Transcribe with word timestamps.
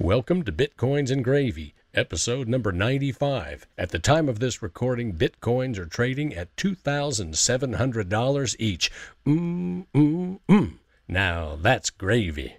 Welcome 0.00 0.44
to 0.44 0.50
Bitcoins 0.50 1.10
and 1.10 1.22
Gravy, 1.22 1.74
episode 1.92 2.48
number 2.48 2.72
95. 2.72 3.66
At 3.76 3.90
the 3.90 3.98
time 3.98 4.30
of 4.30 4.38
this 4.38 4.62
recording, 4.62 5.12
Bitcoins 5.12 5.76
are 5.76 5.84
trading 5.84 6.34
at 6.34 6.56
$2,700 6.56 8.56
each. 8.58 8.90
Mmm, 9.26 9.84
mmm, 9.94 10.38
mmm. 10.48 10.72
Now 11.06 11.58
that's 11.60 11.90
gravy. 11.90 12.56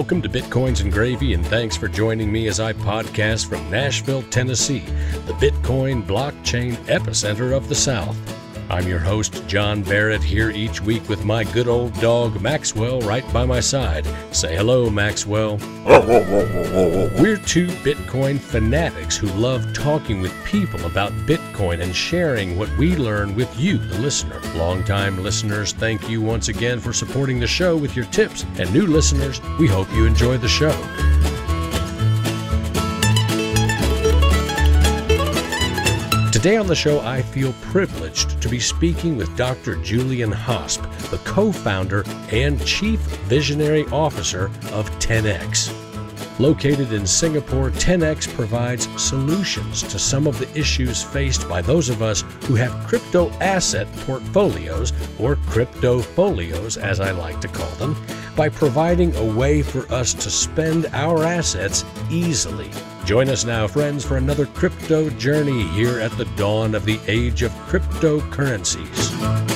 Welcome 0.00 0.22
to 0.22 0.30
Bitcoins 0.30 0.80
and 0.80 0.90
Gravy, 0.90 1.34
and 1.34 1.46
thanks 1.46 1.76
for 1.76 1.86
joining 1.86 2.32
me 2.32 2.48
as 2.48 2.58
I 2.58 2.72
podcast 2.72 3.50
from 3.50 3.70
Nashville, 3.70 4.22
Tennessee, 4.30 4.78
the 5.26 5.34
Bitcoin 5.34 6.02
blockchain 6.02 6.72
epicenter 6.86 7.54
of 7.54 7.68
the 7.68 7.74
South. 7.74 8.39
I'm 8.70 8.86
your 8.86 9.00
host, 9.00 9.44
John 9.48 9.82
Barrett, 9.82 10.22
here 10.22 10.50
each 10.50 10.80
week 10.80 11.08
with 11.08 11.24
my 11.24 11.42
good 11.42 11.66
old 11.66 11.92
dog, 11.94 12.40
Maxwell, 12.40 13.00
right 13.00 13.30
by 13.32 13.44
my 13.44 13.58
side. 13.58 14.06
Say 14.30 14.54
hello, 14.54 14.88
Maxwell. 14.88 15.56
We're 17.20 17.36
two 17.44 17.66
Bitcoin 17.82 18.38
fanatics 18.38 19.16
who 19.16 19.26
love 19.30 19.74
talking 19.74 20.20
with 20.20 20.32
people 20.44 20.86
about 20.86 21.10
Bitcoin 21.26 21.82
and 21.82 21.94
sharing 21.94 22.56
what 22.56 22.70
we 22.78 22.94
learn 22.94 23.34
with 23.34 23.52
you, 23.58 23.76
the 23.76 23.98
listener. 23.98 24.40
Longtime 24.54 25.20
listeners, 25.20 25.72
thank 25.72 26.08
you 26.08 26.20
once 26.20 26.46
again 26.46 26.78
for 26.78 26.92
supporting 26.92 27.40
the 27.40 27.48
show 27.48 27.76
with 27.76 27.96
your 27.96 28.06
tips. 28.06 28.46
And 28.56 28.72
new 28.72 28.86
listeners, 28.86 29.40
we 29.58 29.66
hope 29.66 29.92
you 29.92 30.06
enjoy 30.06 30.38
the 30.38 30.48
show. 30.48 30.70
Today 36.40 36.56
on 36.56 36.66
the 36.66 36.74
show, 36.74 37.00
I 37.00 37.20
feel 37.20 37.52
privileged 37.60 38.40
to 38.40 38.48
be 38.48 38.58
speaking 38.58 39.14
with 39.14 39.36
Dr. 39.36 39.76
Julian 39.82 40.32
Hosp, 40.32 40.80
the 41.10 41.18
co 41.18 41.52
founder 41.52 42.02
and 42.32 42.64
chief 42.64 42.98
visionary 43.28 43.84
officer 43.92 44.46
of 44.72 44.90
10x. 45.00 45.70
Located 46.38 46.94
in 46.94 47.06
Singapore, 47.06 47.68
10x 47.68 48.32
provides 48.32 48.88
solutions 48.98 49.82
to 49.82 49.98
some 49.98 50.26
of 50.26 50.38
the 50.38 50.50
issues 50.58 51.02
faced 51.02 51.46
by 51.46 51.60
those 51.60 51.90
of 51.90 52.00
us 52.00 52.22
who 52.46 52.54
have 52.54 52.86
crypto 52.86 53.28
asset 53.42 53.86
portfolios, 54.06 54.94
or 55.18 55.36
crypto 55.50 55.98
folios 55.98 56.78
as 56.78 57.00
I 57.00 57.10
like 57.10 57.42
to 57.42 57.48
call 57.48 57.70
them, 57.72 57.94
by 58.40 58.48
providing 58.48 59.14
a 59.16 59.24
way 59.36 59.60
for 59.60 59.80
us 59.92 60.14
to 60.14 60.30
spend 60.30 60.86
our 60.94 61.24
assets 61.24 61.84
easily. 62.08 62.70
Join 63.04 63.28
us 63.28 63.44
now, 63.44 63.68
friends, 63.68 64.02
for 64.02 64.16
another 64.16 64.46
crypto 64.46 65.10
journey 65.10 65.64
here 65.74 66.00
at 66.00 66.10
the 66.12 66.24
dawn 66.36 66.74
of 66.74 66.86
the 66.86 66.98
age 67.06 67.42
of 67.42 67.52
cryptocurrencies. 67.68 69.49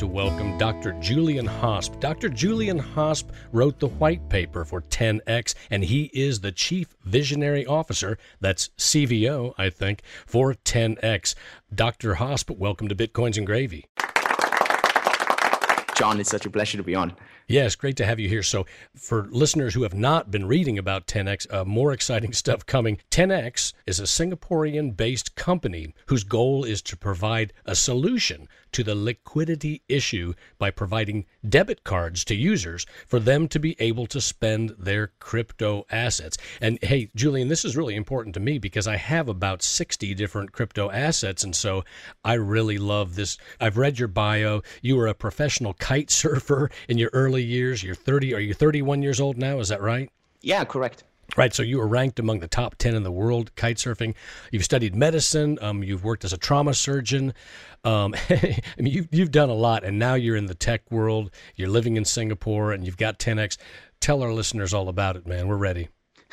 To 0.00 0.06
welcome 0.06 0.56
Dr. 0.56 0.92
Julian 0.92 1.46
Hosp. 1.46 2.00
Dr. 2.00 2.30
Julian 2.30 2.78
Hosp 2.78 3.26
wrote 3.52 3.78
the 3.78 3.88
white 3.88 4.26
paper 4.30 4.64
for 4.64 4.80
10X, 4.80 5.54
and 5.68 5.84
he 5.84 6.04
is 6.14 6.40
the 6.40 6.52
Chief 6.52 6.96
Visionary 7.04 7.66
Officer, 7.66 8.16
that's 8.40 8.70
CVO, 8.78 9.52
I 9.58 9.68
think, 9.68 10.00
for 10.24 10.54
10X. 10.54 11.34
Dr. 11.74 12.14
Hosp, 12.14 12.56
welcome 12.56 12.88
to 12.88 12.94
Bitcoins 12.94 13.36
and 13.36 13.46
Gravy. 13.46 13.84
John, 15.98 16.18
it's 16.18 16.30
such 16.30 16.46
a 16.46 16.50
pleasure 16.50 16.78
to 16.78 16.82
be 16.82 16.94
on. 16.94 17.14
Yes, 17.46 17.74
great 17.74 17.96
to 17.96 18.06
have 18.06 18.18
you 18.18 18.26
here. 18.26 18.42
So, 18.42 18.64
for 18.94 19.26
listeners 19.30 19.74
who 19.74 19.82
have 19.82 19.92
not 19.92 20.30
been 20.30 20.46
reading 20.46 20.78
about 20.78 21.08
10x, 21.08 21.52
uh, 21.52 21.64
more 21.66 21.92
exciting 21.92 22.32
stuff 22.42 22.64
coming. 22.64 23.00
10x 23.10 23.74
is 23.86 24.00
a 24.00 24.04
Singaporean 24.04 24.96
based 24.96 25.34
company 25.34 25.92
whose 26.06 26.24
goal 26.24 26.64
is 26.64 26.80
to 26.82 26.96
provide 26.96 27.52
a 27.66 27.74
solution 27.74 28.48
to 28.72 28.82
the 28.82 28.94
liquidity 28.94 29.82
issue 29.88 30.34
by 30.58 30.70
providing 30.70 31.26
debit 31.48 31.84
cards 31.84 32.24
to 32.24 32.34
users 32.34 32.86
for 33.06 33.18
them 33.18 33.48
to 33.48 33.58
be 33.58 33.76
able 33.78 34.06
to 34.06 34.20
spend 34.20 34.74
their 34.78 35.12
crypto 35.18 35.84
assets. 35.90 36.36
And 36.60 36.78
hey, 36.82 37.10
Julian, 37.14 37.48
this 37.48 37.64
is 37.64 37.76
really 37.76 37.96
important 37.96 38.34
to 38.34 38.40
me 38.40 38.58
because 38.58 38.86
I 38.86 38.96
have 38.96 39.28
about 39.28 39.62
60 39.62 40.14
different 40.14 40.52
crypto 40.52 40.90
assets. 40.90 41.44
And 41.44 41.54
so 41.54 41.84
I 42.24 42.34
really 42.34 42.78
love 42.78 43.14
this. 43.16 43.38
I've 43.60 43.76
read 43.76 43.98
your 43.98 44.08
bio. 44.08 44.62
You 44.82 44.96
were 44.96 45.06
a 45.06 45.14
professional 45.14 45.74
kite 45.74 46.10
surfer 46.10 46.70
in 46.88 46.98
your 46.98 47.10
early 47.12 47.42
years. 47.42 47.82
You're 47.82 47.94
30, 47.94 48.34
are 48.34 48.40
you 48.40 48.54
31 48.54 49.02
years 49.02 49.20
old 49.20 49.36
now? 49.36 49.58
Is 49.58 49.68
that 49.68 49.82
right? 49.82 50.10
Yeah, 50.42 50.64
correct. 50.64 51.04
Right, 51.36 51.54
so 51.54 51.62
you 51.62 51.78
were 51.78 51.86
ranked 51.86 52.18
among 52.18 52.40
the 52.40 52.48
top 52.48 52.76
10 52.76 52.94
in 52.94 53.02
the 53.02 53.12
world 53.12 53.54
kite 53.54 53.76
surfing. 53.76 54.14
You've 54.50 54.64
studied 54.64 54.94
medicine, 54.94 55.58
um, 55.62 55.82
you've 55.82 56.04
worked 56.04 56.24
as 56.24 56.32
a 56.32 56.36
trauma 56.36 56.74
surgeon. 56.74 57.34
Um, 57.84 58.14
I 58.30 58.60
mean, 58.78 58.92
you've, 58.92 59.08
you've 59.10 59.30
done 59.30 59.48
a 59.48 59.54
lot, 59.54 59.84
and 59.84 59.98
now 59.98 60.14
you're 60.14 60.36
in 60.36 60.46
the 60.46 60.54
tech 60.54 60.90
world. 60.90 61.30
You're 61.56 61.68
living 61.68 61.96
in 61.96 62.04
Singapore, 62.04 62.72
and 62.72 62.84
you've 62.84 62.96
got 62.96 63.18
10x. 63.18 63.56
Tell 64.00 64.22
our 64.22 64.32
listeners 64.32 64.74
all 64.74 64.88
about 64.88 65.16
it, 65.16 65.26
man. 65.26 65.46
We're 65.46 65.56
ready. 65.56 65.88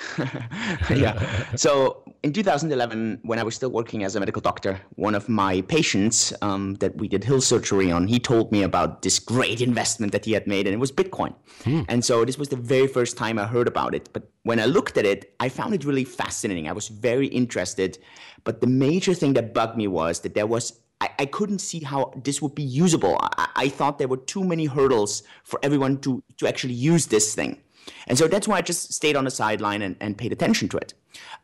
yeah. 0.89 1.55
So 1.55 2.03
in 2.23 2.33
2011, 2.33 3.19
when 3.23 3.39
I 3.39 3.43
was 3.43 3.55
still 3.55 3.69
working 3.69 4.03
as 4.03 4.15
a 4.15 4.19
medical 4.19 4.41
doctor, 4.41 4.79
one 4.95 5.15
of 5.15 5.29
my 5.29 5.61
patients 5.61 6.33
um, 6.41 6.75
that 6.75 6.95
we 6.97 7.07
did 7.07 7.23
Hill 7.23 7.41
surgery 7.41 7.91
on, 7.91 8.07
he 8.07 8.19
told 8.19 8.51
me 8.51 8.63
about 8.63 9.01
this 9.01 9.19
great 9.19 9.61
investment 9.61 10.11
that 10.11 10.25
he 10.25 10.33
had 10.33 10.47
made, 10.47 10.67
and 10.67 10.73
it 10.73 10.79
was 10.79 10.91
Bitcoin. 10.91 11.33
Hmm. 11.63 11.81
And 11.87 12.03
so 12.03 12.25
this 12.25 12.37
was 12.37 12.49
the 12.49 12.55
very 12.55 12.87
first 12.87 13.17
time 13.17 13.39
I 13.39 13.45
heard 13.45 13.67
about 13.67 13.95
it. 13.95 14.09
But 14.13 14.29
when 14.43 14.59
I 14.59 14.65
looked 14.65 14.97
at 14.97 15.05
it, 15.05 15.33
I 15.39 15.49
found 15.49 15.73
it 15.73 15.83
really 15.83 16.05
fascinating. 16.05 16.67
I 16.67 16.73
was 16.73 16.87
very 16.87 17.27
interested. 17.27 17.97
But 18.43 18.61
the 18.61 18.67
major 18.67 19.13
thing 19.13 19.33
that 19.33 19.53
bugged 19.53 19.77
me 19.77 19.87
was 19.87 20.21
that 20.21 20.33
there 20.35 20.47
was 20.47 20.79
I, 20.99 21.09
I 21.19 21.25
couldn't 21.25 21.59
see 21.59 21.81
how 21.81 22.11
this 22.23 22.41
would 22.41 22.55
be 22.55 22.63
usable. 22.63 23.17
I, 23.21 23.49
I 23.55 23.69
thought 23.69 23.99
there 23.99 24.07
were 24.07 24.17
too 24.17 24.43
many 24.43 24.65
hurdles 24.65 25.23
for 25.43 25.59
everyone 25.61 25.99
to, 26.01 26.23
to 26.37 26.47
actually 26.47 26.73
use 26.73 27.07
this 27.07 27.35
thing. 27.35 27.61
And 28.07 28.17
so 28.17 28.27
that's 28.27 28.47
why 28.47 28.57
I 28.57 28.61
just 28.61 28.93
stayed 28.93 29.15
on 29.15 29.25
the 29.25 29.31
sideline 29.31 29.81
and, 29.81 29.95
and 29.99 30.17
paid 30.17 30.31
attention 30.31 30.69
to 30.69 30.77
it. 30.77 30.93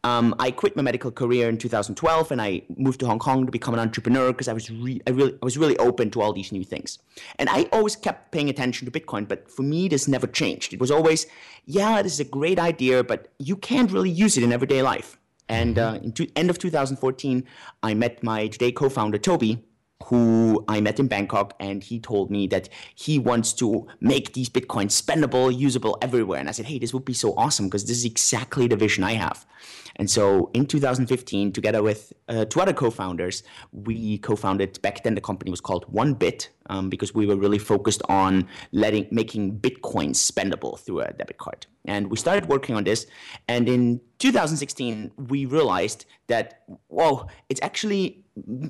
Um, 0.04 0.36
I 0.38 0.52
quit 0.52 0.76
my 0.76 0.82
medical 0.82 1.12
career 1.12 1.48
in 1.50 1.58
2012 1.58 2.32
and 2.32 2.42
I 2.42 2.62
moved 2.76 3.00
to 3.00 3.08
Hong 3.08 3.20
Kong 3.20 3.46
to 3.46 3.52
become 3.52 3.74
an 3.74 3.80
entrepreneur 3.80 4.32
because 4.32 4.48
I 4.48 4.54
was 4.54 4.70
re- 4.70 5.02
I 5.08 5.12
really 5.12 5.34
I 5.42 5.46
was 5.46 5.58
really 5.58 5.78
open 5.78 6.12
to 6.12 6.22
all 6.22 6.34
these 6.34 6.52
new 6.52 6.64
things. 6.64 7.00
And 7.40 7.50
I 7.50 7.64
always 7.72 7.96
kept 7.96 8.32
paying 8.32 8.50
attention 8.50 8.90
to 8.90 9.00
Bitcoin, 9.00 9.28
but 9.28 9.50
for 9.50 9.64
me 9.64 9.88
this 9.88 10.08
never 10.08 10.28
changed. 10.28 10.74
It 10.74 10.80
was 10.80 10.92
always, 10.92 11.26
yeah, 11.66 12.02
this 12.02 12.14
is 12.14 12.20
a 12.20 12.26
great 12.26 12.60
idea, 12.60 13.04
but 13.04 13.30
you 13.40 13.56
can't 13.56 13.92
really 13.92 14.10
use 14.10 14.38
it 14.38 14.44
in 14.44 14.52
everyday 14.52 14.82
life. 14.82 15.18
And 15.50 15.78
uh, 15.80 16.00
in 16.04 16.12
to- 16.14 16.32
end 16.36 16.50
of 16.50 16.58
2014, 16.60 17.44
I 17.82 17.94
met 17.94 18.24
my 18.24 18.48
today 18.48 18.72
co-founder 18.72 19.18
Toby, 19.18 19.64
who 20.06 20.64
I 20.68 20.82
met 20.82 21.00
in 21.00 21.08
Bangkok, 21.08 21.56
and 21.60 21.84
he 21.84 22.00
told 22.00 22.30
me 22.30 22.48
that 22.48 22.70
he 22.96 23.20
wants 23.20 23.54
to 23.54 23.88
make 24.02 24.34
these 24.34 24.50
bitcoins 24.50 24.92
spendable, 25.02 25.56
usable 25.56 25.98
everywhere. 26.02 26.40
And 26.40 26.50
I 26.50 26.52
said, 26.52 26.66
hey, 26.66 26.80
this 26.80 26.94
would 26.94 27.06
be 27.06 27.14
so 27.14 27.34
awesome 27.36 27.68
because 27.68 27.86
this 27.86 27.98
is 27.98 28.06
exactly 28.06 28.68
the 28.68 28.76
vision 28.76 29.04
I 29.04 29.14
have. 29.14 29.46
And 29.96 30.10
so 30.10 30.50
in 30.54 30.66
2015, 30.66 31.52
together 31.52 31.84
with 31.84 32.14
uh, 32.28 32.46
two 32.46 32.60
other 32.60 32.74
co-founders, 32.74 33.44
we 33.72 34.18
co-founded, 34.18 34.82
back 34.82 35.04
then 35.04 35.16
the 35.16 35.22
company 35.22 35.52
was 35.52 35.62
called 35.62 35.86
OneBit, 35.94 36.48
um, 36.68 36.90
because 36.90 37.14
we 37.14 37.26
were 37.26 37.36
really 37.36 37.58
focused 37.58 38.02
on 38.10 38.48
letting 38.72 39.08
making 39.12 39.60
Bitcoin 39.60 40.10
spendable 40.12 40.80
through 40.80 41.02
a 41.02 41.14
debit 41.14 41.38
card. 41.38 41.66
And 41.86 42.10
we 42.10 42.18
started 42.18 42.48
working 42.48 42.76
on 42.76 42.84
this. 42.84 43.06
And 43.48 43.68
in 43.68 44.00
2016, 44.20 45.12
we 45.18 45.46
realized 45.46 46.06
that, 46.28 46.64
whoa, 46.88 47.28
it's 47.50 47.62
actually 47.62 48.24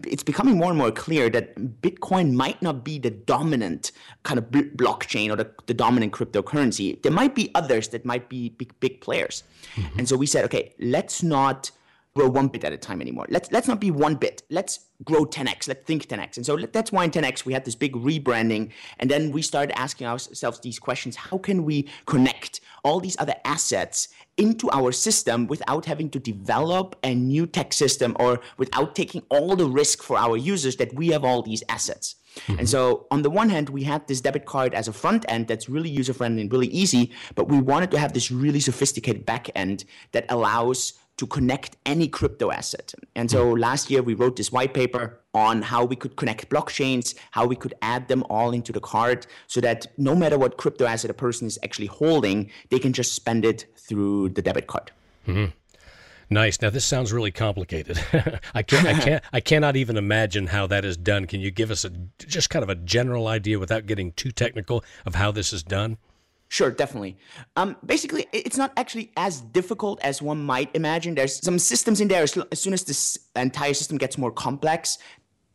it's 0.06 0.24
becoming 0.24 0.58
more 0.58 0.70
and 0.70 0.78
more 0.78 0.92
clear 0.92 1.30
that 1.30 1.56
Bitcoin 1.82 2.34
might 2.34 2.62
not 2.62 2.84
be 2.84 3.00
the 3.00 3.12
dominant 3.12 3.92
kind 4.24 4.38
of 4.38 4.46
blockchain 4.52 5.32
or 5.32 5.38
the, 5.38 5.50
the 5.68 5.74
dominant 5.74 6.12
cryptocurrency. 6.12 7.02
There 7.02 7.12
might 7.12 7.34
be 7.34 7.50
others 7.56 7.88
that 7.90 8.04
might 8.04 8.28
be 8.28 8.50
big, 8.50 8.78
big 8.82 9.00
players. 9.00 9.44
Mm-hmm. 9.76 10.00
And 10.00 10.10
so 10.10 10.18
we 10.18 10.26
said, 10.26 10.44
okay, 10.46 10.74
let's 10.80 11.24
not 11.24 11.72
grow 12.14 12.30
one 12.30 12.48
bit 12.48 12.64
at 12.64 12.74
a 12.74 12.78
time 12.78 13.02
anymore. 13.02 13.26
Let's 13.30 13.52
let's 13.52 13.68
not 13.68 13.80
be 13.80 13.92
one 13.92 14.16
bit. 14.16 14.44
Let's 14.50 14.82
grow 15.04 15.26
10x. 15.26 15.68
Let's 15.68 15.86
think 15.86 16.08
10x. 16.08 16.38
And 16.38 16.46
so 16.46 16.58
that's 16.58 16.92
why 16.92 17.04
in 17.06 17.12
10x 17.12 17.46
we 17.46 17.54
had 17.54 17.66
this 17.66 17.76
big 17.76 17.94
rebranding, 17.94 18.72
and 19.00 19.10
then 19.10 19.32
we 19.32 19.42
started 19.42 19.78
asking 19.78 20.08
ourselves 20.08 20.60
these 20.60 20.80
questions: 20.80 21.16
How 21.16 21.38
can 21.38 21.64
we 21.64 21.88
connect 22.06 22.62
all 22.84 23.00
these 23.00 23.16
other 23.20 23.36
assets 23.46 24.10
into 24.38 24.70
our 24.72 24.92
system 24.92 25.48
without 25.48 25.86
having 25.86 26.10
to 26.10 26.20
develop 26.20 26.96
a 27.04 27.14
new 27.14 27.46
tech 27.46 27.72
system 27.72 28.16
or 28.20 28.40
without 28.58 28.96
taking 28.96 29.22
all 29.30 29.56
the 29.56 29.68
risk 29.68 30.02
for 30.02 30.18
our 30.18 30.38
users 30.38 30.76
that 30.78 30.94
we 30.94 31.10
have 31.10 31.24
all 31.24 31.42
these 31.42 31.64
assets? 31.70 32.16
Mm-hmm. 32.48 32.60
And 32.60 32.70
so, 32.70 33.06
on 33.12 33.22
the 33.22 33.30
one 33.30 33.50
hand, 33.50 33.70
we 33.70 33.84
had 33.84 34.08
this 34.08 34.22
debit 34.22 34.46
card 34.46 34.74
as 34.74 34.88
a 34.88 34.94
front 34.94 35.26
end 35.28 35.48
that's 35.48 35.70
really 35.70 35.90
user 35.90 36.14
friendly 36.14 36.42
and 36.42 36.52
really 36.52 36.68
easy, 36.68 37.12
but 37.36 37.48
we 37.48 37.60
wanted 37.60 37.92
to 37.92 38.00
have 38.00 38.14
this 38.14 38.32
really 38.32 38.60
sophisticated 38.60 39.26
back 39.26 39.50
end 39.56 39.86
that 40.14 40.26
allows 40.30 40.94
to 41.18 41.28
connect 41.28 41.78
any 41.86 42.08
crypto 42.08 42.52
asset. 42.52 42.94
And 43.16 43.30
so 43.30 43.52
last 43.52 43.92
year 43.92 44.02
we 44.02 44.14
wrote 44.14 44.36
this 44.36 44.52
white 44.52 44.74
paper 44.74 45.20
on 45.34 45.62
how 45.62 45.86
we 45.86 45.96
could 45.96 46.16
connect 46.16 46.50
blockchains, 46.50 47.16
how 47.32 47.46
we 47.46 47.56
could 47.56 47.74
add 47.82 48.08
them 48.08 48.24
all 48.30 48.52
into 48.52 48.72
the 48.72 48.80
card 48.80 49.28
so 49.48 49.62
that 49.62 49.88
no 49.98 50.16
matter 50.16 50.38
what 50.38 50.58
crypto 50.58 50.86
asset 50.86 51.12
a 51.12 51.14
person 51.14 51.48
is 51.48 51.60
actually 51.64 51.88
holding, 51.88 52.50
they 52.70 52.80
can 52.80 52.94
just 52.94 53.14
spend 53.14 53.46
it 53.46 53.66
through 53.78 54.30
the 54.30 54.42
debit 54.42 54.68
card. 54.68 54.92
Mm-hmm. 55.28 55.52
Nice. 56.30 56.62
Now 56.62 56.72
this 56.72 56.86
sounds 56.86 57.14
really 57.14 57.32
complicated. 57.32 58.00
I 58.54 58.64
can't, 58.64 58.88
I 58.88 58.94
can't, 59.00 59.24
I 59.34 59.40
cannot 59.40 59.76
even 59.76 59.98
imagine 59.98 60.48
how 60.48 60.66
that 60.68 60.84
is 60.84 60.98
done. 60.98 61.28
Can 61.28 61.42
you 61.42 61.52
give 61.52 61.70
us 61.70 61.86
a 61.86 61.92
just 62.26 62.50
kind 62.50 62.64
of 62.64 62.70
a 62.70 62.76
general 62.76 63.28
idea, 63.28 63.60
without 63.60 63.86
getting 63.86 64.14
too 64.14 64.32
technical, 64.32 64.84
of 65.06 65.16
how 65.16 65.32
this 65.32 65.54
is 65.54 65.62
done? 65.62 65.98
Sure, 66.54 66.70
definitely. 66.70 67.18
Um, 67.56 67.78
basically, 67.84 68.28
it's 68.32 68.58
not 68.58 68.74
actually 68.78 69.12
as 69.18 69.42
difficult 69.42 70.00
as 70.04 70.22
one 70.22 70.46
might 70.46 70.70
imagine. 70.76 71.16
There's 71.16 71.44
some 71.44 71.58
systems 71.58 72.00
in 72.00 72.10
there. 72.10 72.22
As 72.22 72.62
soon 72.62 72.74
as 72.74 72.84
this 72.84 73.18
entire 73.36 73.74
system 73.74 73.98
gets 73.98 74.20
more 74.20 74.32
complex, 74.32 75.00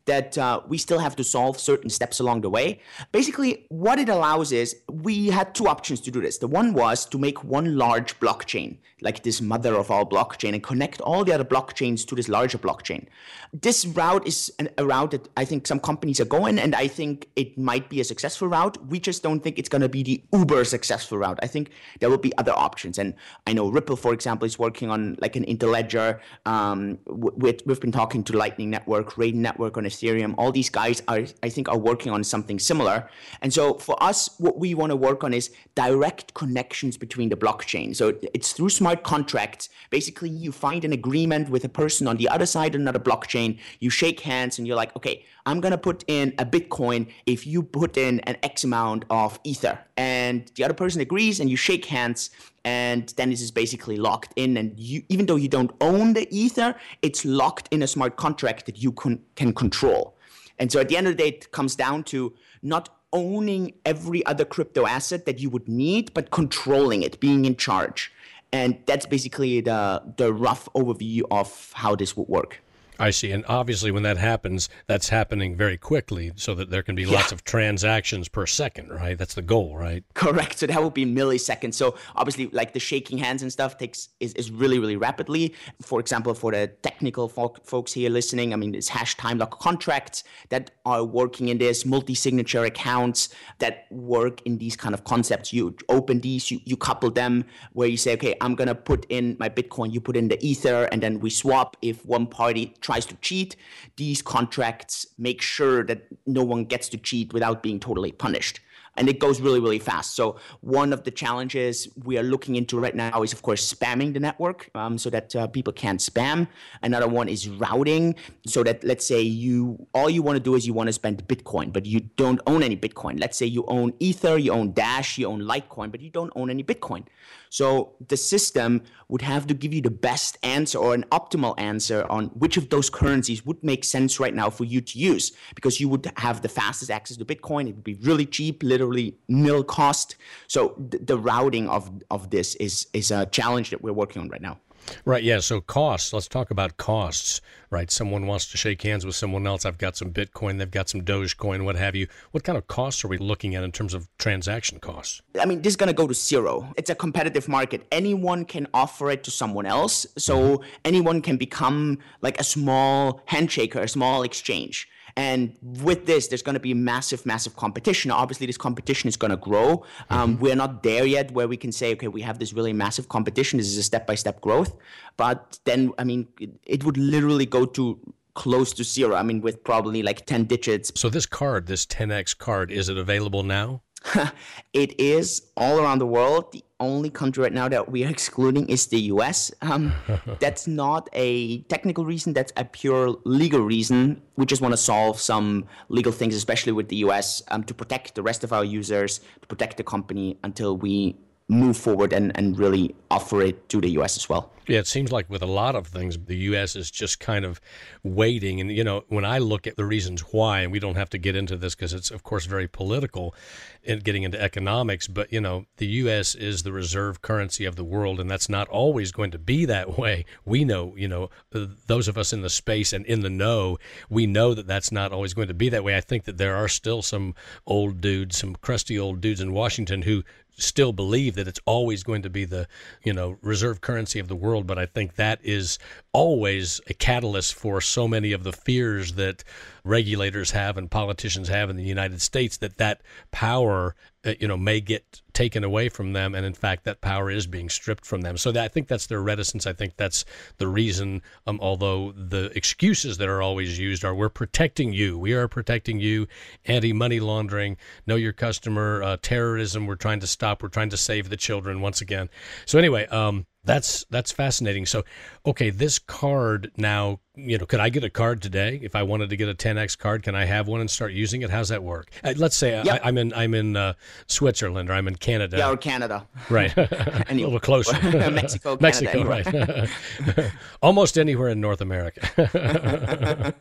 that 0.08 0.36
uh, 0.36 0.60
we 0.66 0.78
still 0.78 0.98
have 0.98 1.14
to 1.16 1.24
solve 1.24 1.60
certain 1.60 1.90
steps 1.90 2.18
along 2.18 2.40
the 2.40 2.50
way. 2.50 2.80
Basically, 3.12 3.66
what 3.68 3.98
it 3.98 4.08
allows 4.08 4.50
is 4.52 4.76
we 4.90 5.28
had 5.28 5.54
two 5.54 5.68
options 5.68 6.00
to 6.00 6.10
do 6.10 6.20
this. 6.20 6.38
The 6.38 6.48
one 6.48 6.72
was 6.72 7.06
to 7.06 7.18
make 7.18 7.44
one 7.44 7.76
large 7.76 8.18
blockchain, 8.18 8.78
like 9.00 9.22
this 9.22 9.40
mother 9.40 9.74
of 9.76 9.90
all 9.90 10.06
blockchain, 10.06 10.54
and 10.54 10.62
connect 10.62 11.00
all 11.02 11.24
the 11.24 11.32
other 11.32 11.44
blockchains 11.44 12.06
to 12.08 12.14
this 12.14 12.28
larger 12.28 12.58
blockchain. 12.58 13.06
This 13.52 13.86
route 13.86 14.26
is 14.26 14.52
an, 14.58 14.70
a 14.78 14.84
route 14.84 15.12
that 15.12 15.28
I 15.36 15.44
think 15.44 15.66
some 15.66 15.78
companies 15.78 16.20
are 16.20 16.30
going, 16.38 16.58
and 16.58 16.74
I 16.74 16.88
think 16.88 17.28
it 17.36 17.58
might 17.58 17.88
be 17.88 18.00
a 18.00 18.04
successful 18.04 18.48
route. 18.48 18.76
We 18.88 18.98
just 18.98 19.22
don't 19.22 19.40
think 19.40 19.58
it's 19.58 19.68
going 19.68 19.82
to 19.82 19.88
be 19.88 20.02
the 20.02 20.22
uber 20.32 20.64
successful 20.64 21.18
route. 21.18 21.38
I 21.42 21.46
think 21.46 21.70
there 22.00 22.10
will 22.10 22.18
be 22.18 22.36
other 22.38 22.52
options, 22.52 22.98
and 22.98 23.14
I 23.46 23.52
know 23.52 23.68
Ripple, 23.68 23.96
for 23.96 24.12
example, 24.14 24.46
is 24.46 24.58
working 24.58 24.90
on 24.90 25.16
like 25.20 25.36
an 25.36 25.44
interledger. 25.44 26.20
Um, 26.46 26.98
we've 27.06 27.80
been 27.80 27.92
talking 27.92 28.24
to 28.24 28.36
Lightning 28.36 28.70
Network, 28.70 29.12
Raiden 29.12 29.42
Network 29.48 29.76
on 29.76 29.84
Ethereum. 29.98 30.34
All 30.38 30.52
these 30.52 30.70
guys 30.70 31.02
are, 31.08 31.24
I 31.42 31.48
think, 31.48 31.68
are 31.68 31.78
working 31.78 32.12
on 32.12 32.24
something 32.24 32.58
similar. 32.58 33.08
And 33.42 33.52
so 33.52 33.74
for 33.74 34.00
us, 34.02 34.30
what 34.38 34.58
we 34.58 34.74
want 34.74 34.90
to 34.90 34.96
work 34.96 35.24
on 35.24 35.34
is 35.34 35.50
direct 35.74 36.34
connections 36.34 36.96
between 36.96 37.28
the 37.28 37.36
blockchain. 37.36 37.94
So 37.94 38.14
it's 38.34 38.52
through 38.52 38.70
smart 38.70 39.02
contracts. 39.02 39.68
Basically, 39.90 40.30
you 40.30 40.52
find 40.52 40.84
an 40.84 40.92
agreement 40.92 41.50
with 41.50 41.64
a 41.64 41.68
person 41.68 42.06
on 42.06 42.16
the 42.16 42.28
other 42.28 42.46
side 42.46 42.74
of 42.74 42.80
another 42.80 42.98
blockchain. 42.98 43.58
You 43.80 43.90
shake 43.90 44.20
hands 44.20 44.58
and 44.58 44.66
you're 44.66 44.76
like, 44.76 44.94
okay, 44.96 45.24
I'm 45.46 45.60
going 45.60 45.72
to 45.72 45.78
put 45.78 46.04
in 46.06 46.34
a 46.38 46.44
Bitcoin 46.44 47.10
if 47.26 47.46
you 47.46 47.62
put 47.62 47.96
in 47.96 48.20
an 48.20 48.36
X 48.42 48.64
amount 48.64 49.04
of 49.10 49.40
Ether. 49.44 49.78
And 49.96 50.50
the 50.54 50.64
other 50.64 50.74
person 50.74 51.00
agrees 51.00 51.40
and 51.40 51.48
you 51.50 51.56
shake 51.56 51.86
hands 51.86 52.30
and 52.64 53.12
then 53.16 53.30
this 53.30 53.40
is 53.40 53.50
basically 53.50 53.96
locked 53.96 54.32
in. 54.36 54.56
And 54.56 54.78
you 54.78 55.02
even 55.08 55.26
though 55.26 55.36
you 55.36 55.48
don't 55.48 55.72
own 55.80 56.14
the 56.14 56.26
ether 56.30 56.74
it's 57.02 57.24
locked 57.24 57.68
in 57.70 57.82
a 57.82 57.86
smart 57.86 58.16
contract 58.16 58.66
that 58.66 58.82
you 58.82 58.92
can, 58.92 59.20
can 59.36 59.52
control. 59.52 60.16
And 60.58 60.70
so 60.72 60.80
at 60.80 60.88
the 60.88 60.96
end 60.96 61.06
of 61.06 61.16
the 61.16 61.22
day 61.22 61.28
it 61.28 61.52
comes 61.52 61.76
down 61.76 62.04
to 62.04 62.34
not 62.62 62.88
owning 63.12 63.74
every 63.86 64.24
other 64.26 64.44
crypto 64.44 64.86
asset 64.86 65.24
that 65.24 65.38
you 65.38 65.48
would 65.50 65.68
need 65.68 66.12
but 66.14 66.30
controlling 66.30 67.02
it 67.02 67.20
being 67.20 67.44
in 67.44 67.56
charge. 67.56 68.12
And 68.52 68.78
that's 68.86 69.06
basically 69.06 69.60
the 69.60 70.02
the 70.16 70.32
rough 70.32 70.68
overview 70.74 71.22
of 71.30 71.72
how 71.74 71.94
this 71.94 72.16
would 72.16 72.28
work 72.28 72.62
I 72.98 73.10
see. 73.10 73.30
And 73.30 73.44
obviously, 73.46 73.90
when 73.90 74.02
that 74.02 74.16
happens, 74.16 74.68
that's 74.86 75.08
happening 75.08 75.56
very 75.56 75.76
quickly 75.76 76.32
so 76.36 76.54
that 76.54 76.70
there 76.70 76.82
can 76.82 76.96
be 76.96 77.04
yeah. 77.04 77.16
lots 77.16 77.32
of 77.32 77.44
transactions 77.44 78.28
per 78.28 78.46
second, 78.46 78.88
right? 78.90 79.16
That's 79.16 79.34
the 79.34 79.42
goal, 79.42 79.76
right? 79.76 80.04
Correct. 80.14 80.58
So 80.58 80.66
that 80.66 80.82
would 80.82 80.94
be 80.94 81.06
milliseconds. 81.06 81.74
So 81.74 81.96
obviously, 82.16 82.48
like 82.48 82.72
the 82.72 82.80
shaking 82.80 83.18
hands 83.18 83.42
and 83.42 83.52
stuff 83.52 83.78
takes 83.78 84.08
is, 84.18 84.32
is 84.34 84.50
really, 84.50 84.78
really 84.78 84.96
rapidly. 84.96 85.54
For 85.80 86.00
example, 86.00 86.34
for 86.34 86.50
the 86.52 86.68
technical 86.82 87.28
folk, 87.28 87.64
folks 87.64 87.92
here 87.92 88.10
listening, 88.10 88.52
I 88.52 88.56
mean, 88.56 88.74
it's 88.74 88.88
hash 88.88 89.16
time 89.16 89.38
lock 89.38 89.60
contracts 89.60 90.24
that 90.48 90.72
are 90.84 91.04
working 91.04 91.48
in 91.48 91.58
this, 91.58 91.86
multi 91.86 92.14
signature 92.14 92.64
accounts 92.64 93.28
that 93.60 93.86
work 93.90 94.42
in 94.42 94.58
these 94.58 94.76
kind 94.76 94.94
of 94.94 95.04
concepts. 95.04 95.52
You 95.52 95.76
open 95.88 96.20
these, 96.20 96.50
you, 96.50 96.60
you 96.64 96.76
couple 96.76 97.10
them 97.10 97.44
where 97.74 97.88
you 97.88 97.96
say, 97.96 98.14
okay, 98.14 98.34
I'm 98.40 98.56
going 98.56 98.68
to 98.68 98.74
put 98.74 99.06
in 99.08 99.36
my 99.38 99.48
Bitcoin, 99.48 99.92
you 99.92 100.00
put 100.00 100.16
in 100.16 100.28
the 100.28 100.44
Ether, 100.44 100.88
and 100.90 101.00
then 101.00 101.20
we 101.20 101.30
swap 101.30 101.76
if 101.80 102.04
one 102.04 102.26
party 102.26 102.74
tries 102.88 103.04
to 103.04 103.14
cheat, 103.16 103.54
these 103.96 104.22
contracts 104.22 105.06
make 105.18 105.42
sure 105.42 105.84
that 105.84 106.00
no 106.38 106.42
one 106.42 106.64
gets 106.64 106.88
to 106.88 106.96
cheat 106.96 107.34
without 107.34 107.62
being 107.62 107.78
totally 107.78 108.12
punished 108.12 108.60
and 108.98 109.08
it 109.08 109.18
goes 109.18 109.40
really 109.40 109.60
really 109.60 109.78
fast. 109.78 110.14
So 110.14 110.36
one 110.60 110.92
of 110.92 111.04
the 111.04 111.10
challenges 111.10 111.88
we 112.04 112.18
are 112.18 112.22
looking 112.22 112.56
into 112.56 112.78
right 112.78 112.94
now 112.94 113.22
is 113.22 113.32
of 113.32 113.42
course 113.42 113.72
spamming 113.72 114.12
the 114.12 114.20
network 114.20 114.70
um, 114.74 114.98
so 114.98 115.08
that 115.10 115.34
uh, 115.34 115.46
people 115.46 115.72
can't 115.72 116.00
spam. 116.00 116.48
Another 116.82 117.08
one 117.08 117.28
is 117.28 117.48
routing 117.48 118.14
so 118.46 118.62
that 118.64 118.84
let's 118.84 119.06
say 119.06 119.20
you 119.20 119.86
all 119.94 120.10
you 120.10 120.22
want 120.22 120.36
to 120.36 120.40
do 120.40 120.54
is 120.54 120.66
you 120.66 120.74
want 120.74 120.88
to 120.88 120.92
spend 120.92 121.26
bitcoin 121.28 121.72
but 121.72 121.86
you 121.86 122.00
don't 122.16 122.40
own 122.46 122.62
any 122.62 122.76
bitcoin. 122.76 123.20
Let's 123.20 123.38
say 123.38 123.46
you 123.46 123.64
own 123.68 123.92
ether 124.00 124.36
you 124.36 124.52
own 124.52 124.72
dash 124.72 125.18
you 125.18 125.26
own 125.26 125.40
litecoin 125.42 125.90
but 125.90 126.00
you 126.00 126.10
don't 126.10 126.32
own 126.36 126.50
any 126.50 126.64
bitcoin. 126.64 127.04
So 127.50 127.94
the 128.08 128.16
system 128.16 128.82
would 129.08 129.22
have 129.22 129.46
to 129.46 129.54
give 129.54 129.72
you 129.72 129.80
the 129.80 129.90
best 129.90 130.36
answer 130.42 130.78
or 130.78 130.94
an 130.94 131.04
optimal 131.12 131.54
answer 131.58 132.04
on 132.10 132.26
which 132.26 132.56
of 132.56 132.68
those 132.68 132.90
currencies 132.90 133.44
would 133.46 133.62
make 133.62 133.84
sense 133.84 134.20
right 134.20 134.34
now 134.34 134.50
for 134.50 134.64
you 134.64 134.80
to 134.80 134.98
use 134.98 135.32
because 135.54 135.80
you 135.80 135.88
would 135.88 136.10
have 136.16 136.42
the 136.42 136.48
fastest 136.48 136.90
access 136.90 137.16
to 137.16 137.24
bitcoin 137.24 137.68
it 137.68 137.74
would 137.74 137.84
be 137.84 137.94
really 138.02 138.26
cheap 138.26 138.62
literally 138.62 138.87
literally 138.88 139.16
nil 139.28 139.64
cost. 139.64 140.16
So 140.46 140.70
th- 140.90 141.04
the 141.06 141.18
routing 141.18 141.68
of 141.68 141.90
of 142.10 142.30
this 142.30 142.54
is 142.56 142.86
is 142.92 143.10
a 143.10 143.26
challenge 143.26 143.70
that 143.70 143.82
we're 143.82 143.92
working 143.92 144.22
on 144.22 144.28
right 144.28 144.42
now. 144.42 144.58
Right. 145.04 145.22
Yeah. 145.22 145.40
So 145.40 145.60
costs. 145.60 146.14
Let's 146.14 146.28
talk 146.28 146.50
about 146.50 146.78
costs. 146.78 147.42
Right. 147.68 147.90
Someone 147.90 148.26
wants 148.26 148.50
to 148.52 148.56
shake 148.56 148.80
hands 148.80 149.04
with 149.04 149.14
someone 149.14 149.46
else. 149.46 149.66
I've 149.66 149.76
got 149.76 149.98
some 149.98 150.12
Bitcoin. 150.12 150.56
They've 150.56 150.70
got 150.70 150.88
some 150.88 151.02
Dogecoin. 151.02 151.64
What 151.64 151.76
have 151.76 151.94
you? 151.94 152.06
What 152.30 152.42
kind 152.42 152.56
of 152.56 152.66
costs 152.68 153.04
are 153.04 153.08
we 153.08 153.18
looking 153.18 153.54
at 153.54 153.64
in 153.64 153.72
terms 153.72 153.92
of 153.92 154.08
transaction 154.16 154.78
costs? 154.80 155.20
I 155.38 155.44
mean, 155.44 155.60
this 155.60 155.72
is 155.72 155.76
going 155.76 155.88
to 155.88 155.92
go 155.92 156.06
to 156.06 156.14
zero. 156.14 156.72
It's 156.78 156.88
a 156.88 156.94
competitive 156.94 157.48
market. 157.48 157.86
Anyone 157.92 158.46
can 158.46 158.66
offer 158.72 159.10
it 159.10 159.24
to 159.24 159.30
someone 159.30 159.66
else. 159.66 160.06
So 160.16 160.38
mm-hmm. 160.38 160.64
anyone 160.86 161.20
can 161.20 161.36
become 161.36 161.98
like 162.22 162.40
a 162.40 162.44
small 162.44 163.20
handshaker, 163.28 163.82
a 163.82 163.88
small 163.88 164.22
exchange. 164.22 164.88
And 165.18 165.56
with 165.82 166.06
this, 166.06 166.28
there's 166.28 166.42
going 166.42 166.54
to 166.54 166.60
be 166.60 166.74
massive, 166.74 167.26
massive 167.26 167.56
competition. 167.56 168.12
Obviously, 168.12 168.46
this 168.46 168.56
competition 168.56 169.08
is 169.08 169.16
going 169.16 169.32
to 169.32 169.36
grow. 169.36 169.84
Um, 170.10 170.34
mm-hmm. 170.34 170.42
We're 170.42 170.54
not 170.54 170.84
there 170.84 171.04
yet 171.04 171.32
where 171.32 171.48
we 171.48 171.56
can 171.56 171.72
say, 171.72 171.90
okay, 171.94 172.06
we 172.06 172.22
have 172.22 172.38
this 172.38 172.52
really 172.52 172.72
massive 172.72 173.08
competition. 173.08 173.56
This 173.58 173.66
is 173.66 173.78
a 173.78 173.82
step 173.82 174.06
by 174.06 174.14
step 174.14 174.40
growth. 174.40 174.76
But 175.16 175.58
then, 175.64 175.92
I 175.98 176.04
mean, 176.04 176.28
it, 176.38 176.50
it 176.62 176.84
would 176.84 176.96
literally 176.96 177.46
go 177.46 177.66
to 177.66 177.98
close 178.34 178.72
to 178.74 178.84
zero. 178.84 179.16
I 179.16 179.24
mean, 179.24 179.40
with 179.40 179.64
probably 179.64 180.04
like 180.04 180.24
10 180.24 180.44
digits. 180.44 180.92
So, 180.94 181.08
this 181.08 181.26
card, 181.26 181.66
this 181.66 181.84
10x 181.84 182.38
card, 182.38 182.70
is 182.70 182.88
it 182.88 182.96
available 182.96 183.42
now? 183.42 183.82
it 184.72 184.98
is 185.00 185.50
all 185.56 185.80
around 185.80 185.98
the 185.98 186.06
world. 186.06 186.52
The 186.52 186.64
only 186.80 187.10
country 187.10 187.42
right 187.42 187.52
now 187.52 187.68
that 187.68 187.90
we 187.90 188.04
are 188.04 188.08
excluding 188.16 188.68
is 188.68 188.86
the 188.86 189.00
US. 189.12 189.52
Um, 189.62 189.92
that's 190.40 190.66
not 190.66 191.08
a 191.12 191.60
technical 191.62 192.04
reason, 192.04 192.32
that's 192.32 192.52
a 192.56 192.64
pure 192.64 193.16
legal 193.24 193.60
reason. 193.60 194.22
We 194.36 194.46
just 194.46 194.62
want 194.62 194.72
to 194.72 194.78
solve 194.78 195.20
some 195.20 195.66
legal 195.88 196.12
things, 196.12 196.34
especially 196.34 196.72
with 196.72 196.88
the 196.88 196.96
US, 196.96 197.42
um, 197.48 197.64
to 197.64 197.74
protect 197.74 198.14
the 198.14 198.22
rest 198.22 198.44
of 198.44 198.52
our 198.52 198.64
users, 198.64 199.20
to 199.40 199.46
protect 199.46 199.76
the 199.76 199.84
company 199.84 200.38
until 200.44 200.76
we 200.76 201.16
move 201.48 201.76
forward 201.76 202.12
and, 202.12 202.30
and 202.36 202.58
really 202.58 202.94
offer 203.10 203.40
it 203.42 203.68
to 203.70 203.80
the 203.80 203.90
US 203.90 204.16
as 204.16 204.28
well. 204.28 204.52
Yeah, 204.68 204.80
it 204.80 204.86
seems 204.86 205.10
like 205.10 205.30
with 205.30 205.40
a 205.40 205.46
lot 205.46 205.74
of 205.74 205.86
things, 205.86 206.18
the 206.26 206.36
U.S. 206.36 206.76
is 206.76 206.90
just 206.90 207.20
kind 207.20 207.46
of 207.46 207.58
waiting. 208.02 208.60
And, 208.60 208.70
you 208.70 208.84
know, 208.84 209.04
when 209.08 209.24
I 209.24 209.38
look 209.38 209.66
at 209.66 209.76
the 209.76 209.84
reasons 209.86 210.20
why, 210.20 210.60
and 210.60 210.70
we 210.70 210.78
don't 210.78 210.96
have 210.96 211.08
to 211.10 211.18
get 211.18 211.34
into 211.34 211.56
this 211.56 211.74
because 211.74 211.94
it's, 211.94 212.10
of 212.10 212.22
course, 212.22 212.44
very 212.44 212.68
political 212.68 213.34
in 213.82 214.00
getting 214.00 214.24
into 214.24 214.38
economics, 214.38 215.08
but, 215.08 215.32
you 215.32 215.40
know, 215.40 215.64
the 215.78 215.86
U.S. 215.86 216.34
is 216.34 216.64
the 216.64 216.72
reserve 216.72 217.22
currency 217.22 217.64
of 217.64 217.76
the 217.76 217.84
world, 217.84 218.20
and 218.20 218.30
that's 218.30 218.50
not 218.50 218.68
always 218.68 219.10
going 219.10 219.30
to 219.30 219.38
be 219.38 219.64
that 219.64 219.96
way. 219.98 220.26
We 220.44 220.66
know, 220.66 220.94
you 220.98 221.08
know, 221.08 221.30
uh, 221.54 221.68
those 221.86 222.06
of 222.06 222.18
us 222.18 222.34
in 222.34 222.42
the 222.42 222.50
space 222.50 222.92
and 222.92 223.06
in 223.06 223.20
the 223.20 223.30
know, 223.30 223.78
we 224.10 224.26
know 224.26 224.52
that 224.52 224.66
that's 224.66 224.92
not 224.92 225.12
always 225.12 225.32
going 225.32 225.48
to 225.48 225.54
be 225.54 225.70
that 225.70 225.82
way. 225.82 225.96
I 225.96 226.02
think 226.02 226.24
that 226.24 226.36
there 226.36 226.54
are 226.54 226.68
still 226.68 227.00
some 227.00 227.34
old 227.66 228.02
dudes, 228.02 228.36
some 228.36 228.54
crusty 228.56 228.98
old 228.98 229.22
dudes 229.22 229.40
in 229.40 229.54
Washington 229.54 230.02
who 230.02 230.24
still 230.58 230.92
believe 230.92 231.34
that 231.36 231.48
it's 231.48 231.60
always 231.64 232.02
going 232.02 232.22
to 232.22 232.30
be 232.30 232.44
the 232.44 232.66
you 233.04 233.12
know 233.12 233.38
reserve 233.42 233.80
currency 233.80 234.18
of 234.18 234.28
the 234.28 234.36
world 234.36 234.66
but 234.66 234.78
i 234.78 234.84
think 234.84 235.14
that 235.14 235.38
is 235.42 235.78
always 236.12 236.80
a 236.88 236.94
catalyst 236.94 237.54
for 237.54 237.80
so 237.80 238.08
many 238.08 238.32
of 238.32 238.44
the 238.44 238.52
fears 238.52 239.12
that 239.12 239.44
regulators 239.84 240.50
have 240.50 240.76
and 240.76 240.90
politicians 240.90 241.48
have 241.48 241.70
in 241.70 241.76
the 241.76 241.82
united 241.82 242.20
states 242.20 242.56
that 242.58 242.76
that 242.78 243.00
power 243.30 243.94
uh, 244.24 244.34
you 244.40 244.48
know 244.48 244.56
may 244.56 244.80
get 244.80 245.22
taken 245.32 245.62
away 245.62 245.88
from 245.88 246.12
them. 246.12 246.34
And 246.34 246.44
in 246.44 246.54
fact 246.54 246.82
that 246.84 247.00
power 247.00 247.30
is 247.30 247.46
being 247.46 247.68
stripped 247.68 248.04
from 248.04 248.22
them. 248.22 248.36
So 248.36 248.50
that, 248.52 248.64
i 248.64 248.68
think 248.68 248.88
that's 248.88 249.06
their 249.06 249.22
reticence. 249.22 249.66
I 249.66 249.72
think 249.72 249.96
that's 249.96 250.24
the 250.56 250.66
reason 250.66 251.22
um, 251.46 251.60
although 251.62 252.12
the 252.12 252.50
excuses 252.56 253.18
that 253.18 253.28
are 253.28 253.40
always 253.40 253.78
used 253.78 254.04
are 254.04 254.14
we're 254.14 254.28
protecting 254.28 254.92
you. 254.92 255.16
We 255.16 255.34
are 255.34 255.46
protecting 255.46 256.00
you. 256.00 256.26
Anti-money 256.64 257.20
laundering. 257.20 257.76
Know 258.06 258.16
your 258.16 258.32
customer 258.32 259.02
uh, 259.02 259.16
terrorism. 259.22 259.86
We're 259.86 259.94
trying 259.94 260.20
to 260.20 260.26
stop. 260.26 260.62
We're 260.62 260.68
trying 260.68 260.90
to 260.90 260.96
save 260.96 261.28
the 261.28 261.36
children. 261.36 261.80
Once 261.80 262.00
again. 262.00 262.28
So 262.66 262.78
anyway 262.78 263.06
um, 263.06 263.46
that's 263.68 264.06
that's 264.08 264.32
fascinating. 264.32 264.86
So, 264.86 265.04
okay, 265.44 265.68
this 265.68 265.98
card 265.98 266.72
now, 266.78 267.20
you 267.36 267.58
know, 267.58 267.66
could 267.66 267.80
I 267.80 267.90
get 267.90 268.02
a 268.02 268.08
card 268.08 268.40
today 268.40 268.80
if 268.82 268.96
I 268.96 269.02
wanted 269.02 269.28
to 269.28 269.36
get 269.36 269.48
a 269.48 269.54
10x 269.54 269.98
card? 269.98 270.22
Can 270.22 270.34
I 270.34 270.46
have 270.46 270.66
one 270.66 270.80
and 270.80 270.90
start 270.90 271.12
using 271.12 271.42
it? 271.42 271.50
How's 271.50 271.68
that 271.68 271.82
work? 271.82 272.10
Uh, 272.24 272.32
let's 272.38 272.56
say 272.56 272.82
yep. 272.82 273.00
I, 273.04 273.08
am 273.08 273.18
in 273.18 273.34
I'm 273.34 273.54
in 273.54 273.76
uh, 273.76 273.92
Switzerland 274.26 274.88
or 274.88 274.94
I'm 274.94 275.06
in 275.06 275.16
Canada. 275.16 275.58
Yeah, 275.58 275.70
or 275.70 275.76
Canada. 275.76 276.26
Right, 276.48 276.74
a 276.78 277.24
little 277.30 277.60
closer. 277.60 277.92
Mexico, 278.30 278.78
Canada, 278.78 278.80
Mexico, 278.80 279.24
right? 279.24 280.50
Almost 280.82 281.18
anywhere 281.18 281.50
in 281.50 281.60
North 281.60 281.82
America. 281.82 283.54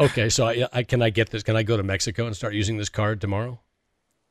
okay, 0.00 0.28
so 0.28 0.48
I, 0.48 0.66
I, 0.72 0.82
can 0.82 1.00
I 1.00 1.10
get 1.10 1.30
this? 1.30 1.44
Can 1.44 1.54
I 1.54 1.62
go 1.62 1.76
to 1.76 1.84
Mexico 1.84 2.26
and 2.26 2.34
start 2.34 2.54
using 2.54 2.76
this 2.76 2.88
card 2.88 3.20
tomorrow? 3.20 3.60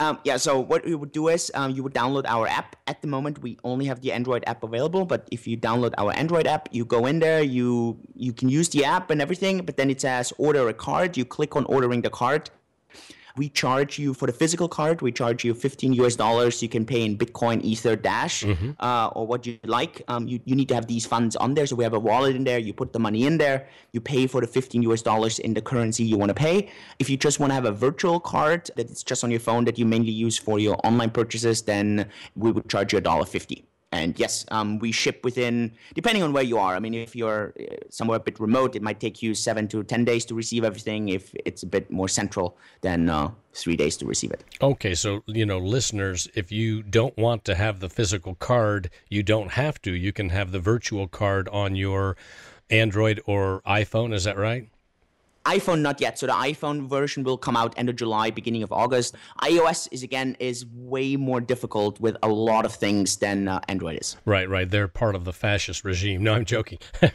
Um, 0.01 0.17
yeah, 0.23 0.37
so 0.37 0.59
what 0.59 0.81
you 0.87 0.97
would 0.97 1.11
do 1.11 1.27
is 1.27 1.51
um, 1.53 1.69
you 1.77 1.83
would 1.83 1.93
download 1.93 2.25
our 2.25 2.47
app. 2.47 2.75
At 2.87 3.03
the 3.03 3.07
moment, 3.07 3.37
we 3.43 3.59
only 3.63 3.85
have 3.85 4.01
the 4.01 4.11
Android 4.11 4.43
app 4.47 4.63
available, 4.63 5.05
but 5.05 5.29
if 5.31 5.45
you 5.45 5.55
download 5.55 5.93
our 5.99 6.11
Android 6.17 6.47
app, 6.47 6.69
you 6.71 6.85
go 6.85 7.05
in 7.05 7.19
there, 7.19 7.43
you 7.43 7.99
you 8.15 8.33
can 8.33 8.49
use 8.49 8.67
the 8.69 8.83
app 8.83 9.11
and 9.11 9.21
everything, 9.21 9.61
but 9.63 9.77
then 9.77 9.91
it 9.91 10.01
says 10.01 10.33
order 10.39 10.67
a 10.67 10.73
card. 10.73 11.17
You 11.17 11.23
click 11.23 11.55
on 11.55 11.65
ordering 11.65 12.01
the 12.01 12.09
card 12.09 12.49
we 13.37 13.49
charge 13.49 13.97
you 13.99 14.13
for 14.13 14.25
the 14.25 14.33
physical 14.33 14.67
card. 14.67 15.01
We 15.01 15.11
charge 15.11 15.43
you 15.43 15.53
15 15.53 15.93
US 15.93 16.15
dollars. 16.15 16.61
You 16.61 16.69
can 16.69 16.85
pay 16.85 17.03
in 17.03 17.17
Bitcoin, 17.17 17.63
Ether, 17.63 17.95
Dash, 17.95 18.43
mm-hmm. 18.43 18.71
uh, 18.79 19.07
or 19.07 19.27
what 19.27 19.45
you 19.45 19.57
like. 19.65 20.01
Um, 20.07 20.27
you, 20.27 20.39
you 20.45 20.55
need 20.55 20.69
to 20.69 20.75
have 20.75 20.87
these 20.87 21.05
funds 21.05 21.35
on 21.35 21.53
there. 21.53 21.65
So 21.65 21.75
we 21.75 21.83
have 21.83 21.93
a 21.93 21.99
wallet 21.99 22.35
in 22.35 22.43
there. 22.43 22.59
You 22.59 22.73
put 22.73 22.93
the 22.93 22.99
money 22.99 23.25
in 23.25 23.37
there. 23.37 23.67
You 23.91 24.01
pay 24.01 24.27
for 24.27 24.41
the 24.41 24.47
15 24.47 24.83
US 24.83 25.01
dollars 25.01 25.39
in 25.39 25.53
the 25.53 25.61
currency 25.61 26.03
you 26.03 26.17
want 26.17 26.29
to 26.29 26.35
pay. 26.35 26.69
If 26.99 27.09
you 27.09 27.17
just 27.17 27.39
want 27.39 27.51
to 27.51 27.55
have 27.55 27.65
a 27.65 27.71
virtual 27.71 28.19
card 28.19 28.69
that 28.75 28.89
is 28.89 29.03
just 29.03 29.23
on 29.23 29.31
your 29.31 29.39
phone 29.39 29.65
that 29.65 29.77
you 29.77 29.85
mainly 29.85 30.11
use 30.11 30.37
for 30.37 30.59
your 30.59 30.77
online 30.83 31.09
purchases, 31.09 31.61
then 31.61 32.09
we 32.35 32.51
would 32.51 32.69
charge 32.69 32.93
you 32.93 32.97
a 32.97 33.01
dollar 33.01 33.25
fifty. 33.25 33.65
And 33.91 34.17
yes, 34.17 34.45
um, 34.51 34.79
we 34.79 34.91
ship 34.93 35.23
within, 35.25 35.73
depending 35.95 36.23
on 36.23 36.31
where 36.31 36.43
you 36.43 36.57
are. 36.57 36.75
I 36.75 36.79
mean, 36.79 36.93
if 36.93 37.13
you're 37.13 37.53
uh, 37.59 37.75
somewhere 37.89 38.17
a 38.17 38.19
bit 38.21 38.39
remote, 38.39 38.75
it 38.75 38.81
might 38.81 39.01
take 39.01 39.21
you 39.21 39.35
seven 39.35 39.67
to 39.67 39.83
10 39.83 40.05
days 40.05 40.23
to 40.25 40.35
receive 40.35 40.63
everything. 40.63 41.09
If 41.09 41.35
it's 41.45 41.63
a 41.63 41.67
bit 41.67 41.91
more 41.91 42.07
central, 42.07 42.57
then 42.79 43.09
uh, 43.09 43.31
three 43.53 43.75
days 43.75 43.97
to 43.97 44.05
receive 44.05 44.31
it. 44.31 44.45
Okay, 44.61 44.95
so, 44.95 45.23
you 45.27 45.45
know, 45.45 45.59
listeners, 45.59 46.29
if 46.35 46.53
you 46.53 46.81
don't 46.81 47.17
want 47.17 47.43
to 47.45 47.55
have 47.55 47.81
the 47.81 47.89
physical 47.89 48.35
card, 48.35 48.89
you 49.09 49.23
don't 49.23 49.51
have 49.51 49.81
to. 49.81 49.91
You 49.91 50.13
can 50.13 50.29
have 50.29 50.53
the 50.53 50.59
virtual 50.59 51.09
card 51.09 51.49
on 51.49 51.75
your 51.75 52.15
Android 52.69 53.21
or 53.25 53.61
iPhone. 53.67 54.13
Is 54.13 54.23
that 54.23 54.37
right? 54.37 54.69
iPhone 55.45 55.81
not 55.81 55.99
yet. 55.99 56.19
So 56.19 56.27
the 56.27 56.33
iPhone 56.33 56.87
version 56.87 57.23
will 57.23 57.37
come 57.37 57.57
out 57.57 57.73
end 57.77 57.89
of 57.89 57.95
July, 57.95 58.29
beginning 58.29 58.63
of 58.63 58.71
August. 58.71 59.15
iOS 59.41 59.87
is 59.91 60.03
again 60.03 60.37
is 60.39 60.65
way 60.73 61.15
more 61.15 61.41
difficult 61.41 61.99
with 61.99 62.15
a 62.23 62.29
lot 62.29 62.65
of 62.65 62.73
things 62.73 63.17
than 63.17 63.47
uh, 63.47 63.59
Android 63.67 63.99
is. 64.01 64.17
Right, 64.25 64.47
right. 64.47 64.69
They're 64.69 64.87
part 64.87 65.15
of 65.15 65.25
the 65.25 65.33
fascist 65.33 65.83
regime. 65.83 66.23
No, 66.23 66.33
I'm 66.33 66.45
joking. 66.45 66.79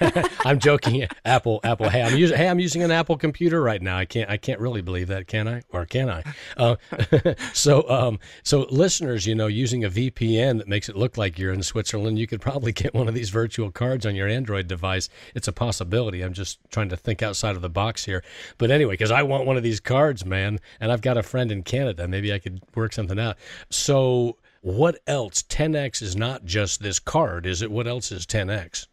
I'm 0.44 0.58
joking. 0.58 1.06
Apple, 1.24 1.60
Apple. 1.62 1.88
Hey, 1.88 2.02
I'm 2.02 2.16
using. 2.16 2.36
Hey, 2.36 2.48
I'm 2.48 2.58
using 2.58 2.82
an 2.82 2.90
Apple 2.90 3.16
computer 3.16 3.62
right 3.62 3.80
now. 3.80 3.96
I 3.96 4.04
can't. 4.04 4.28
I 4.28 4.36
can't 4.36 4.60
really 4.60 4.82
believe 4.82 5.08
that, 5.08 5.26
can 5.26 5.46
I? 5.46 5.62
Or 5.70 5.86
can 5.86 6.08
I? 6.08 6.24
Uh, 6.56 6.76
so, 7.52 7.88
um, 7.88 8.18
so 8.42 8.66
listeners, 8.70 9.26
you 9.26 9.34
know, 9.34 9.46
using 9.46 9.84
a 9.84 9.90
VPN 9.90 10.58
that 10.58 10.68
makes 10.68 10.88
it 10.88 10.96
look 10.96 11.16
like 11.16 11.38
you're 11.38 11.52
in 11.52 11.62
Switzerland, 11.62 12.18
you 12.18 12.26
could 12.26 12.40
probably 12.40 12.72
get 12.72 12.94
one 12.94 13.08
of 13.08 13.14
these 13.14 13.30
virtual 13.30 13.70
cards 13.70 14.04
on 14.06 14.14
your 14.14 14.28
Android 14.28 14.66
device. 14.66 15.08
It's 15.34 15.48
a 15.48 15.52
possibility. 15.52 16.22
I'm 16.22 16.32
just 16.32 16.58
trying 16.70 16.88
to 16.88 16.96
think 16.96 17.22
outside 17.22 17.56
of 17.56 17.59
of 17.60 17.62
the 17.62 17.70
box 17.70 18.04
here. 18.04 18.24
But 18.58 18.70
anyway, 18.70 18.94
because 18.94 19.10
I 19.10 19.22
want 19.22 19.46
one 19.46 19.56
of 19.56 19.62
these 19.62 19.80
cards, 19.80 20.24
man, 20.24 20.58
and 20.80 20.90
I've 20.90 21.02
got 21.02 21.16
a 21.16 21.22
friend 21.22 21.52
in 21.52 21.62
Canada. 21.62 22.08
Maybe 22.08 22.32
I 22.32 22.38
could 22.38 22.60
work 22.74 22.92
something 22.92 23.18
out. 23.18 23.36
So, 23.70 24.36
what 24.62 24.98
else? 25.06 25.42
10x 25.42 26.02
is 26.02 26.16
not 26.16 26.44
just 26.44 26.82
this 26.82 26.98
card, 26.98 27.46
is 27.46 27.62
it? 27.62 27.70
What 27.70 27.86
else 27.86 28.12
is 28.12 28.26
10x? 28.26 28.86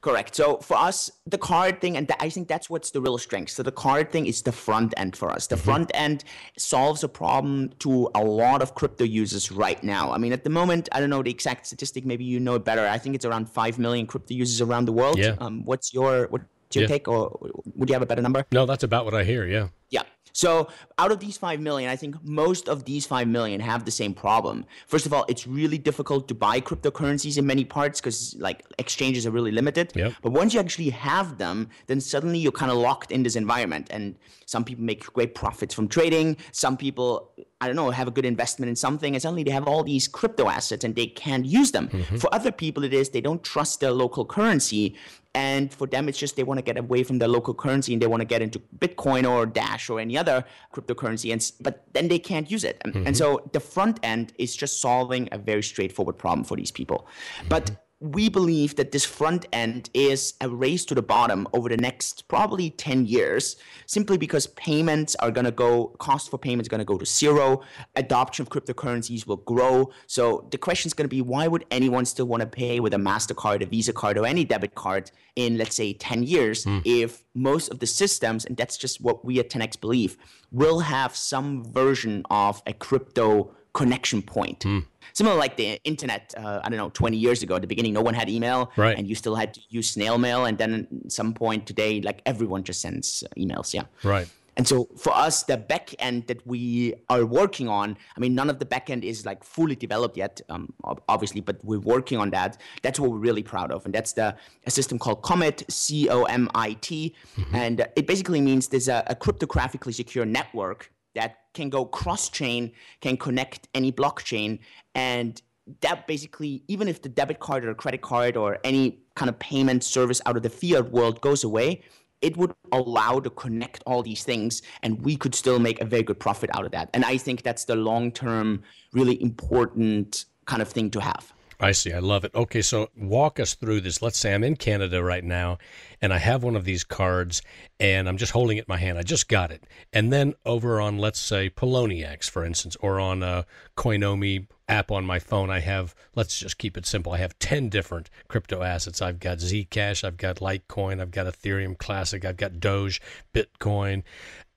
Correct. 0.00 0.34
So 0.34 0.56
for 0.58 0.78
us, 0.78 1.10
the 1.26 1.36
card 1.36 1.82
thing, 1.82 1.98
and 1.98 2.08
th- 2.08 2.16
I 2.20 2.30
think 2.30 2.48
that's 2.48 2.70
what's 2.70 2.90
the 2.90 3.02
real 3.02 3.18
strength. 3.18 3.50
So 3.50 3.62
the 3.62 3.72
card 3.72 4.10
thing 4.10 4.24
is 4.24 4.40
the 4.40 4.52
front 4.52 4.94
end 4.96 5.14
for 5.14 5.30
us. 5.30 5.46
The 5.46 5.56
mm-hmm. 5.56 5.64
front 5.64 5.90
end 5.92 6.24
solves 6.56 7.04
a 7.04 7.08
problem 7.08 7.70
to 7.80 8.10
a 8.14 8.24
lot 8.24 8.62
of 8.62 8.74
crypto 8.74 9.04
users 9.04 9.52
right 9.52 9.82
now. 9.84 10.10
I 10.10 10.16
mean, 10.16 10.32
at 10.32 10.42
the 10.42 10.48
moment, 10.48 10.88
I 10.92 11.00
don't 11.00 11.10
know 11.10 11.22
the 11.22 11.30
exact 11.30 11.66
statistic. 11.66 12.06
Maybe 12.06 12.24
you 12.24 12.40
know 12.40 12.54
it 12.54 12.64
better. 12.64 12.86
I 12.86 12.96
think 12.96 13.14
it's 13.14 13.26
around 13.26 13.50
five 13.50 13.78
million 13.78 14.06
crypto 14.06 14.32
users 14.32 14.62
around 14.62 14.86
the 14.86 14.92
world. 14.92 15.18
Yeah. 15.18 15.34
Um, 15.38 15.64
what's 15.66 15.92
your 15.92 16.28
what 16.28 16.42
your 16.74 16.82
yeah. 16.82 16.88
take, 16.88 17.08
or 17.08 17.36
would 17.74 17.88
you 17.88 17.94
have 17.94 18.02
a 18.02 18.06
better 18.06 18.22
number? 18.22 18.46
No, 18.52 18.66
that's 18.66 18.84
about 18.84 19.04
what 19.04 19.14
I 19.14 19.24
hear. 19.24 19.46
Yeah. 19.46 19.68
Yeah. 19.90 20.02
So 20.32 20.68
out 20.98 21.10
of 21.10 21.20
these 21.20 21.36
5 21.36 21.60
million, 21.60 21.90
I 21.90 21.96
think 21.96 22.16
most 22.22 22.68
of 22.68 22.84
these 22.84 23.06
5 23.06 23.26
million 23.28 23.60
have 23.60 23.84
the 23.84 23.90
same 23.90 24.14
problem. 24.14 24.64
First 24.86 25.06
of 25.06 25.12
all, 25.12 25.24
it's 25.28 25.46
really 25.46 25.78
difficult 25.78 26.28
to 26.28 26.34
buy 26.34 26.60
cryptocurrencies 26.60 27.36
in 27.38 27.46
many 27.46 27.64
parts 27.64 28.00
because 28.00 28.36
like 28.38 28.64
exchanges 28.78 29.26
are 29.26 29.30
really 29.30 29.50
limited. 29.50 29.92
Yep. 29.94 30.14
But 30.22 30.32
once 30.32 30.54
you 30.54 30.60
actually 30.60 30.90
have 30.90 31.38
them, 31.38 31.68
then 31.88 32.00
suddenly 32.00 32.38
you're 32.38 32.52
kind 32.52 32.70
of 32.70 32.78
locked 32.78 33.10
in 33.10 33.22
this 33.22 33.36
environment. 33.36 33.88
And 33.90 34.16
some 34.46 34.64
people 34.64 34.84
make 34.84 35.04
great 35.12 35.34
profits 35.34 35.74
from 35.74 35.88
trading. 35.88 36.36
Some 36.52 36.76
people, 36.76 37.32
I 37.60 37.66
don't 37.66 37.76
know, 37.76 37.90
have 37.90 38.08
a 38.08 38.10
good 38.12 38.24
investment 38.24 38.68
in 38.68 38.76
something 38.76 39.14
and 39.14 39.22
suddenly 39.22 39.42
they 39.42 39.50
have 39.50 39.66
all 39.66 39.82
these 39.82 40.06
crypto 40.08 40.48
assets 40.48 40.84
and 40.84 40.94
they 40.94 41.06
can't 41.06 41.44
use 41.44 41.72
them. 41.72 41.88
Mm-hmm. 41.88 42.16
For 42.16 42.32
other 42.32 42.52
people, 42.52 42.84
it 42.84 42.94
is 42.94 43.10
they 43.10 43.20
don't 43.20 43.42
trust 43.42 43.80
their 43.80 43.92
local 43.92 44.24
currency 44.24 44.96
and 45.34 45.72
for 45.72 45.86
them 45.86 46.08
it's 46.08 46.18
just 46.18 46.36
they 46.36 46.42
want 46.42 46.58
to 46.58 46.62
get 46.62 46.76
away 46.76 47.02
from 47.02 47.18
their 47.18 47.28
local 47.28 47.54
currency 47.54 47.92
and 47.92 48.02
they 48.02 48.06
want 48.06 48.20
to 48.20 48.24
get 48.24 48.42
into 48.42 48.58
bitcoin 48.78 49.28
or 49.28 49.46
dash 49.46 49.88
or 49.88 50.00
any 50.00 50.18
other 50.18 50.44
cryptocurrency 50.74 51.32
and 51.32 51.52
but 51.60 51.84
then 51.92 52.08
they 52.08 52.18
can't 52.18 52.50
use 52.50 52.64
it 52.64 52.80
and, 52.84 52.94
mm-hmm. 52.94 53.06
and 53.06 53.16
so 53.16 53.48
the 53.52 53.60
front 53.60 54.00
end 54.02 54.32
is 54.38 54.56
just 54.56 54.80
solving 54.80 55.28
a 55.32 55.38
very 55.38 55.62
straightforward 55.62 56.18
problem 56.18 56.44
for 56.44 56.56
these 56.56 56.70
people 56.70 57.06
but 57.48 57.70
we 58.00 58.30
believe 58.30 58.76
that 58.76 58.92
this 58.92 59.04
front 59.04 59.46
end 59.52 59.90
is 59.92 60.32
a 60.40 60.48
race 60.48 60.86
to 60.86 60.94
the 60.94 61.02
bottom 61.02 61.46
over 61.52 61.68
the 61.68 61.76
next 61.76 62.26
probably 62.28 62.70
10 62.70 63.04
years 63.04 63.56
simply 63.84 64.16
because 64.16 64.46
payments 64.48 65.14
are 65.16 65.30
going 65.30 65.44
to 65.44 65.50
go 65.50 65.88
cost 65.98 66.30
for 66.30 66.38
payments 66.38 66.66
going 66.66 66.78
to 66.78 66.84
go 66.84 66.96
to 66.96 67.04
zero 67.04 67.60
adoption 67.96 68.42
of 68.42 68.48
cryptocurrencies 68.48 69.26
will 69.26 69.36
grow 69.36 69.90
so 70.06 70.48
the 70.50 70.56
question 70.56 70.88
is 70.88 70.94
going 70.94 71.04
to 71.04 71.14
be 71.14 71.20
why 71.20 71.46
would 71.46 71.66
anyone 71.70 72.06
still 72.06 72.26
want 72.26 72.40
to 72.40 72.46
pay 72.46 72.80
with 72.80 72.94
a 72.94 72.96
mastercard 72.96 73.62
a 73.62 73.66
visa 73.66 73.92
card 73.92 74.16
or 74.16 74.24
any 74.24 74.44
debit 74.46 74.74
card 74.74 75.10
in 75.36 75.58
let's 75.58 75.76
say 75.76 75.92
10 75.92 76.22
years 76.22 76.64
mm. 76.64 76.80
if 76.86 77.22
most 77.34 77.68
of 77.68 77.80
the 77.80 77.86
systems 77.86 78.46
and 78.46 78.56
that's 78.56 78.78
just 78.78 79.02
what 79.02 79.26
we 79.26 79.38
at 79.38 79.50
10x 79.50 79.78
believe 79.78 80.16
will 80.50 80.80
have 80.80 81.14
some 81.14 81.62
version 81.64 82.22
of 82.30 82.62
a 82.66 82.72
crypto 82.72 83.54
connection 83.72 84.22
point. 84.22 84.60
Mm 84.60 84.84
similar 85.12 85.36
like 85.36 85.56
the 85.56 85.80
internet 85.84 86.34
uh, 86.36 86.60
i 86.64 86.68
don't 86.68 86.78
know 86.78 86.90
20 86.90 87.16
years 87.16 87.42
ago 87.42 87.56
at 87.56 87.62
the 87.62 87.66
beginning 87.66 87.92
no 87.92 88.02
one 88.02 88.14
had 88.14 88.28
email 88.28 88.70
right. 88.76 88.96
and 88.96 89.08
you 89.08 89.14
still 89.14 89.34
had 89.34 89.54
to 89.54 89.60
use 89.68 89.90
snail 89.90 90.18
mail 90.18 90.44
and 90.44 90.58
then 90.58 90.86
at 91.04 91.12
some 91.12 91.32
point 91.32 91.66
today 91.66 92.00
like 92.00 92.22
everyone 92.26 92.62
just 92.62 92.80
sends 92.80 93.24
emails 93.36 93.72
yeah. 93.74 93.84
Right. 94.02 94.28
And 94.56 94.66
so 94.68 94.88
for 94.96 95.14
us 95.14 95.44
the 95.44 95.56
back 95.56 95.94
end 96.00 96.26
that 96.26 96.46
we 96.46 96.94
are 97.08 97.24
working 97.24 97.68
on 97.68 97.96
i 98.16 98.20
mean 98.20 98.34
none 98.34 98.50
of 98.50 98.58
the 98.58 98.66
back 98.66 98.90
end 98.90 99.04
is 99.04 99.24
like 99.24 99.42
fully 99.42 99.74
developed 99.74 100.16
yet 100.16 100.40
um, 100.48 100.72
obviously 101.08 101.40
but 101.40 101.64
we're 101.64 101.78
working 101.80 102.18
on 102.18 102.30
that. 102.30 102.58
That's 102.82 102.98
what 103.00 103.10
we're 103.10 103.18
really 103.18 103.42
proud 103.42 103.70
of 103.72 103.84
and 103.86 103.94
that's 103.94 104.12
the 104.12 104.36
a 104.66 104.70
system 104.70 104.98
called 104.98 105.22
comit 105.22 105.64
c-o-m-i-t 105.68 107.14
mm-hmm. 107.38 107.54
and 107.54 107.86
it 107.96 108.06
basically 108.06 108.40
means 108.40 108.68
there's 108.68 108.88
a, 108.88 109.02
a 109.06 109.14
cryptographically 109.14 109.94
secure 109.94 110.26
network 110.26 110.92
that 111.14 111.38
can 111.54 111.68
go 111.68 111.84
cross 111.84 112.28
chain, 112.28 112.72
can 113.00 113.16
connect 113.16 113.68
any 113.74 113.90
blockchain, 113.90 114.58
and 114.94 115.42
that 115.80 116.06
basically, 116.06 116.62
even 116.68 116.88
if 116.88 117.02
the 117.02 117.08
debit 117.08 117.38
card 117.38 117.64
or 117.64 117.74
credit 117.74 118.02
card 118.02 118.36
or 118.36 118.58
any 118.64 118.98
kind 119.14 119.28
of 119.28 119.38
payment 119.38 119.84
service 119.84 120.20
out 120.26 120.36
of 120.36 120.42
the 120.42 120.50
fiat 120.50 120.90
world 120.90 121.20
goes 121.20 121.44
away, 121.44 121.82
it 122.22 122.36
would 122.36 122.52
allow 122.72 123.20
to 123.20 123.30
connect 123.30 123.82
all 123.86 124.02
these 124.02 124.24
things 124.24 124.62
and 124.82 125.00
we 125.02 125.16
could 125.16 125.34
still 125.34 125.58
make 125.58 125.80
a 125.80 125.84
very 125.84 126.02
good 126.02 126.18
profit 126.18 126.50
out 126.54 126.64
of 126.64 126.72
that. 126.72 126.90
And 126.92 127.04
I 127.04 127.16
think 127.16 127.42
that's 127.42 127.64
the 127.64 127.76
long 127.76 128.12
term, 128.12 128.62
really 128.92 129.20
important 129.22 130.26
kind 130.44 130.60
of 130.60 130.68
thing 130.68 130.90
to 130.90 131.00
have. 131.00 131.32
I 131.62 131.72
see. 131.72 131.92
I 131.92 131.98
love 131.98 132.24
it. 132.24 132.34
Okay, 132.34 132.62
so 132.62 132.88
walk 132.96 133.38
us 133.38 133.54
through 133.54 133.82
this. 133.82 134.00
Let's 134.00 134.18
say 134.18 134.32
I'm 134.32 134.42
in 134.42 134.56
Canada 134.56 135.02
right 135.04 135.22
now 135.22 135.58
and 136.00 136.10
I 136.10 136.16
have 136.16 136.42
one 136.42 136.56
of 136.56 136.64
these 136.64 136.84
cards 136.84 137.42
and 137.78 138.08
I'm 138.08 138.16
just 138.16 138.32
holding 138.32 138.56
it 138.56 138.60
in 138.60 138.66
my 138.66 138.78
hand. 138.78 138.96
I 138.96 139.02
just 139.02 139.28
got 139.28 139.50
it. 139.50 139.64
And 139.92 140.10
then 140.10 140.32
over 140.46 140.80
on, 140.80 140.96
let's 140.96 141.20
say, 141.20 141.50
Poloniex, 141.50 142.30
for 142.30 142.46
instance, 142.46 142.76
or 142.80 142.98
on 142.98 143.22
a 143.22 143.44
Coinomi 143.76 144.46
app 144.68 144.90
on 144.90 145.04
my 145.04 145.18
phone, 145.18 145.50
I 145.50 145.60
have, 145.60 145.94
let's 146.14 146.38
just 146.38 146.56
keep 146.56 146.78
it 146.78 146.86
simple, 146.86 147.12
I 147.12 147.18
have 147.18 147.38
10 147.38 147.68
different 147.68 148.08
crypto 148.28 148.62
assets. 148.62 149.02
I've 149.02 149.20
got 149.20 149.38
Zcash, 149.38 150.02
I've 150.02 150.16
got 150.16 150.36
Litecoin, 150.36 150.98
I've 150.98 151.10
got 151.10 151.26
Ethereum 151.26 151.76
Classic, 151.76 152.24
I've 152.24 152.38
got 152.38 152.58
Doge, 152.58 153.02
Bitcoin, 153.34 154.02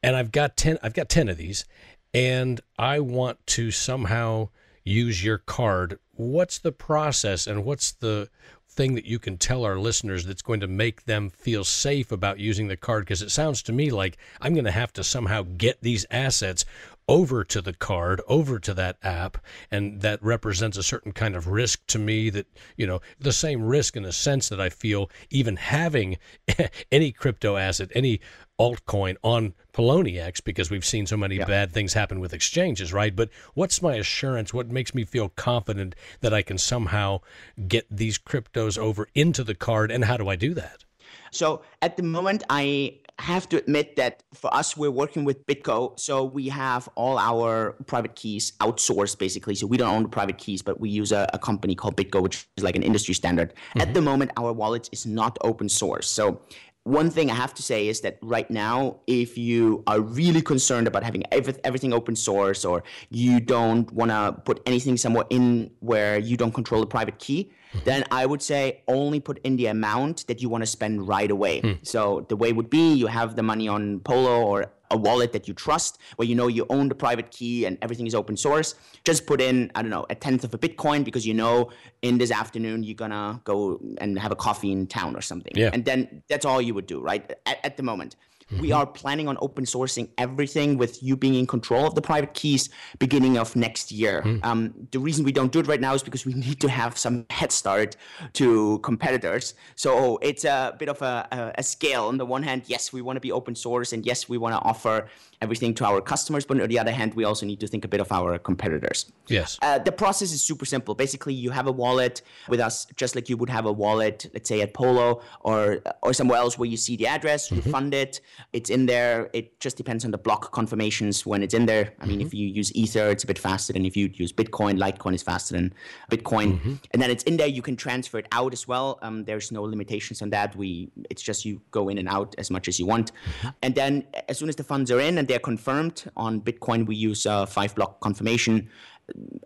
and 0.01 0.15
I've 0.15 0.31
got 0.31 0.55
10, 0.55 0.77
I've 0.81 0.93
got 0.93 1.09
10 1.09 1.27
of 1.27 1.37
these. 1.37 1.65
And 2.13 2.61
I 2.77 3.01
want 3.01 3.45
to 3.47 3.71
somehow 3.71 4.49
use 4.83 5.23
your 5.23 5.37
card. 5.37 5.99
What's 6.15 6.59
the 6.59 6.71
process 6.71 7.47
and 7.47 7.65
what's 7.65 7.91
the 7.91 8.29
thing 8.69 8.95
that 8.95 9.05
you 9.05 9.19
can 9.19 9.37
tell 9.37 9.63
our 9.63 9.77
listeners 9.77 10.25
that's 10.25 10.41
going 10.41 10.59
to 10.59 10.67
make 10.67 11.05
them 11.05 11.29
feel 11.29 11.63
safe 11.63 12.11
about 12.11 12.39
using 12.39 12.67
the 12.67 12.77
card? 12.77 13.05
Because 13.05 13.21
it 13.21 13.31
sounds 13.31 13.61
to 13.63 13.71
me 13.73 13.91
like 13.91 14.17
I'm 14.41 14.53
going 14.53 14.65
to 14.65 14.71
have 14.71 14.93
to 14.93 15.03
somehow 15.03 15.43
get 15.57 15.81
these 15.81 16.05
assets 16.11 16.65
over 17.07 17.43
to 17.43 17.61
the 17.61 17.73
card, 17.73 18.21
over 18.27 18.59
to 18.59 18.73
that 18.73 18.97
app, 19.03 19.37
and 19.69 20.01
that 20.01 20.23
represents 20.23 20.77
a 20.77 20.83
certain 20.83 21.11
kind 21.11 21.35
of 21.35 21.47
risk 21.47 21.85
to 21.87 21.99
me 21.99 22.29
that, 22.29 22.47
you 22.77 22.87
know, 22.87 23.01
the 23.19 23.33
same 23.33 23.63
risk 23.63 23.95
in 23.97 24.05
a 24.05 24.11
sense 24.11 24.49
that 24.49 24.61
I 24.61 24.69
feel 24.69 25.09
even 25.29 25.57
having 25.57 26.17
any 26.91 27.11
crypto 27.11 27.57
asset, 27.57 27.91
any 27.93 28.21
altcoin 28.59 29.15
on 29.23 29.53
Poloniex 29.73 30.43
because 30.43 30.69
we've 30.69 30.85
seen 30.85 31.05
so 31.05 31.17
many 31.17 31.37
yeah. 31.37 31.45
bad 31.45 31.71
things 31.71 31.93
happen 31.93 32.19
with 32.19 32.33
exchanges, 32.33 32.93
right? 32.93 33.15
But 33.15 33.29
what's 33.53 33.81
my 33.81 33.95
assurance? 33.95 34.53
What 34.53 34.69
makes 34.69 34.93
me 34.93 35.03
feel 35.05 35.29
confident 35.29 35.95
that 36.21 36.33
I 36.33 36.41
can 36.41 36.57
somehow 36.57 37.21
get 37.67 37.85
these 37.89 38.17
cryptos 38.17 38.77
over 38.77 39.07
into 39.15 39.43
the 39.43 39.55
card, 39.55 39.91
and 39.91 40.05
how 40.05 40.17
do 40.17 40.29
I 40.29 40.35
do 40.35 40.53
that? 40.53 40.83
So 41.31 41.63
at 41.81 41.97
the 41.97 42.03
moment, 42.03 42.43
I 42.49 42.99
have 43.19 43.47
to 43.49 43.57
admit 43.57 43.95
that 43.95 44.23
for 44.33 44.53
us, 44.53 44.75
we're 44.75 44.91
working 44.91 45.23
with 45.23 45.45
BitGo. 45.45 45.99
So 45.99 46.23
we 46.23 46.49
have 46.49 46.89
all 46.95 47.17
our 47.17 47.73
private 47.85 48.15
keys 48.15 48.53
outsourced 48.59 49.17
basically. 49.19 49.55
So 49.55 49.67
we 49.67 49.77
don't 49.77 49.93
own 49.93 50.03
the 50.03 50.09
private 50.09 50.37
keys, 50.37 50.61
but 50.61 50.79
we 50.79 50.89
use 50.89 51.11
a, 51.11 51.29
a 51.33 51.39
company 51.39 51.75
called 51.75 51.95
BitGo, 51.95 52.21
which 52.21 52.47
is 52.57 52.63
like 52.63 52.75
an 52.75 52.83
industry 52.83 53.13
standard. 53.13 53.53
Mm-hmm. 53.53 53.81
At 53.81 53.93
the 53.93 54.01
moment, 54.01 54.31
our 54.37 54.51
wallet 54.51 54.89
is 54.91 55.05
not 55.05 55.37
open 55.41 55.69
source. 55.69 56.09
So 56.09 56.41
one 56.83 57.09
thing 57.09 57.31
I 57.31 57.35
have 57.35 57.53
to 57.55 57.63
say 57.63 57.87
is 57.87 58.01
that 58.01 58.17
right 58.21 58.49
now, 58.51 58.97
if 59.07 59.37
you 59.37 59.83
are 59.87 60.01
really 60.01 60.41
concerned 60.41 60.85
about 60.87 61.03
having 61.03 61.23
everything 61.31 61.93
open 61.93 62.15
source 62.15 62.65
or 62.65 62.83
you 63.09 63.39
don't 63.39 63.91
want 63.93 64.11
to 64.11 64.41
put 64.43 64.61
anything 64.65 64.97
somewhere 64.97 65.25
in 65.29 65.71
where 65.79 66.19
you 66.19 66.35
don't 66.35 66.53
control 66.53 66.81
the 66.81 66.87
private 66.87 67.19
key, 67.19 67.51
mm-hmm. 67.73 67.85
then 67.85 68.03
I 68.11 68.25
would 68.25 68.41
say 68.41 68.81
only 68.89 69.21
put 69.21 69.39
in 69.45 69.55
the 69.55 69.67
amount 69.67 70.27
that 70.27 70.41
you 70.41 70.49
want 70.49 70.61
to 70.63 70.67
spend 70.67 71.07
right 71.07 71.31
away. 71.31 71.61
Mm. 71.61 71.87
So 71.87 72.25
the 72.27 72.35
way 72.35 72.51
would 72.51 72.69
be 72.69 72.93
you 72.93 73.07
have 73.07 73.37
the 73.37 73.43
money 73.43 73.69
on 73.69 74.01
Polo 74.01 74.43
or 74.43 74.73
a 74.93 74.97
wallet 74.97 75.33
that 75.33 75.47
you 75.47 75.53
trust, 75.53 75.99
where 76.15 76.27
you 76.27 76.35
know 76.35 76.47
you 76.47 76.65
own 76.69 76.87
the 76.87 76.95
private 76.95 77.31
key 77.31 77.65
and 77.65 77.77
everything 77.81 78.07
is 78.07 78.15
open 78.15 78.37
source. 78.37 78.75
Just 79.03 79.25
put 79.25 79.41
in, 79.41 79.71
I 79.75 79.81
don't 79.81 79.91
know, 79.91 80.05
a 80.09 80.15
tenth 80.15 80.43
of 80.45 80.53
a 80.53 80.57
Bitcoin 80.57 81.03
because 81.03 81.27
you 81.27 81.33
know 81.33 81.71
in 82.01 82.17
this 82.17 82.31
afternoon 82.31 82.83
you're 82.83 82.95
gonna 82.95 83.41
go 83.43 83.81
and 83.97 84.17
have 84.17 84.31
a 84.31 84.35
coffee 84.35 84.71
in 84.71 84.87
town 84.87 85.15
or 85.15 85.21
something. 85.21 85.53
Yeah. 85.55 85.71
And 85.73 85.83
then 85.83 86.23
that's 86.29 86.45
all 86.45 86.61
you 86.61 86.73
would 86.73 86.87
do, 86.87 87.01
right? 87.01 87.29
At, 87.45 87.59
at 87.65 87.77
the 87.77 87.83
moment. 87.83 88.15
Mm-hmm. 88.53 88.61
We 88.61 88.71
are 88.71 88.85
planning 88.85 89.27
on 89.27 89.37
open 89.41 89.65
sourcing 89.65 90.09
everything 90.17 90.77
with 90.77 91.01
you 91.01 91.15
being 91.17 91.35
in 91.35 91.47
control 91.47 91.87
of 91.87 91.95
the 91.95 92.01
private 92.01 92.33
keys 92.33 92.69
beginning 92.99 93.37
of 93.37 93.55
next 93.55 93.91
year. 93.91 94.21
Mm. 94.21 94.45
Um, 94.45 94.73
the 94.91 94.99
reason 94.99 95.25
we 95.25 95.31
don't 95.31 95.51
do 95.51 95.59
it 95.59 95.67
right 95.67 95.81
now 95.81 95.93
is 95.93 96.03
because 96.03 96.25
we 96.25 96.33
need 96.45 96.59
to 96.61 96.69
have 96.69 96.97
some 96.97 97.25
head 97.29 97.51
start 97.51 97.95
to 98.33 98.79
competitors. 98.79 99.55
So 99.75 100.17
it's 100.21 100.45
a 100.45 100.75
bit 100.77 100.89
of 100.89 101.01
a, 101.01 101.27
a, 101.31 101.59
a 101.59 101.63
scale. 101.63 102.05
On 102.05 102.17
the 102.17 102.25
one 102.25 102.43
hand, 102.43 102.63
yes, 102.67 102.93
we 102.93 103.01
want 103.01 103.17
to 103.17 103.21
be 103.21 103.31
open 103.31 103.55
source, 103.55 103.93
and 103.93 104.05
yes, 104.05 104.29
we 104.29 104.37
want 104.37 104.53
to 104.55 104.61
offer 104.61 105.07
everything 105.43 105.73
to 105.75 105.85
our 105.85 106.01
customers. 106.01 106.45
But 106.45 106.61
on 106.61 106.69
the 106.69 106.79
other 106.79 106.91
hand, 106.99 107.13
we 107.13 107.23
also 107.25 107.45
need 107.45 107.59
to 107.59 107.67
think 107.67 107.83
a 107.85 107.87
bit 107.87 108.01
of 108.01 108.11
our 108.11 108.39
competitors. 108.39 109.11
Yes. 109.27 109.59
Uh, 109.61 109.79
the 109.79 109.91
process 109.91 110.31
is 110.31 110.41
super 110.41 110.65
simple. 110.65 110.95
Basically, 110.95 111.33
you 111.33 111.51
have 111.51 111.67
a 111.67 111.71
wallet 111.71 112.21
with 112.47 112.59
us, 112.59 112.87
just 112.95 113.15
like 113.15 113.29
you 113.29 113.37
would 113.37 113.49
have 113.49 113.65
a 113.65 113.71
wallet, 113.71 114.29
let's 114.33 114.49
say 114.49 114.61
at 114.61 114.73
Polo 114.73 115.21
or 115.41 115.79
or 116.01 116.13
somewhere 116.13 116.39
else 116.43 116.57
where 116.57 116.69
you 116.73 116.77
see 116.77 116.95
the 116.95 117.07
address, 117.07 117.51
you 117.51 117.61
mm-hmm. 117.61 117.71
fund 117.71 117.93
it, 117.93 118.21
it's 118.53 118.69
in 118.69 118.85
there. 118.85 119.29
It 119.33 119.59
just 119.59 119.77
depends 119.77 120.05
on 120.05 120.11
the 120.11 120.17
block 120.17 120.51
confirmations 120.51 121.25
when 121.25 121.43
it's 121.43 121.53
in 121.53 121.65
there. 121.65 121.93
I 121.99 122.05
mean, 122.05 122.19
mm-hmm. 122.19 122.27
if 122.27 122.33
you 122.33 122.47
use 122.47 122.73
Ether, 122.75 123.09
it's 123.09 123.23
a 123.23 123.27
bit 123.27 123.39
faster 123.39 123.73
than 123.73 123.85
if 123.85 123.95
you 123.97 124.09
use 124.13 124.31
Bitcoin. 124.31 124.77
Litecoin 124.77 125.13
is 125.13 125.23
faster 125.23 125.53
than 125.57 125.73
Bitcoin, 126.11 126.53
mm-hmm. 126.53 126.73
and 126.91 127.01
then 127.01 127.09
it's 127.11 127.23
in 127.23 127.37
there. 127.37 127.47
You 127.47 127.61
can 127.61 127.75
transfer 127.75 128.17
it 128.19 128.27
out 128.31 128.53
as 128.53 128.67
well. 128.67 128.99
Um, 129.01 129.25
there's 129.25 129.51
no 129.51 129.63
limitations 129.63 130.21
on 130.21 130.29
that. 130.31 130.55
We 130.55 130.89
it's 131.09 131.21
just 131.21 131.45
you 131.45 131.61
go 131.71 131.89
in 131.89 131.97
and 131.97 132.07
out 132.07 132.35
as 132.37 132.49
much 132.49 132.67
as 132.67 132.79
you 132.79 132.85
want, 132.85 133.11
mm-hmm. 133.11 133.49
and 133.61 133.75
then 133.75 134.07
as 134.29 134.37
soon 134.37 134.49
as 134.49 134.55
the 134.55 134.63
funds 134.63 134.91
are 134.91 134.99
in 134.99 135.17
and 135.17 135.27
they're 135.33 135.39
confirmed 135.39 136.03
on 136.15 136.39
Bitcoin, 136.41 136.85
we 136.85 136.95
use 136.95 137.25
a 137.25 137.47
five 137.47 137.73
block 137.73 137.99
confirmation 138.01 138.69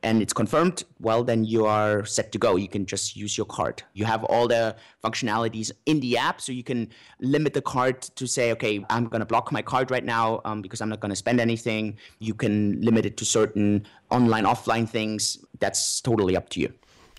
and 0.03 0.21
it's 0.21 0.33
confirmed, 0.33 0.83
well, 0.99 1.23
then 1.23 1.45
you 1.45 1.65
are 1.65 2.03
set 2.05 2.33
to 2.33 2.37
go. 2.37 2.57
You 2.57 2.67
can 2.67 2.85
just 2.85 3.15
use 3.15 3.37
your 3.37 3.45
card. 3.45 3.81
You 3.93 4.03
have 4.03 4.25
all 4.25 4.49
the 4.49 4.75
functionalities 5.01 5.71
in 5.85 6.01
the 6.01 6.17
app, 6.17 6.41
so 6.41 6.51
you 6.51 6.63
can 6.63 6.89
limit 7.21 7.53
the 7.53 7.61
card 7.61 8.01
to 8.01 8.27
say, 8.27 8.51
okay, 8.51 8.85
I'm 8.89 9.05
going 9.07 9.21
to 9.21 9.25
block 9.25 9.53
my 9.53 9.61
card 9.61 9.89
right 9.89 10.03
now 10.03 10.41
um, 10.43 10.61
because 10.61 10.81
I'm 10.81 10.89
not 10.89 10.99
going 10.99 11.09
to 11.11 11.15
spend 11.15 11.39
anything. 11.39 11.97
You 12.19 12.33
can 12.33 12.81
limit 12.81 13.05
it 13.05 13.15
to 13.17 13.25
certain 13.25 13.87
online, 14.11 14.43
offline 14.43 14.89
things. 14.89 15.37
That's 15.59 16.01
totally 16.01 16.35
up 16.35 16.49
to 16.49 16.59
you. 16.59 16.73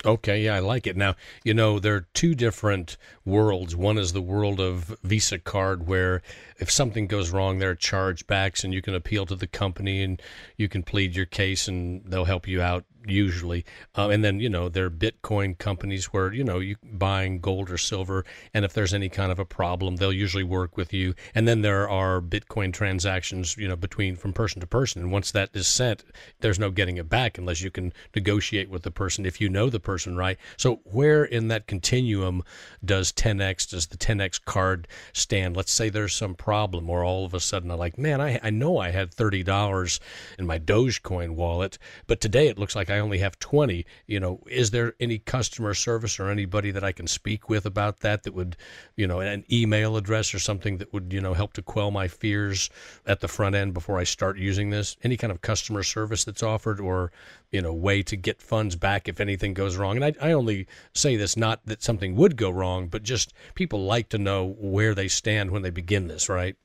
Okay, 0.04 0.44
yeah, 0.44 0.54
I 0.54 0.60
like 0.60 0.86
it. 0.86 0.96
Now, 0.96 1.16
you 1.42 1.52
know, 1.52 1.78
there 1.78 1.96
are 1.96 2.06
two 2.14 2.34
different 2.34 2.96
worlds. 3.24 3.74
One 3.74 3.98
is 3.98 4.12
the 4.12 4.20
world 4.20 4.60
of 4.60 4.96
Visa 5.02 5.38
card, 5.38 5.88
where 5.88 6.22
if 6.58 6.70
something 6.70 7.08
goes 7.08 7.30
wrong, 7.30 7.58
there 7.58 7.70
are 7.70 7.76
chargebacks, 7.76 8.62
and 8.62 8.72
you 8.72 8.80
can 8.80 8.94
appeal 8.94 9.26
to 9.26 9.34
the 9.34 9.48
company 9.48 10.02
and 10.02 10.22
you 10.56 10.68
can 10.68 10.84
plead 10.84 11.16
your 11.16 11.26
case, 11.26 11.66
and 11.66 12.04
they'll 12.04 12.26
help 12.26 12.46
you 12.46 12.62
out 12.62 12.84
usually. 13.10 13.64
Uh, 13.96 14.08
and 14.08 14.24
then, 14.24 14.40
you 14.40 14.48
know, 14.48 14.68
there 14.68 14.86
are 14.86 14.90
Bitcoin 14.90 15.56
companies 15.58 16.06
where, 16.06 16.32
you 16.32 16.44
know, 16.44 16.58
you 16.58 16.76
buying 16.82 17.40
gold 17.40 17.70
or 17.70 17.78
silver. 17.78 18.24
And 18.54 18.64
if 18.64 18.72
there's 18.72 18.94
any 18.94 19.08
kind 19.08 19.32
of 19.32 19.38
a 19.38 19.44
problem, 19.44 19.96
they'll 19.96 20.12
usually 20.12 20.44
work 20.44 20.76
with 20.76 20.92
you. 20.92 21.14
And 21.34 21.46
then 21.46 21.62
there 21.62 21.88
are 21.88 22.20
Bitcoin 22.20 22.72
transactions, 22.72 23.56
you 23.56 23.68
know, 23.68 23.76
between 23.76 24.16
from 24.16 24.32
person 24.32 24.60
to 24.60 24.66
person. 24.66 25.02
And 25.02 25.12
once 25.12 25.30
that 25.32 25.50
is 25.54 25.66
sent, 25.66 26.04
there's 26.40 26.58
no 26.58 26.70
getting 26.70 26.96
it 26.96 27.08
back 27.08 27.38
unless 27.38 27.60
you 27.60 27.70
can 27.70 27.92
negotiate 28.14 28.70
with 28.70 28.82
the 28.82 28.90
person 28.90 29.26
if 29.26 29.40
you 29.40 29.48
know 29.48 29.70
the 29.70 29.80
person, 29.80 30.16
right? 30.16 30.38
So 30.56 30.80
where 30.84 31.24
in 31.24 31.48
that 31.48 31.66
continuum 31.66 32.42
does 32.84 33.12
10X, 33.12 33.70
does 33.70 33.86
the 33.86 33.96
10X 33.96 34.44
card 34.44 34.88
stand? 35.12 35.56
Let's 35.56 35.72
say 35.72 35.88
there's 35.88 36.14
some 36.14 36.34
problem 36.34 36.90
or 36.90 37.04
all 37.04 37.24
of 37.24 37.34
a 37.34 37.40
sudden 37.40 37.70
I'm 37.70 37.78
like, 37.78 37.98
man, 37.98 38.20
I, 38.20 38.40
I 38.42 38.50
know 38.50 38.78
I 38.78 38.90
had 38.90 39.10
$30 39.14 40.00
in 40.38 40.46
my 40.46 40.58
Dogecoin 40.58 41.30
wallet, 41.30 41.78
but 42.06 42.20
today 42.20 42.48
it 42.48 42.58
looks 42.58 42.76
like 42.76 42.90
I 42.98 43.00
only 43.00 43.18
have 43.18 43.38
20, 43.38 43.86
you 44.06 44.18
know, 44.18 44.40
is 44.50 44.72
there 44.72 44.94
any 44.98 45.18
customer 45.18 45.72
service 45.72 46.18
or 46.18 46.30
anybody 46.30 46.72
that 46.72 46.82
I 46.82 46.90
can 46.90 47.06
speak 47.06 47.48
with 47.48 47.64
about 47.64 48.00
that 48.00 48.24
that 48.24 48.34
would, 48.34 48.56
you 48.96 49.06
know, 49.06 49.20
an 49.20 49.44
email 49.50 49.96
address 49.96 50.34
or 50.34 50.40
something 50.40 50.78
that 50.78 50.92
would, 50.92 51.12
you 51.12 51.20
know, 51.20 51.32
help 51.32 51.52
to 51.54 51.62
quell 51.62 51.92
my 51.92 52.08
fears 52.08 52.70
at 53.06 53.20
the 53.20 53.28
front 53.28 53.54
end 53.54 53.72
before 53.72 53.98
I 53.98 54.04
start 54.04 54.36
using 54.36 54.70
this? 54.70 54.96
Any 55.04 55.16
kind 55.16 55.30
of 55.30 55.40
customer 55.40 55.84
service 55.84 56.24
that's 56.24 56.42
offered 56.42 56.80
or, 56.80 57.12
you 57.52 57.62
know, 57.62 57.72
way 57.72 58.02
to 58.02 58.16
get 58.16 58.42
funds 58.42 58.74
back 58.74 59.08
if 59.08 59.20
anything 59.20 59.54
goes 59.54 59.76
wrong? 59.76 59.96
And 59.96 60.04
I, 60.04 60.14
I 60.20 60.32
only 60.32 60.66
say 60.92 61.14
this 61.14 61.36
not 61.36 61.64
that 61.66 61.82
something 61.82 62.16
would 62.16 62.36
go 62.36 62.50
wrong, 62.50 62.88
but 62.88 63.04
just 63.04 63.32
people 63.54 63.84
like 63.84 64.08
to 64.08 64.18
know 64.18 64.56
where 64.58 64.94
they 64.94 65.08
stand 65.08 65.52
when 65.52 65.62
they 65.62 65.70
begin 65.70 66.08
this, 66.08 66.28
right? 66.28 66.56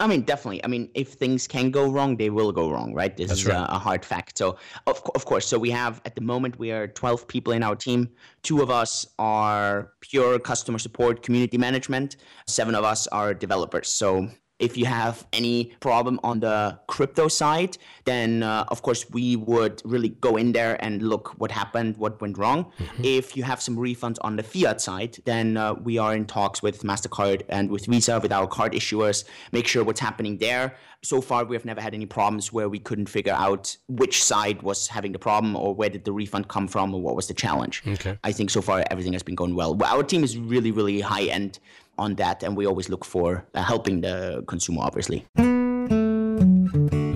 I 0.00 0.06
mean, 0.06 0.22
definitely. 0.22 0.64
I 0.64 0.68
mean, 0.68 0.90
if 0.94 1.14
things 1.14 1.48
can 1.48 1.70
go 1.70 1.90
wrong, 1.90 2.16
they 2.16 2.30
will 2.30 2.52
go 2.52 2.70
wrong, 2.70 2.94
right? 2.94 3.16
This 3.16 3.28
That's 3.28 3.40
is 3.40 3.46
right. 3.46 3.56
a, 3.56 3.74
a, 3.74 3.78
hard 3.78 4.04
fact. 4.04 4.38
So, 4.38 4.56
of, 4.86 5.02
of 5.14 5.24
course, 5.24 5.46
so 5.46 5.58
we 5.58 5.70
have 5.70 6.00
at 6.04 6.14
the 6.14 6.20
moment 6.20 6.58
we 6.58 6.70
are 6.70 6.86
12 6.86 7.26
people 7.26 7.52
in 7.52 7.62
our 7.62 7.74
team. 7.74 8.08
Two 8.42 8.62
of 8.62 8.70
us 8.70 9.06
are 9.18 9.92
pure 10.00 10.38
customer 10.38 10.78
support, 10.78 11.22
community 11.22 11.58
management. 11.58 12.16
Seven 12.46 12.74
of 12.74 12.84
us 12.84 13.06
are 13.08 13.34
developers. 13.34 13.88
So 13.88 14.28
If 14.58 14.76
you 14.76 14.86
have 14.86 15.26
any 15.32 15.72
problem 15.80 16.18
on 16.24 16.40
the 16.40 16.78
crypto 16.88 17.28
side, 17.28 17.78
then 18.04 18.42
uh, 18.42 18.64
of 18.68 18.82
course 18.82 19.08
we 19.10 19.36
would 19.36 19.80
really 19.84 20.10
go 20.10 20.36
in 20.36 20.52
there 20.52 20.82
and 20.84 21.02
look 21.02 21.38
what 21.38 21.50
happened, 21.50 21.96
what 21.96 22.20
went 22.20 22.38
wrong. 22.38 22.72
Mm-hmm. 22.78 23.04
If 23.04 23.36
you 23.36 23.44
have 23.44 23.60
some 23.62 23.76
refunds 23.76 24.18
on 24.22 24.36
the 24.36 24.42
fiat 24.42 24.80
side, 24.80 25.18
then 25.24 25.56
uh, 25.56 25.74
we 25.74 25.98
are 25.98 26.14
in 26.14 26.26
talks 26.26 26.62
with 26.62 26.82
MasterCard 26.82 27.42
and 27.48 27.70
with 27.70 27.86
Visa, 27.86 28.18
with 28.20 28.32
our 28.32 28.46
card 28.46 28.72
issuers, 28.72 29.24
make 29.52 29.66
sure 29.66 29.84
what's 29.84 30.00
happening 30.00 30.38
there. 30.38 30.74
So 31.02 31.20
far, 31.20 31.44
we 31.44 31.54
have 31.54 31.64
never 31.64 31.80
had 31.80 31.94
any 31.94 32.06
problems 32.06 32.52
where 32.52 32.68
we 32.68 32.80
couldn't 32.80 33.08
figure 33.08 33.32
out 33.32 33.76
which 33.86 34.24
side 34.24 34.62
was 34.62 34.88
having 34.88 35.12
the 35.12 35.18
problem 35.18 35.54
or 35.54 35.72
where 35.72 35.88
did 35.88 36.04
the 36.04 36.12
refund 36.12 36.48
come 36.48 36.66
from 36.66 36.92
or 36.92 37.00
what 37.00 37.14
was 37.14 37.28
the 37.28 37.34
challenge. 37.34 37.84
Okay. 37.86 38.18
I 38.24 38.32
think 38.32 38.50
so 38.50 38.60
far 38.60 38.82
everything 38.90 39.12
has 39.12 39.22
been 39.22 39.36
going 39.36 39.54
well. 39.54 39.80
Our 39.84 40.02
team 40.02 40.24
is 40.24 40.36
really, 40.36 40.72
really 40.72 41.00
high 41.00 41.26
end 41.26 41.60
on 41.98 42.14
that, 42.16 42.42
and 42.42 42.56
we 42.56 42.66
always 42.66 42.88
look 42.88 43.04
for 43.04 43.46
uh, 43.54 43.62
helping 43.62 44.00
the 44.00 44.42
consumer, 44.46 44.82
obviously. 44.82 45.26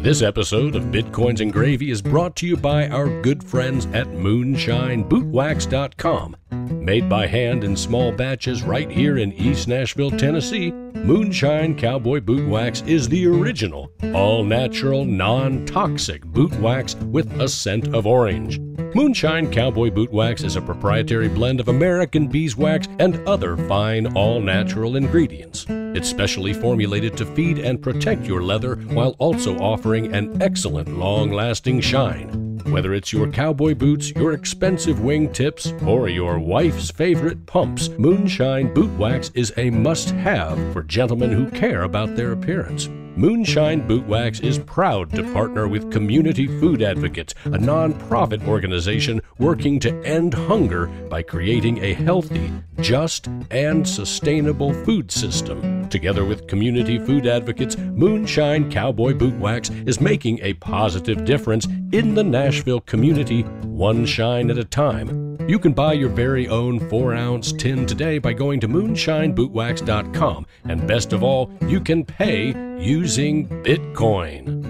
This 0.02 0.20
episode 0.20 0.74
of 0.74 0.82
Bitcoins 0.84 1.40
and 1.40 1.52
Gravy 1.52 1.90
is 1.90 2.02
brought 2.02 2.34
to 2.36 2.46
you 2.46 2.56
by 2.56 2.88
our 2.88 3.22
good 3.22 3.44
friends 3.44 3.86
at 3.86 4.08
MoonshineBootwax.com. 4.08 6.36
Made 6.52 7.08
by 7.08 7.26
hand 7.26 7.64
in 7.64 7.76
small 7.76 8.12
batches 8.12 8.62
right 8.62 8.90
here 8.90 9.16
in 9.16 9.32
East 9.32 9.68
Nashville, 9.68 10.10
Tennessee, 10.10 10.70
Moonshine 10.70 11.76
Cowboy 11.76 12.20
Boot 12.20 12.48
Wax 12.48 12.82
is 12.82 13.08
the 13.08 13.26
original, 13.26 13.90
all 14.14 14.44
natural, 14.44 15.04
non 15.04 15.64
toxic 15.64 16.24
boot 16.24 16.52
wax 16.60 16.94
with 16.94 17.40
a 17.40 17.48
scent 17.48 17.94
of 17.94 18.06
orange. 18.06 18.60
Moonshine 18.94 19.50
Cowboy 19.50 19.90
Boot 19.90 20.12
Wax 20.12 20.44
is 20.44 20.56
a 20.56 20.60
proprietary 20.60 21.28
blend 21.28 21.60
of 21.60 21.68
American 21.68 22.28
beeswax 22.28 22.86
and 22.98 23.26
other 23.26 23.56
fine, 23.56 24.14
all 24.14 24.40
natural 24.40 24.96
ingredients. 24.96 25.64
It's 25.68 26.08
specially 26.08 26.52
formulated 26.52 27.16
to 27.16 27.26
feed 27.26 27.58
and 27.58 27.82
protect 27.82 28.26
your 28.26 28.42
leather 28.42 28.76
while 28.76 29.16
also 29.18 29.58
offering 29.58 30.14
an 30.14 30.42
excellent 30.42 30.96
long 30.98 31.32
lasting 31.32 31.80
shine. 31.80 32.51
Whether 32.66 32.94
it's 32.94 33.12
your 33.12 33.30
cowboy 33.30 33.74
boots, 33.74 34.10
your 34.12 34.32
expensive 34.32 34.98
wingtips, 34.98 35.86
or 35.86 36.08
your 36.08 36.38
wife's 36.38 36.90
favorite 36.90 37.46
pumps, 37.46 37.88
Moonshine 37.98 38.72
Boot 38.72 38.90
Wax 38.98 39.30
is 39.34 39.52
a 39.56 39.70
must 39.70 40.10
have 40.10 40.58
for 40.72 40.82
gentlemen 40.82 41.32
who 41.32 41.50
care 41.50 41.82
about 41.82 42.16
their 42.16 42.32
appearance. 42.32 42.88
Moonshine 43.16 43.86
Boot 43.86 44.06
Wax 44.06 44.40
is 44.40 44.58
proud 44.58 45.10
to 45.10 45.22
partner 45.32 45.68
with 45.68 45.92
Community 45.92 46.46
Food 46.46 46.80
Advocates, 46.82 47.34
a 47.44 47.58
nonprofit 47.58 48.46
organization 48.48 49.20
working 49.38 49.78
to 49.80 49.94
end 50.02 50.32
hunger 50.32 50.86
by 50.86 51.22
creating 51.22 51.84
a 51.84 51.92
healthy, 51.92 52.50
just, 52.80 53.28
and 53.50 53.86
sustainable 53.86 54.72
food 54.84 55.12
system. 55.12 55.88
Together 55.90 56.24
with 56.24 56.46
Community 56.46 56.98
Food 56.98 57.26
Advocates, 57.26 57.76
Moonshine 57.76 58.70
Cowboy 58.70 59.12
Boot 59.12 59.38
Wax 59.38 59.68
is 59.84 60.00
making 60.00 60.38
a 60.40 60.54
positive 60.54 61.26
difference 61.26 61.66
in 61.92 62.14
the 62.14 62.24
Nashville 62.24 62.80
community, 62.80 63.42
one 63.62 64.06
shine 64.06 64.50
at 64.50 64.56
a 64.56 64.64
time. 64.64 65.36
You 65.48 65.58
can 65.58 65.72
buy 65.72 65.94
your 65.94 66.08
very 66.08 66.46
own 66.48 66.78
4 66.88 67.14
ounce 67.14 67.52
tin 67.52 67.84
today 67.84 68.18
by 68.18 68.32
going 68.32 68.60
to 68.60 68.68
moonshinebootwax.com. 68.68 70.46
And 70.64 70.86
best 70.86 71.12
of 71.12 71.24
all, 71.24 71.50
you 71.66 71.80
can 71.80 72.04
pay 72.04 72.54
using 72.78 73.01
Bitcoin. 73.02 74.62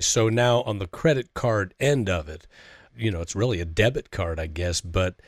So 0.00 0.30
now 0.30 0.62
on 0.62 0.78
the 0.78 0.86
credit 0.86 1.34
card 1.34 1.74
end 1.78 2.08
of 2.08 2.30
it, 2.30 2.46
you 2.96 3.10
know, 3.10 3.20
it's 3.20 3.36
really 3.36 3.60
a 3.60 3.66
debit 3.66 4.10
card, 4.10 4.40
I 4.40 4.46
guess, 4.46 4.80
but 4.80 5.20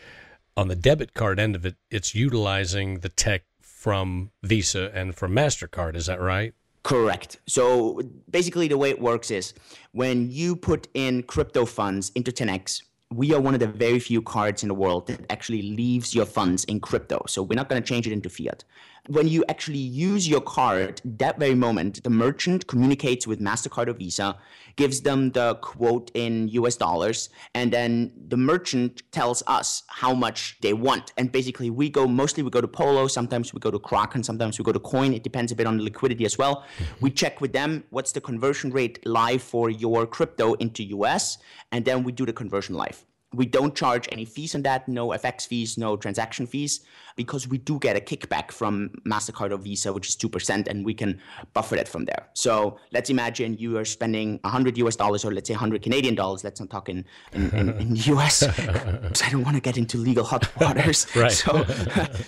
on 0.57 0.68
the 0.68 0.74
debit 0.74 1.12
card 1.12 1.38
end 1.38 1.55
of 1.55 1.66
it, 1.66 1.76
it's 1.90 2.14
utilizing 2.14 3.00
the 3.00 3.11
tech 3.11 3.42
from 3.61 4.31
Visa 4.42 4.90
and 4.94 5.14
from 5.14 5.33
MasterCard. 5.33 5.94
Is 5.94 6.07
that 6.07 6.18
right? 6.18 6.55
Correct. 6.83 7.40
So 7.46 8.00
basically, 8.31 8.68
the 8.68 8.78
way 8.78 8.88
it 8.88 9.00
works 9.00 9.31
is 9.31 9.52
when 9.92 10.31
you 10.31 10.57
put 10.57 10.88
in 10.94 11.22
crypto 11.24 11.66
funds 11.66 12.11
into 12.14 12.33
10x, 12.33 12.83
we 13.12 13.35
are 13.35 13.40
one 13.40 13.52
of 13.52 13.61
the 13.61 13.66
very 13.66 13.98
few 13.98 14.22
cards 14.22 14.62
in 14.62 14.68
the 14.68 14.74
world 14.74 15.07
that 15.09 15.31
actually 15.31 15.61
leaves 15.61 16.14
your 16.14 16.24
funds 16.24 16.64
in 16.64 16.81
crypto. 16.81 17.22
So 17.28 17.42
we're 17.42 17.57
not 17.57 17.68
going 17.68 17.83
to 17.83 17.87
change 17.87 18.07
it 18.07 18.12
into 18.12 18.31
fiat. 18.31 18.64
When 19.09 19.27
you 19.27 19.45
actually 19.49 19.79
use 19.79 20.29
your 20.29 20.41
card, 20.41 21.01
that 21.05 21.37
very 21.37 21.57
moment, 21.57 22.05
the 22.05 22.11
merchant 22.11 22.69
communicates 22.69 23.27
with 23.27 23.41
MasterCard 23.41 23.88
or 23.88 23.95
Visa, 23.95 24.37
gives 24.77 25.01
them 25.01 25.33
the 25.33 25.57
quote 25.57 26.12
in 26.15 26.47
US 26.51 26.77
dollars, 26.77 27.29
and 27.53 27.73
then 27.73 28.12
the 28.29 28.37
merchant 28.37 29.03
tells 29.11 29.43
us 29.49 29.83
how 29.88 30.15
much 30.15 30.57
they 30.61 30.73
want. 30.73 31.12
And 31.17 31.33
basically, 31.33 31.69
we 31.69 31.91
go 31.91 32.07
mostly 32.07 32.45
we 32.45 32.51
go 32.51 32.61
to 32.61 32.69
Polo, 32.69 33.09
sometimes 33.09 33.53
we 33.53 33.59
go 33.59 33.73
to 33.73 33.79
Kraken, 33.81 34.23
sometimes 34.23 34.57
we 34.57 34.65
go 34.65 34.71
to 34.71 34.79
Coin. 34.79 35.12
It 35.12 35.25
depends 35.25 35.51
a 35.51 35.57
bit 35.57 35.67
on 35.67 35.79
the 35.79 35.83
liquidity 35.83 36.25
as 36.25 36.38
well. 36.38 36.65
We 37.01 37.11
check 37.11 37.41
with 37.41 37.53
them 37.53 37.83
what's 37.91 38.12
the 38.12 38.21
conversion 38.21 38.71
rate 38.71 39.05
live 39.05 39.43
for 39.43 39.69
your 39.69 40.07
crypto 40.07 40.55
into 40.55 40.85
US, 40.97 41.38
and 41.73 41.85
then 41.85 42.05
we 42.05 42.12
do 42.12 42.25
the 42.25 42.33
conversion 42.33 42.77
live 42.77 43.05
we 43.35 43.47
don't 43.47 43.75
charge 43.75 44.09
any 44.12 44.25
fees 44.25 44.55
on 44.55 44.62
that, 44.62 44.88
no 44.88 45.09
FX 45.09 45.47
fees, 45.47 45.79
no 45.79 45.97
transaction 45.97 46.47
fees, 46.47 46.81
because 47.16 47.49
we 47.49 47.59
do 47.59 47.79
get 47.79 47.97
a 47.97 48.01
kickback 48.01 48.51
from 48.51 48.90
MasterCard 49.07 49.53
or 49.53 49.57
Visa, 49.57 49.92
which 49.92 50.09
is 50.09 50.16
2%, 50.16 50.68
and 50.68 50.85
we 50.85 50.95
can 50.95 51.21
buffer 51.53 51.77
that 51.77 51.88
from 51.88 52.05
there. 52.05 52.29
So 52.35 52.79
let's 52.92 53.11
imagine 53.11 53.57
you 53.59 53.77
are 53.79 53.85
spending 53.85 54.38
100 54.42 54.79
US 54.79 54.97
dollars, 54.97 55.25
or 55.25 55.33
let's 55.33 55.49
say 55.49 55.55
100 55.55 55.83
Canadian 55.83 56.14
dollars. 56.14 56.45
Let's 56.45 56.61
not 56.61 56.71
talk 56.71 56.88
in, 56.88 57.05
in, 57.33 57.51
in, 57.51 57.68
in 57.79 57.97
US, 58.16 58.42
I 58.42 59.31
don't 59.31 59.45
want 59.45 59.57
to 59.57 59.62
get 59.62 59.77
into 59.77 59.99
legal 59.99 60.25
hot 60.25 60.49
waters. 60.61 61.07
right. 61.16 61.33
So, 61.42 61.64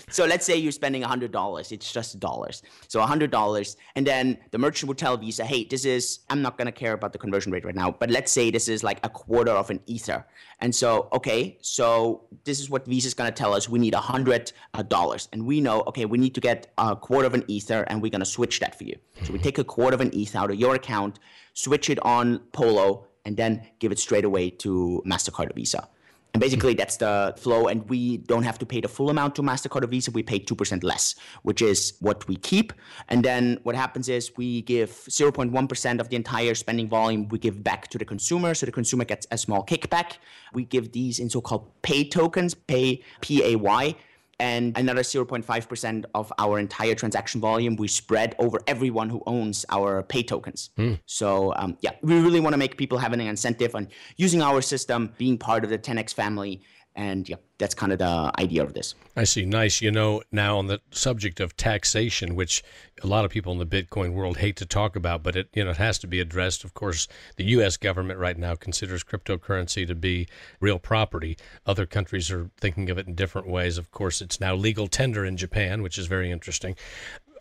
so 0.09 0.25
let's 0.25 0.45
say 0.45 0.57
you're 0.57 0.73
spending 0.73 1.03
$100. 1.03 1.73
It's 1.73 1.93
just 1.93 2.19
dollars. 2.19 2.63
So 2.89 3.01
$100. 3.01 3.77
And 3.95 4.07
then 4.07 4.39
the 4.51 4.59
merchant 4.59 4.89
would 4.89 4.99
tell 4.99 5.17
Visa, 5.17 5.45
hey, 5.45 5.65
this 5.65 5.85
is, 5.85 6.21
I'm 6.31 6.43
not 6.43 6.59
going 6.59 6.67
to 6.67 6.73
care 6.73 6.95
about 6.95 7.13
the 7.13 7.19
conversion 7.19 7.53
rate 7.53 7.65
right 7.65 7.75
now, 7.75 7.93
but 7.93 8.11
let's 8.11 8.33
say 8.33 8.51
this 8.51 8.67
is 8.67 8.83
like 8.83 8.99
a 9.05 9.09
quarter 9.09 9.53
of 9.53 9.71
an 9.71 9.81
Ether. 9.87 10.27
And 10.61 10.75
so, 10.75 11.09
okay, 11.13 11.59
so 11.61 12.25
this 12.45 12.61
is 12.61 12.71
what 12.71 12.87
Visa 12.87 13.07
is 13.07 13.15
going 13.15 13.31
to 13.31 13.37
tell 13.37 13.55
us. 13.55 13.69
We 13.69 13.79
need 13.79 13.95
$100 13.95 14.53
uh, 14.75 14.83
dollars. 14.83 15.29
And 15.33 15.47
we 15.47 15.61
know, 15.61 15.83
okay, 15.89 16.05
we 16.05 16.19
need 16.19 16.35
to 16.35 16.41
get 16.41 16.73
a 16.79 16.97
quarter 16.97 17.27
of 17.27 17.35
an 17.35 17.45
Ether 17.49 17.83
and 17.89 18.01
we're 18.01 18.11
going 18.11 18.21
to 18.21 18.27
switch 18.27 18.61
that 18.61 18.77
for 18.77 18.85
you. 18.85 18.97
So 19.25 19.33
we 19.33 19.39
take 19.39 19.59
a 19.59 19.65
quarter 19.65 19.95
of 19.95 20.01
an 20.01 20.15
Ether 20.15 20.39
out 20.39 20.51
of 20.51 20.57
your 20.57 20.75
account, 20.75 21.19
switch 21.55 21.91
it 21.91 21.99
on 22.05 22.39
Polo, 22.53 23.07
and 23.25 23.37
then 23.37 23.67
give 23.79 23.91
it 23.93 23.99
straight 23.99 24.25
away 24.25 24.51
to 24.51 25.03
MasterCard 25.07 25.51
or 25.51 25.55
Visa. 25.55 25.89
And 26.35 26.41
basically, 26.41 26.75
that's 26.75 26.97
the 26.97 27.33
flow. 27.39 27.69
And 27.69 27.89
we 27.89 28.17
don't 28.17 28.43
have 28.43 28.59
to 28.59 28.67
pay 28.67 28.81
the 28.81 28.89
full 28.89 29.09
amount 29.09 29.37
to 29.37 29.43
MasterCard 29.43 29.85
or 29.85 29.87
Visa. 29.87 30.11
We 30.11 30.25
pay 30.25 30.41
2% 30.41 30.83
less, 30.83 31.15
which 31.43 31.63
is 31.63 31.95
what 32.01 32.27
we 32.27 32.35
keep. 32.35 32.73
And 33.09 33.25
then 33.25 33.61
what 33.63 33.77
happens 33.77 34.09
is 34.09 34.33
we 34.37 34.63
give 34.63 34.91
0.1% 34.91 36.01
of 36.01 36.09
the 36.09 36.17
entire 36.17 36.57
spending 36.57 36.89
volume, 36.89 37.29
we 37.29 37.39
give 37.39 37.63
back 37.63 37.87
to 37.91 37.99
the 37.99 38.05
consumer. 38.05 38.53
So 38.55 38.67
the 38.67 38.73
consumer 38.73 39.05
gets 39.05 39.29
a 39.31 39.39
small 39.39 39.65
kickback. 39.65 40.19
We 40.53 40.65
give 40.65 40.91
these 40.91 41.21
in 41.21 41.31
so 41.31 41.41
called 41.41 41.71
pay 41.83 42.03
tokens, 42.09 42.53
pay 42.53 43.05
P 43.21 43.45
A 43.45 43.55
Y 43.55 43.95
and 44.39 44.77
another 44.77 45.03
0.5% 45.03 46.05
of 46.15 46.33
our 46.39 46.59
entire 46.59 46.95
transaction 46.95 47.41
volume 47.41 47.77
we 47.77 47.89
spread 47.89 48.35
over 48.39 48.61
everyone 48.67 49.09
who 49.09 49.23
owns 49.27 49.65
our 49.69 50.03
pay 50.03 50.23
tokens. 50.23 50.71
Mm. 50.79 51.01
So 51.07 51.55
um, 51.57 51.77
yeah, 51.81 51.93
we 52.03 52.19
really 52.21 52.41
want 52.41 52.53
to 52.55 52.59
make 52.59 52.77
people 52.77 52.99
have 52.99 53.13
an 53.13 53.21
incentive 53.21 53.75
on 53.75 53.89
using 54.17 54.43
our 54.43 54.61
system, 54.61 55.13
being 55.19 55.39
part 55.39 55.65
of 55.65 55.71
the 55.71 55.79
10x 55.79 56.15
family, 56.15 56.63
and 56.97 57.29
yeah, 57.29 57.37
that's 57.59 57.75
kind 57.75 57.93
of 57.93 57.99
the 57.99 58.33
idea 58.39 58.63
of 58.63 58.75
this. 58.75 58.95
I 59.17 59.25
see. 59.25 59.45
Nice. 59.45 59.81
You 59.81 59.91
know, 59.91 60.23
now 60.31 60.59
on 60.59 60.67
the 60.67 60.81
subject 60.91 61.41
of 61.41 61.57
taxation, 61.57 62.35
which 62.35 62.63
a 63.03 63.07
lot 63.07 63.25
of 63.25 63.31
people 63.31 63.53
in 63.53 63.59
the 63.59 63.67
Bitcoin 63.67 64.13
world 64.13 64.39
hate 64.39 64.57
to 64.57 64.67
talk 64.67 64.95
about, 64.95 65.23
but 65.23 65.35
it 65.37 65.49
you 65.55 65.65
know 65.65 65.71
it 65.71 65.77
has 65.77 65.99
to 66.01 66.07
be 66.07 66.21
addressed. 66.21 66.65
Of 66.65 66.75
course, 66.75 67.09
the 67.37 67.45
U.S. 67.45 67.77
government 67.77 68.19
right 68.19 68.39
now 68.39 68.55
considers 68.55 69.03
cryptocurrency 69.03 69.87
to 69.87 69.95
be 69.95 70.29
real 70.61 70.79
property. 70.79 71.37
Other 71.67 71.87
countries 71.87 72.31
are 72.31 72.51
thinking 72.61 72.91
of 72.91 72.99
it 72.99 73.07
in 73.07 73.15
different 73.15 73.49
ways. 73.49 73.79
Of 73.79 73.91
course, 73.91 74.21
it's 74.21 74.41
now 74.41 74.55
legal 74.55 74.87
tender 74.87 75.25
in 75.25 75.37
Japan, 75.37 75.83
which 75.83 75.99
is 75.99 76.07
very 76.07 76.31
interesting. 76.31 76.77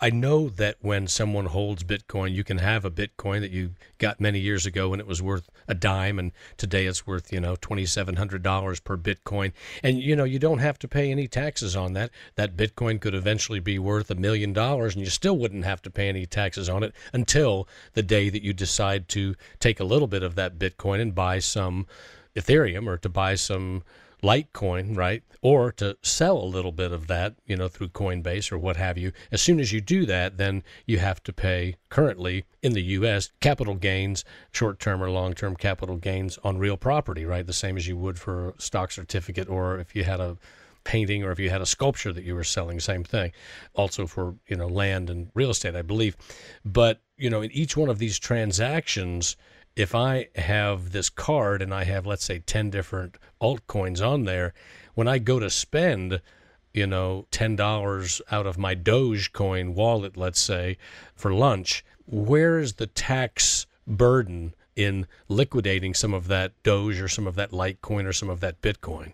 I 0.04 0.10
know 0.10 0.50
that 0.50 0.76
when 0.82 1.08
someone 1.08 1.46
holds 1.46 1.86
Bitcoin, 1.86 2.34
you 2.34 2.44
can 2.44 2.58
have 2.58 2.84
a 2.84 2.92
Bitcoin 2.92 3.40
that 3.40 3.52
you 3.52 3.76
got 4.00 4.20
many 4.20 4.38
years 4.38 4.66
ago 4.66 4.90
when 4.90 5.00
it 5.00 5.08
was 5.08 5.22
worth 5.22 5.50
a 5.66 5.74
dime, 5.74 6.20
and 6.20 6.34
today 6.58 6.88
it's 6.88 7.08
worth 7.08 7.32
you 7.32 7.40
know 7.40 7.56
twenty 7.56 7.86
seven 7.86 8.18
hundred 8.18 8.44
dollars 8.44 8.82
per 8.82 8.98
Bitcoin, 8.98 9.54
and 9.82 10.02
you 10.02 10.14
know 10.14 10.26
you 10.26 10.40
don't 10.40 10.58
have 10.58 10.78
to 10.80 10.90
pay 10.90 11.10
any 11.10 11.30
taxes 11.30 11.78
on 11.78 11.94
that. 11.94 12.12
That 12.36 12.58
Bitcoin 12.58 13.00
could 13.00 13.16
eventually 13.16 13.62
be 13.62 13.80
worth 13.80 14.12
a 14.12 14.16
million 14.16 14.52
dollars, 14.52 14.94
and 14.94 15.06
you 15.06 15.10
still 15.10 15.38
wouldn't 15.38 15.64
have 15.64 15.82
to 15.84 15.90
pay 15.90 16.10
any 16.10 16.26
taxes 16.26 16.68
on 16.68 16.84
it 16.84 16.94
until 17.14 17.66
the 17.94 18.04
day 18.04 18.28
that 18.28 18.44
you 18.44 18.52
decide 18.52 19.08
to 19.08 19.36
take 19.62 19.80
a 19.80 19.86
little 19.86 20.08
bit 20.08 20.22
of 20.22 20.36
that 20.36 20.60
Bitcoin 20.60 21.00
and 21.00 21.16
buy 21.16 21.40
some 21.40 21.88
Ethereum 22.36 22.88
or 22.88 22.98
to 22.98 23.08
buy 23.08 23.36
some 23.36 23.84
Litecoin, 24.24 24.96
right? 24.96 25.22
Or 25.42 25.72
to 25.74 25.98
sell 26.02 26.38
a 26.38 26.46
little 26.46 26.72
bit 26.72 26.92
of 26.92 27.08
that, 27.08 27.36
you 27.46 27.58
know, 27.58 27.68
through 27.68 27.90
Coinbase 27.90 28.52
or 28.52 28.58
what 28.58 28.78
have 28.78 28.98
you. 28.98 29.12
As 29.32 29.42
soon 29.42 29.60
as 29.60 29.74
you 29.74 29.82
do 29.82 30.06
that, 30.06 30.38
then 30.38 30.64
you 30.88 31.00
have 31.00 31.22
to 31.24 31.34
pay 31.34 31.76
currently 31.90 32.46
in 32.62 32.74
the 32.74 32.82
US 32.82 33.32
capital 33.42 33.76
gains, 33.76 34.24
short 34.52 34.80
term 34.80 35.04
or 35.04 35.10
long 35.10 35.34
term 35.34 35.56
capital 35.56 35.98
gains 35.98 36.40
on 36.44 36.58
real 36.58 36.78
property, 36.78 37.26
right? 37.26 37.46
The 37.46 37.54
same 37.54 37.76
as 37.76 37.88
you 37.88 37.98
would 37.98 38.18
for 38.18 38.50
a 38.50 38.62
stock 38.62 38.92
certificate 38.92 39.50
or 39.50 39.78
if 39.80 39.96
you 39.96 40.06
had 40.06 40.22
a 40.22 40.38
painting 40.86 41.24
or 41.24 41.32
if 41.32 41.40
you 41.40 41.50
had 41.50 41.62
a 41.62 41.66
sculpture 41.66 42.14
that 42.14 42.24
you 42.24 42.36
were 42.36 42.44
selling, 42.44 42.80
same 42.80 43.04
thing. 43.04 43.32
Also 43.74 44.08
for, 44.08 44.36
you 44.48 44.56
know, 44.56 44.68
land 44.68 45.10
and 45.10 45.30
real 45.34 45.50
estate, 45.50 45.76
I 45.76 45.82
believe. 45.82 46.16
But, 46.64 47.02
you 47.18 47.30
know, 47.30 47.42
in 47.42 47.52
each 47.52 47.76
one 47.76 47.90
of 47.90 48.00
these 48.00 48.20
transactions, 48.20 49.36
if 49.76 49.96
I 49.96 50.28
have 50.36 50.92
this 50.92 51.10
card 51.10 51.62
and 51.62 51.74
I 51.74 51.84
have, 51.86 52.06
let's 52.06 52.24
say, 52.24 52.40
10 52.40 52.70
different 52.70 53.18
altcoins 53.44 54.06
on 54.06 54.24
there, 54.24 54.54
when 54.96 55.08
I 55.08 55.20
go 55.20 55.40
to 55.40 55.50
spend, 55.50 56.22
you 56.74 56.88
know, 56.88 57.28
$10 57.32 58.22
out 58.32 58.48
of 58.48 58.58
my 58.58 58.74
Dogecoin 58.74 59.74
wallet, 59.74 60.16
let's 60.16 60.40
say, 60.40 60.78
for 61.14 61.34
lunch, 61.34 61.84
where 62.06 62.58
is 62.58 62.74
the 62.74 62.88
tax 62.88 63.66
burden 63.86 64.56
in 64.76 65.06
liquidating 65.28 65.94
some 65.94 66.14
of 66.14 66.28
that 66.28 66.54
Doge 66.64 67.00
or 67.02 67.08
some 67.08 67.28
of 67.28 67.36
that 67.36 67.52
Litecoin 67.52 68.06
or 68.06 68.14
some 68.14 68.30
of 68.30 68.40
that 68.40 68.62
Bitcoin? 68.62 69.14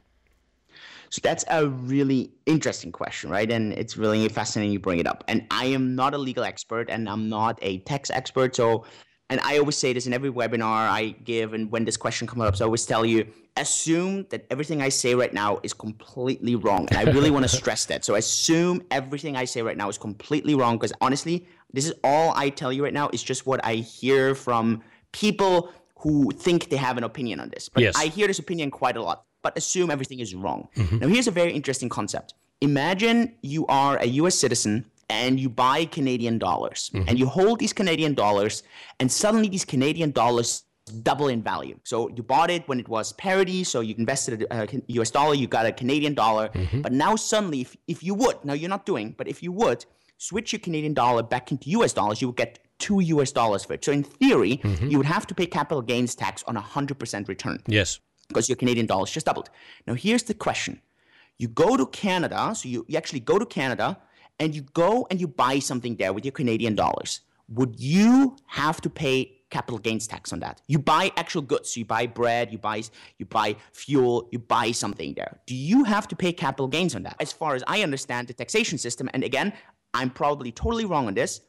So 1.09 1.21
that's 1.23 1.43
a 1.49 1.67
really 1.67 2.31
interesting 2.45 2.91
question, 2.91 3.31
right? 3.31 3.49
And 3.49 3.73
it's 3.73 3.97
really 3.97 4.29
fascinating 4.29 4.71
you 4.71 4.79
bring 4.79 4.99
it 4.99 5.07
up. 5.07 5.23
And 5.27 5.45
I 5.49 5.65
am 5.65 5.95
not 5.95 6.13
a 6.13 6.19
legal 6.19 6.43
expert 6.43 6.87
and 6.89 7.09
I'm 7.09 7.29
not 7.29 7.57
a 7.63 7.79
tax 7.79 8.11
expert. 8.11 8.55
So, 8.55 8.85
and 9.29 9.39
I 9.41 9.59
always 9.59 9.77
say 9.77 9.93
this 9.93 10.07
in 10.07 10.13
every 10.13 10.31
webinar 10.31 10.89
I 10.89 11.15
give. 11.23 11.53
And 11.53 11.71
when 11.71 11.85
this 11.85 11.97
question 11.97 12.27
comes 12.27 12.41
up, 12.41 12.55
so 12.55 12.65
I 12.65 12.67
always 12.67 12.85
tell 12.85 13.05
you 13.05 13.27
assume 13.57 14.25
that 14.29 14.45
everything 14.49 14.81
I 14.81 14.89
say 14.89 15.13
right 15.13 15.33
now 15.33 15.59
is 15.61 15.73
completely 15.73 16.55
wrong. 16.55 16.87
And 16.89 16.97
I 16.97 17.11
really 17.11 17.29
want 17.29 17.43
to 17.43 17.49
stress 17.61 17.85
that. 17.85 18.03
So 18.03 18.15
assume 18.15 18.81
everything 18.89 19.35
I 19.35 19.45
say 19.45 19.61
right 19.61 19.77
now 19.77 19.89
is 19.89 19.97
completely 19.97 20.55
wrong 20.55 20.77
because 20.77 20.93
honestly, 21.01 21.47
this 21.73 21.85
is 21.85 21.93
all 22.03 22.33
I 22.35 22.49
tell 22.49 22.73
you 22.73 22.83
right 22.83 22.93
now 22.93 23.09
is 23.13 23.21
just 23.21 23.45
what 23.45 23.63
I 23.63 23.75
hear 23.75 24.33
from 24.33 24.81
people 25.11 25.71
who 25.97 26.31
think 26.31 26.69
they 26.69 26.77
have 26.77 26.97
an 26.97 27.03
opinion 27.03 27.39
on 27.39 27.49
this. 27.49 27.69
But 27.69 27.83
yes. 27.83 27.95
I 27.97 28.07
hear 28.07 28.25
this 28.27 28.39
opinion 28.39 28.71
quite 28.71 28.97
a 28.97 29.01
lot 29.01 29.25
but 29.41 29.57
assume 29.57 29.89
everything 29.91 30.19
is 30.19 30.35
wrong. 30.35 30.67
Mm-hmm. 30.75 30.97
Now, 30.99 31.07
here's 31.07 31.27
a 31.27 31.31
very 31.31 31.53
interesting 31.53 31.89
concept. 31.89 32.33
Imagine 32.61 33.35
you 33.41 33.65
are 33.67 33.97
a 33.97 34.05
US 34.05 34.35
citizen 34.35 34.85
and 35.09 35.39
you 35.39 35.49
buy 35.49 35.85
Canadian 35.85 36.37
dollars 36.37 36.91
mm-hmm. 36.93 37.07
and 37.07 37.17
you 37.17 37.25
hold 37.25 37.59
these 37.59 37.73
Canadian 37.73 38.13
dollars, 38.13 38.63
and 38.99 39.11
suddenly 39.11 39.49
these 39.49 39.65
Canadian 39.65 40.11
dollars 40.11 40.63
double 41.03 41.27
in 41.27 41.41
value. 41.41 41.77
So 41.83 42.09
you 42.09 42.23
bought 42.23 42.49
it 42.49 42.67
when 42.67 42.79
it 42.79 42.87
was 42.87 43.13
parity, 43.13 43.63
so 43.63 43.81
you 43.81 43.95
invested 43.97 44.47
a 44.49 44.67
US 44.99 45.11
dollar, 45.11 45.35
you 45.35 45.47
got 45.47 45.65
a 45.65 45.71
Canadian 45.71 46.13
dollar. 46.13 46.49
Mm-hmm. 46.49 46.81
But 46.81 46.93
now, 46.93 47.15
suddenly, 47.15 47.61
if, 47.61 47.75
if 47.87 48.03
you 48.03 48.15
would, 48.15 48.43
now 48.43 48.53
you're 48.53 48.69
not 48.69 48.85
doing, 48.85 49.13
but 49.17 49.27
if 49.27 49.43
you 49.43 49.51
would 49.51 49.85
switch 50.17 50.51
your 50.51 50.59
Canadian 50.59 50.93
dollar 50.93 51.21
back 51.23 51.51
into 51.51 51.69
US 51.71 51.93
dollars, 51.93 52.21
you 52.21 52.27
would 52.27 52.37
get 52.37 52.59
two 52.79 53.01
US 53.01 53.31
dollars 53.31 53.65
for 53.65 53.73
it. 53.73 53.85
So 53.85 53.91
in 53.91 54.03
theory, 54.03 54.57
mm-hmm. 54.57 54.87
you 54.87 54.97
would 54.97 55.05
have 55.05 55.27
to 55.27 55.35
pay 55.35 55.45
capital 55.45 55.81
gains 55.81 56.15
tax 56.15 56.43
on 56.47 56.57
a 56.57 56.61
100% 56.61 57.27
return. 57.27 57.61
Yes 57.67 57.99
because 58.29 58.47
your 58.47 58.55
Canadian 58.55 58.85
dollars 58.85 59.11
just 59.11 59.25
doubled. 59.25 59.49
Now, 59.85 59.95
here's 59.95 60.23
the 60.23 60.33
question 60.33 60.81
you 61.37 61.47
go 61.47 61.75
to 61.75 61.85
Canada, 61.87 62.53
so 62.55 62.69
you, 62.69 62.85
you 62.87 62.97
actually 62.97 63.21
go 63.21 63.39
to 63.39 63.45
Canada 63.45 63.97
and 64.39 64.55
you 64.55 64.61
go 64.73 65.07
and 65.09 65.19
you 65.19 65.27
buy 65.27 65.59
something 65.59 65.95
there 65.95 66.13
with 66.13 66.25
your 66.25 66.31
Canadian 66.31 66.75
dollars. 66.75 67.21
Would 67.49 67.79
you 67.79 68.37
have 68.45 68.79
to 68.81 68.89
pay 68.89 69.41
capital 69.49 69.79
gains 69.79 70.07
tax 70.07 70.31
on 70.31 70.39
that? 70.39 70.61
You 70.67 70.79
buy 70.79 71.11
actual 71.17 71.41
goods, 71.41 71.73
so 71.73 71.79
you 71.79 71.85
buy 71.85 72.05
bread, 72.05 72.51
you 72.51 72.57
buy 72.57 72.83
you 73.17 73.25
buy 73.25 73.55
fuel, 73.73 74.29
you 74.31 74.39
buy 74.39 74.71
something 74.71 75.13
there. 75.15 75.39
Do 75.47 75.55
you 75.55 75.83
have 75.83 76.07
to 76.09 76.15
pay 76.15 76.31
capital 76.31 76.67
gains 76.67 76.95
on 76.95 77.03
that? 77.03 77.15
As 77.19 77.31
far 77.31 77.55
as 77.55 77.63
I 77.67 77.81
understand 77.81 78.27
the 78.27 78.33
taxation 78.33 78.77
system, 78.77 79.09
and 79.13 79.23
again, 79.23 79.53
I'm 79.93 80.11
probably 80.11 80.51
totally 80.51 80.85
wrong 80.85 81.07
on 81.07 81.15
this, 81.15 81.41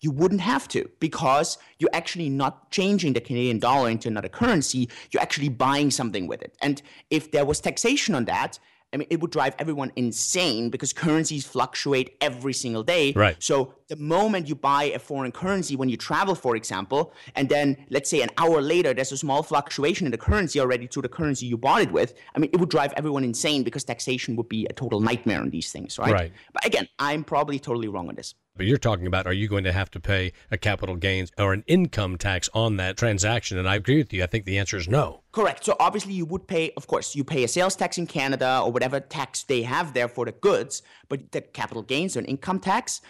you 0.00 0.12
wouldn't 0.12 0.40
have 0.40 0.68
to 0.68 0.88
because 1.00 1.58
you're 1.80 1.90
actually 1.92 2.28
not 2.28 2.70
changing 2.70 3.14
the 3.14 3.20
Canadian 3.20 3.58
dollar 3.58 3.90
into 3.90 4.08
another 4.08 4.28
currency. 4.28 4.88
You're 5.10 5.22
actually 5.22 5.48
buying 5.48 5.90
something 5.90 6.28
with 6.28 6.40
it. 6.42 6.56
And 6.62 6.80
if 7.10 7.32
there 7.32 7.44
was 7.44 7.60
taxation 7.60 8.14
on 8.14 8.26
that, 8.26 8.60
I 8.92 8.96
mean, 8.96 9.06
it 9.10 9.20
would 9.20 9.30
drive 9.30 9.54
everyone 9.58 9.92
insane 9.96 10.70
because 10.70 10.94
currencies 10.94 11.44
fluctuate 11.44 12.16
every 12.22 12.54
single 12.54 12.82
day. 12.82 13.12
Right. 13.12 13.36
So 13.38 13.74
the 13.88 13.96
moment 13.96 14.48
you 14.48 14.54
buy 14.54 14.84
a 14.84 14.98
foreign 14.98 15.30
currency 15.30 15.76
when 15.76 15.90
you 15.90 15.96
travel, 15.98 16.34
for 16.34 16.56
example, 16.56 17.12
and 17.36 17.48
then 17.50 17.76
let's 17.90 18.08
say 18.08 18.22
an 18.22 18.30
hour 18.38 18.62
later 18.62 18.94
there's 18.94 19.12
a 19.12 19.16
small 19.16 19.42
fluctuation 19.42 20.06
in 20.06 20.10
the 20.10 20.18
currency 20.18 20.58
already 20.58 20.86
to 20.88 21.02
the 21.02 21.08
currency 21.08 21.44
you 21.44 21.58
bought 21.58 21.82
it 21.82 21.92
with, 21.92 22.14
I 22.34 22.38
mean, 22.38 22.50
it 22.52 22.60
would 22.60 22.70
drive 22.70 22.94
everyone 22.96 23.24
insane 23.24 23.62
because 23.62 23.84
taxation 23.84 24.36
would 24.36 24.48
be 24.48 24.66
a 24.70 24.72
total 24.72 25.00
nightmare 25.00 25.40
on 25.40 25.50
these 25.50 25.70
things, 25.70 25.98
right? 25.98 26.12
Right. 26.12 26.32
But 26.54 26.64
again, 26.64 26.88
I'm 26.98 27.24
probably 27.24 27.58
totally 27.58 27.88
wrong 27.88 28.08
on 28.08 28.14
this. 28.14 28.34
But 28.58 28.66
you're 28.66 28.76
talking 28.76 29.06
about 29.06 29.26
are 29.26 29.32
you 29.32 29.46
going 29.48 29.64
to 29.64 29.72
have 29.72 29.90
to 29.92 30.00
pay 30.00 30.32
a 30.50 30.58
capital 30.58 30.96
gains 30.96 31.30
or 31.38 31.52
an 31.52 31.62
income 31.68 32.18
tax 32.18 32.50
on 32.52 32.76
that 32.76 32.96
transaction? 32.96 33.56
And 33.56 33.68
I 33.68 33.76
agree 33.76 33.98
with 33.98 34.12
you. 34.12 34.24
I 34.24 34.26
think 34.26 34.44
the 34.44 34.58
answer 34.58 34.76
is 34.76 34.88
no. 34.88 35.22
Correct. 35.30 35.64
So 35.64 35.76
obviously 35.78 36.12
you 36.12 36.26
would 36.26 36.48
pay, 36.48 36.72
of 36.76 36.88
course, 36.88 37.14
you 37.14 37.22
pay 37.22 37.44
a 37.44 37.48
sales 37.48 37.76
tax 37.76 37.98
in 37.98 38.08
Canada 38.08 38.60
or 38.64 38.72
whatever 38.72 38.98
tax 38.98 39.44
they 39.44 39.62
have 39.62 39.94
there 39.94 40.08
for 40.08 40.24
the 40.24 40.32
goods, 40.32 40.82
but 41.08 41.30
the 41.30 41.40
capital 41.40 41.82
gains 41.82 42.16
or 42.16 42.20
an 42.20 42.26
income 42.26 42.58
tax, 42.58 43.00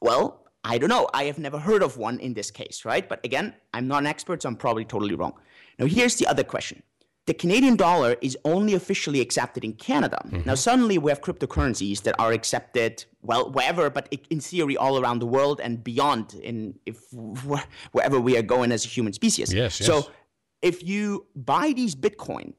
well, 0.00 0.46
I 0.64 0.78
don't 0.78 0.88
know. 0.88 1.06
I 1.12 1.24
have 1.24 1.38
never 1.38 1.58
heard 1.58 1.82
of 1.82 1.98
one 1.98 2.18
in 2.18 2.32
this 2.32 2.50
case, 2.50 2.86
right? 2.86 3.06
But 3.06 3.22
again, 3.24 3.54
I'm 3.74 3.88
not 3.88 3.98
an 3.98 4.06
expert, 4.06 4.42
so 4.42 4.48
I'm 4.48 4.56
probably 4.56 4.86
totally 4.86 5.14
wrong. 5.14 5.34
Now, 5.78 5.84
here's 5.84 6.16
the 6.16 6.26
other 6.26 6.44
question 6.44 6.82
the 7.28 7.34
Canadian 7.34 7.76
dollar 7.76 8.16
is 8.22 8.38
only 8.46 8.72
officially 8.72 9.20
accepted 9.20 9.62
in 9.62 9.74
Canada. 9.74 10.18
Mm-hmm. 10.24 10.46
Now, 10.46 10.54
suddenly 10.54 10.96
we 10.96 11.10
have 11.10 11.20
cryptocurrencies 11.20 12.02
that 12.04 12.14
are 12.18 12.32
accepted, 12.32 13.04
well, 13.20 13.50
wherever, 13.50 13.90
but 13.90 14.08
in 14.30 14.40
theory, 14.40 14.78
all 14.78 14.98
around 14.98 15.18
the 15.18 15.26
world 15.26 15.60
and 15.60 15.84
beyond, 15.84 16.32
in 16.42 16.78
if 16.86 16.98
wherever 17.92 18.18
we 18.18 18.38
are 18.38 18.42
going 18.42 18.72
as 18.72 18.86
a 18.86 18.88
human 18.88 19.12
species. 19.12 19.52
Yes, 19.52 19.78
yes. 19.78 19.86
So, 19.86 20.10
if 20.62 20.82
you 20.82 21.26
buy 21.36 21.74
these 21.76 21.94
Bitcoin 21.94 22.54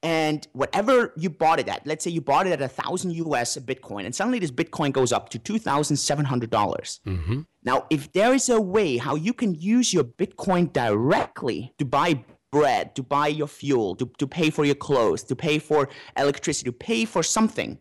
and 0.00 0.46
whatever 0.52 1.12
you 1.16 1.28
bought 1.28 1.58
it 1.58 1.68
at, 1.68 1.84
let's 1.84 2.04
say 2.04 2.10
you 2.12 2.20
bought 2.20 2.46
it 2.46 2.52
at 2.52 2.62
a 2.62 2.68
thousand 2.68 3.10
US 3.16 3.56
a 3.56 3.60
Bitcoin, 3.60 4.04
and 4.04 4.14
suddenly 4.14 4.38
this 4.38 4.52
Bitcoin 4.52 4.92
goes 4.92 5.12
up 5.12 5.28
to 5.30 5.40
two 5.40 5.58
thousand 5.58 5.96
seven 5.96 6.24
hundred 6.24 6.50
dollars. 6.50 7.00
Mm-hmm. 7.04 7.40
Now, 7.64 7.86
if 7.90 8.12
there 8.12 8.32
is 8.32 8.48
a 8.48 8.60
way 8.60 8.96
how 8.96 9.16
you 9.16 9.32
can 9.32 9.56
use 9.56 9.92
your 9.92 10.04
Bitcoin 10.04 10.72
directly 10.72 11.74
to 11.78 11.84
buy 11.84 12.24
bread, 12.54 12.94
to 12.94 13.02
buy 13.02 13.26
your 13.26 13.48
fuel, 13.48 13.96
to, 13.96 14.08
to 14.16 14.28
pay 14.28 14.48
for 14.48 14.64
your 14.64 14.76
clothes, 14.76 15.24
to 15.24 15.34
pay 15.34 15.58
for 15.58 15.88
electricity, 16.16 16.70
to 16.70 16.72
pay 16.72 17.04
for 17.04 17.22
something, 17.24 17.78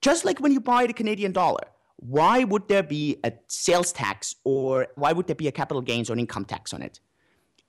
just 0.00 0.24
like 0.24 0.40
when 0.40 0.50
you 0.50 0.60
buy 0.60 0.86
the 0.86 0.94
Canadian 0.94 1.30
dollar, 1.30 1.66
why 1.96 2.42
would 2.42 2.66
there 2.66 2.82
be 2.82 3.18
a 3.22 3.32
sales 3.48 3.92
tax 3.92 4.34
or 4.44 4.88
why 4.94 5.12
would 5.12 5.26
there 5.26 5.36
be 5.36 5.48
a 5.48 5.52
capital 5.52 5.82
gains 5.82 6.08
or 6.08 6.16
income 6.16 6.46
tax 6.46 6.72
on 6.72 6.80
it? 6.80 7.00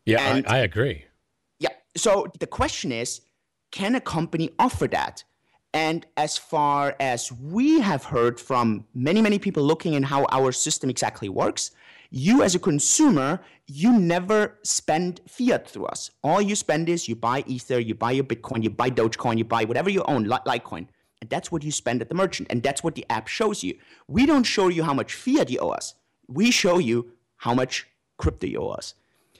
Yeah, 0.05 0.21
and, 0.21 0.47
I, 0.47 0.55
I 0.55 0.57
agree. 0.59 1.03
Yeah. 1.59 1.75
So 1.97 2.27
the 2.39 2.47
question 2.47 2.93
is 2.93 3.21
can 3.71 3.95
a 3.95 4.01
company 4.01 4.49
offer 4.57 4.87
that? 4.87 5.25
And 5.73 6.05
as 6.15 6.37
far 6.37 6.95
as 7.01 7.33
we 7.33 7.81
have 7.81 8.05
heard 8.05 8.39
from 8.39 8.85
many, 8.93 9.21
many 9.21 9.39
people 9.39 9.61
looking 9.61 9.93
in 9.93 10.03
how 10.03 10.25
our 10.31 10.53
system 10.53 10.89
exactly 10.89 11.27
works, 11.27 11.71
you 12.15 12.43
as 12.43 12.55
a 12.55 12.59
consumer, 12.59 13.41
you 13.67 13.99
never 13.99 14.57
spend 14.63 15.19
fiat 15.27 15.69
through 15.69 15.87
us. 15.87 16.11
All 16.23 16.41
you 16.41 16.55
spend 16.55 16.87
is 16.87 17.09
you 17.09 17.15
buy 17.15 17.43
Ether, 17.45 17.77
you 17.77 17.93
buy 17.93 18.11
your 18.11 18.23
Bitcoin, 18.23 18.63
you 18.63 18.69
buy 18.69 18.89
Dogecoin, 18.89 19.37
you 19.37 19.43
buy 19.43 19.65
whatever 19.65 19.89
you 19.89 20.01
own, 20.03 20.25
Litecoin. 20.25 20.87
And 21.19 21.29
that's 21.29 21.51
what 21.51 21.61
you 21.61 21.73
spend 21.73 22.01
at 22.01 22.07
the 22.07 22.15
merchant. 22.15 22.47
And 22.49 22.63
that's 22.63 22.81
what 22.81 22.95
the 22.95 23.05
app 23.09 23.27
shows 23.27 23.63
you. 23.63 23.77
We 24.07 24.25
don't 24.25 24.45
show 24.45 24.69
you 24.69 24.81
how 24.83 24.93
much 24.93 25.13
fiat 25.13 25.49
you 25.49 25.59
owe 25.59 25.71
us. 25.71 25.93
We 26.29 26.51
show 26.51 26.77
you 26.77 27.11
how 27.35 27.53
much 27.53 27.85
crypto 28.17 28.47
you 28.47 28.59
owe 28.59 28.69
us. 28.69 28.93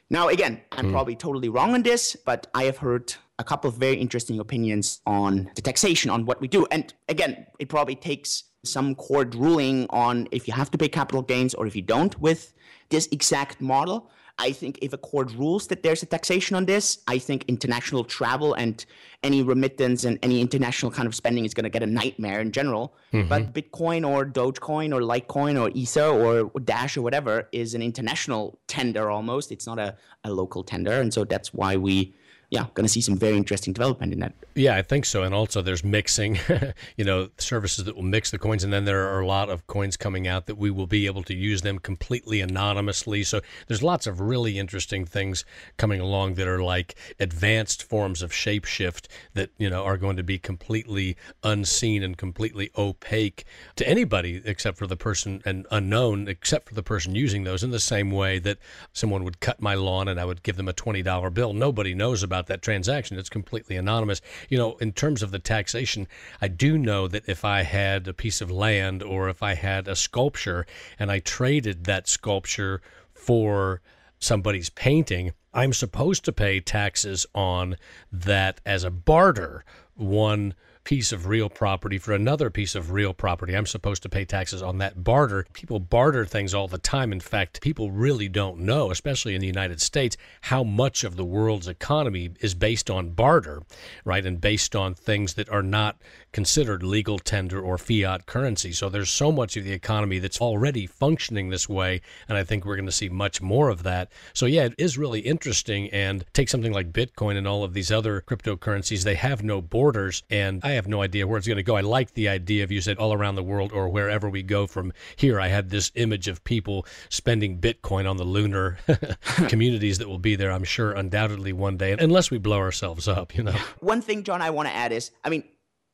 Now, 0.10 0.28
again, 0.28 0.62
I'm 0.72 0.88
mm. 0.88 0.92
probably 0.92 1.16
totally 1.16 1.50
wrong 1.50 1.74
on 1.74 1.84
this, 1.84 2.16
but 2.16 2.48
I 2.54 2.66
have 2.66 2.78
heard 2.78 3.16
a 3.40 3.44
couple 3.44 3.70
of 3.70 3.76
very 3.76 3.96
interesting 3.96 4.40
opinions 4.40 5.02
on 5.06 5.50
the 5.56 5.62
taxation, 5.62 6.12
on 6.12 6.26
what 6.26 6.40
we 6.40 6.48
do. 6.48 6.68
And 6.72 6.94
again, 7.10 7.48
it 7.60 7.70
probably 7.70 7.96
takes 7.96 8.44
some 8.64 8.96
court 8.96 9.34
ruling 9.36 9.88
on 9.90 10.28
if 10.32 10.48
you 10.48 10.54
have 10.54 10.72
to 10.72 10.78
pay 10.78 10.90
capital 10.90 11.22
gains 11.22 11.54
or 11.54 11.68
if 11.68 11.76
you 11.76 11.82
don't 11.82 12.20
with 12.20 12.54
this 12.90 13.08
exact 13.12 13.62
model. 13.62 14.10
I 14.38 14.52
think 14.52 14.80
if 14.82 14.92
a 14.92 14.98
court 14.98 15.32
rules 15.34 15.68
that 15.68 15.82
there's 15.82 16.04
a 16.04 16.06
taxation 16.06 16.56
on 16.56 16.66
this, 16.66 17.00
I 17.08 17.20
think 17.20 17.46
international 17.48 18.04
travel 18.04 18.54
and 18.54 18.86
any 19.24 19.44
remittance 19.44 20.04
and 20.04 20.20
any 20.22 20.42
international 20.42 20.92
kind 20.92 21.08
of 21.08 21.16
spending 21.16 21.46
is 21.46 21.54
going 21.54 21.64
to 21.64 21.70
get 21.70 21.84
a 21.84 21.88
nightmare 21.88 22.42
in 22.42 22.52
general. 22.52 22.94
Mm-hmm. 23.14 23.30
But 23.30 23.54
Bitcoin 23.54 24.08
or 24.08 24.26
Dogecoin 24.26 24.94
or 24.94 25.00
Litecoin 25.02 25.60
or 25.60 25.72
Ether 25.74 26.50
or 26.52 26.60
Dash 26.60 26.98
or 26.98 27.02
whatever 27.02 27.48
is 27.54 27.74
an 27.76 27.82
international 27.82 28.60
tender 28.68 29.10
almost. 29.10 29.52
It's 29.52 29.66
not 29.66 29.80
a, 29.80 29.96
a 30.26 30.32
local 30.32 30.64
tender. 30.64 30.92
And 30.92 31.14
so 31.14 31.24
that's 31.24 31.54
why 31.54 31.78
we 31.78 32.14
yeah, 32.56 32.68
going 32.74 32.86
to 32.86 32.90
see 32.90 33.02
some 33.02 33.18
very 33.18 33.36
interesting 33.36 33.74
development 33.74 34.14
in 34.14 34.20
that. 34.20 34.34
Yeah, 34.56 34.78
I 34.78 34.82
think 34.82 35.04
so. 35.04 35.24
And 35.24 35.36
also, 35.36 35.62
there's 35.62 35.84
mixing, 35.84 36.40
you 36.96 37.04
know, 37.04 37.28
services 37.38 37.84
that 37.84 37.98
will 37.98 38.04
mix 38.04 38.32
the 38.32 38.40
coins, 38.40 38.64
and 38.64 38.72
then 38.72 38.86
there 38.86 39.10
are 39.14 39.20
a 39.20 39.28
lot 39.28 39.50
of 39.50 39.68
coins 39.68 39.98
coming 39.98 40.26
out 40.26 40.46
that 40.46 40.58
we 40.58 40.72
will 40.72 40.88
be 40.88 41.06
able 41.06 41.22
to 41.24 41.34
use 41.36 41.64
them 41.64 41.80
completely 41.80 42.40
anonymously. 42.40 43.24
So 43.24 43.42
there's 43.68 43.84
lots 43.84 44.08
of 44.08 44.22
really 44.22 44.58
interesting 44.58 45.06
things 45.06 45.44
coming 45.76 46.00
along 46.00 46.36
that 46.36 46.48
are 46.48 46.64
like 46.64 46.96
advanced 47.20 47.84
forms 47.84 48.22
of 48.22 48.32
shapeshift 48.32 49.08
that 49.34 49.50
you 49.58 49.70
know 49.70 49.84
are 49.84 49.98
going 49.98 50.16
to 50.16 50.24
be 50.24 50.40
completely 50.40 51.18
unseen 51.44 52.04
and 52.04 52.18
completely 52.18 52.72
opaque 52.78 53.44
to 53.76 53.86
anybody 53.86 54.42
except 54.46 54.78
for 54.78 54.88
the 54.88 54.96
person 54.96 55.42
and 55.44 55.68
unknown 55.72 56.30
except 56.30 56.70
for 56.70 56.76
the 56.76 56.84
person 56.84 57.16
using 57.16 57.44
those. 57.44 57.64
In 57.64 57.72
the 57.72 57.80
same 57.82 58.12
way 58.12 58.40
that 58.40 58.60
someone 58.94 59.26
would 59.26 59.42
cut 59.42 59.62
my 59.62 59.74
lawn 59.74 60.08
and 60.08 60.22
I 60.22 60.24
would 60.24 60.42
give 60.42 60.56
them 60.56 60.70
a 60.70 60.74
twenty 60.74 61.02
dollar 61.02 61.30
bill, 61.30 61.52
nobody 61.52 61.94
knows 61.94 62.24
about 62.24 62.45
about 62.46 62.54
that 62.54 62.62
transaction. 62.62 63.18
It's 63.18 63.30
completely 63.30 63.76
anonymous. 63.76 64.22
You 64.50 64.58
know, 64.58 64.78
in 64.78 64.92
terms 64.94 65.24
of 65.24 65.32
the 65.32 65.40
taxation, 65.40 66.08
I 66.42 66.48
do 66.48 66.78
know 66.78 67.08
that 67.08 67.28
if 67.28 67.44
I 67.44 67.64
had 67.64 68.08
a 68.08 68.14
piece 68.14 68.42
of 68.42 68.52
land 68.52 69.02
or 69.02 69.30
if 69.30 69.42
I 69.42 69.56
had 69.56 69.88
a 69.88 69.96
sculpture 69.96 70.66
and 71.00 71.12
I 71.12 71.20
traded 71.20 71.86
that 71.86 72.08
sculpture 72.08 72.82
for 73.14 73.82
somebody's 74.20 74.70
painting, 74.70 75.34
I'm 75.54 75.74
supposed 75.74 76.26
to 76.26 76.32
pay 76.32 76.60
taxes 76.60 77.26
on 77.34 77.78
that 78.12 78.62
as 78.66 78.84
a 78.84 78.92
barter. 78.92 79.66
One 79.96 80.54
piece 80.86 81.12
of 81.12 81.28
real 81.28 81.50
property 81.50 81.98
for 81.98 82.14
another 82.14 82.50
piece 82.50 82.76
of 82.76 82.92
real 82.92 83.14
property. 83.14 83.56
I'm 83.56 83.66
supposed 83.66 84.04
to 84.04 84.10
pay 84.10 84.24
taxes 84.24 84.62
on 84.62 84.78
that 84.78 85.04
barter. 85.04 85.46
People 85.52 85.80
barter 85.80 86.26
things 86.26 86.54
all 86.54 86.68
the 86.68 86.78
time. 86.78 87.12
In 87.12 87.20
fact, 87.20 87.60
people 87.60 87.92
really 87.92 88.30
don't 88.30 88.60
know, 88.60 88.92
especially 88.92 89.36
in 89.36 89.42
the 89.42 89.48
United 89.48 89.82
States, 89.82 90.16
how 90.42 90.64
much 90.64 91.04
of 91.04 91.18
the 91.18 91.26
world's 91.26 91.68
economy 91.68 92.32
is 92.40 92.54
based 92.54 92.90
on 92.90 93.10
barter, 93.10 93.64
right? 94.06 94.26
And 94.26 94.40
based 94.40 94.76
on 94.76 94.94
things 94.94 95.34
that 95.34 95.50
are 95.50 95.64
not 95.64 95.98
considered 96.32 96.84
legal 96.84 97.18
tender 97.18 97.60
or 97.62 97.78
fiat 97.78 98.26
currency. 98.26 98.72
So 98.72 98.88
there's 98.90 99.10
so 99.10 99.32
much 99.32 99.58
of 99.58 99.64
the 99.64 99.72
economy 99.72 100.20
that's 100.20 100.42
already 100.42 100.86
functioning 100.86 101.50
this 101.50 101.68
way. 101.68 102.02
And 102.30 102.38
I 102.38 102.44
think 102.44 102.64
we're 102.64 102.76
going 102.76 102.86
to 102.86 102.92
see 102.92 103.10
much 103.10 103.42
more 103.42 103.70
of 103.70 103.84
that. 103.84 104.12
So, 104.34 104.46
yeah, 104.46 104.66
it 104.66 104.76
is 104.78 104.98
really 104.98 105.22
interesting. 105.22 105.90
And 105.90 106.26
take 106.34 106.50
something 106.50 106.74
like 106.74 106.92
Bitcoin 106.92 107.38
and 107.38 107.48
all 107.48 107.64
of 107.64 107.74
these 107.74 107.92
other 107.92 108.22
cryptocurrencies, 108.22 109.04
they 109.04 109.16
have 109.16 109.44
no 109.44 109.62
borders. 109.62 110.24
And 110.30 110.60
I 110.64 110.75
have 110.76 110.88
no 110.88 111.02
idea 111.02 111.28
where 111.28 111.38
it's 111.38 111.48
going 111.48 111.58
to 111.58 111.64
go. 111.64 111.76
I 111.76 111.82
like 111.82 112.14
the 112.14 112.30
idea 112.30 112.64
of 112.64 112.72
you 112.72 112.82
said 112.82 112.98
all 112.98 113.14
around 113.14 113.36
the 113.36 113.44
world 113.44 113.72
or 113.72 113.90
wherever 113.90 114.30
we 114.30 114.44
go 114.44 114.68
from 114.68 114.94
here. 115.16 115.40
I 115.40 115.48
had 115.48 115.70
this 115.70 115.92
image 115.96 116.28
of 116.28 116.44
people 116.44 116.86
spending 117.10 117.60
Bitcoin 117.60 118.10
on 118.10 118.18
the 118.18 118.24
lunar 118.24 118.78
communities 119.48 119.98
that 119.98 120.08
will 120.08 120.20
be 120.20 120.36
there, 120.36 120.52
I'm 120.52 120.64
sure, 120.64 120.92
undoubtedly 120.94 121.54
one 121.54 121.78
day, 121.78 121.96
unless 121.98 122.32
we 122.32 122.38
blow 122.38 122.60
ourselves 122.60 123.08
up, 123.08 123.36
you 123.36 123.44
know. 123.44 123.56
One 123.80 124.02
thing, 124.02 124.24
John, 124.24 124.42
I 124.42 124.50
want 124.50 124.68
to 124.68 124.76
add 124.76 124.92
is, 124.92 125.12
I 125.24 125.30
mean, 125.30 125.44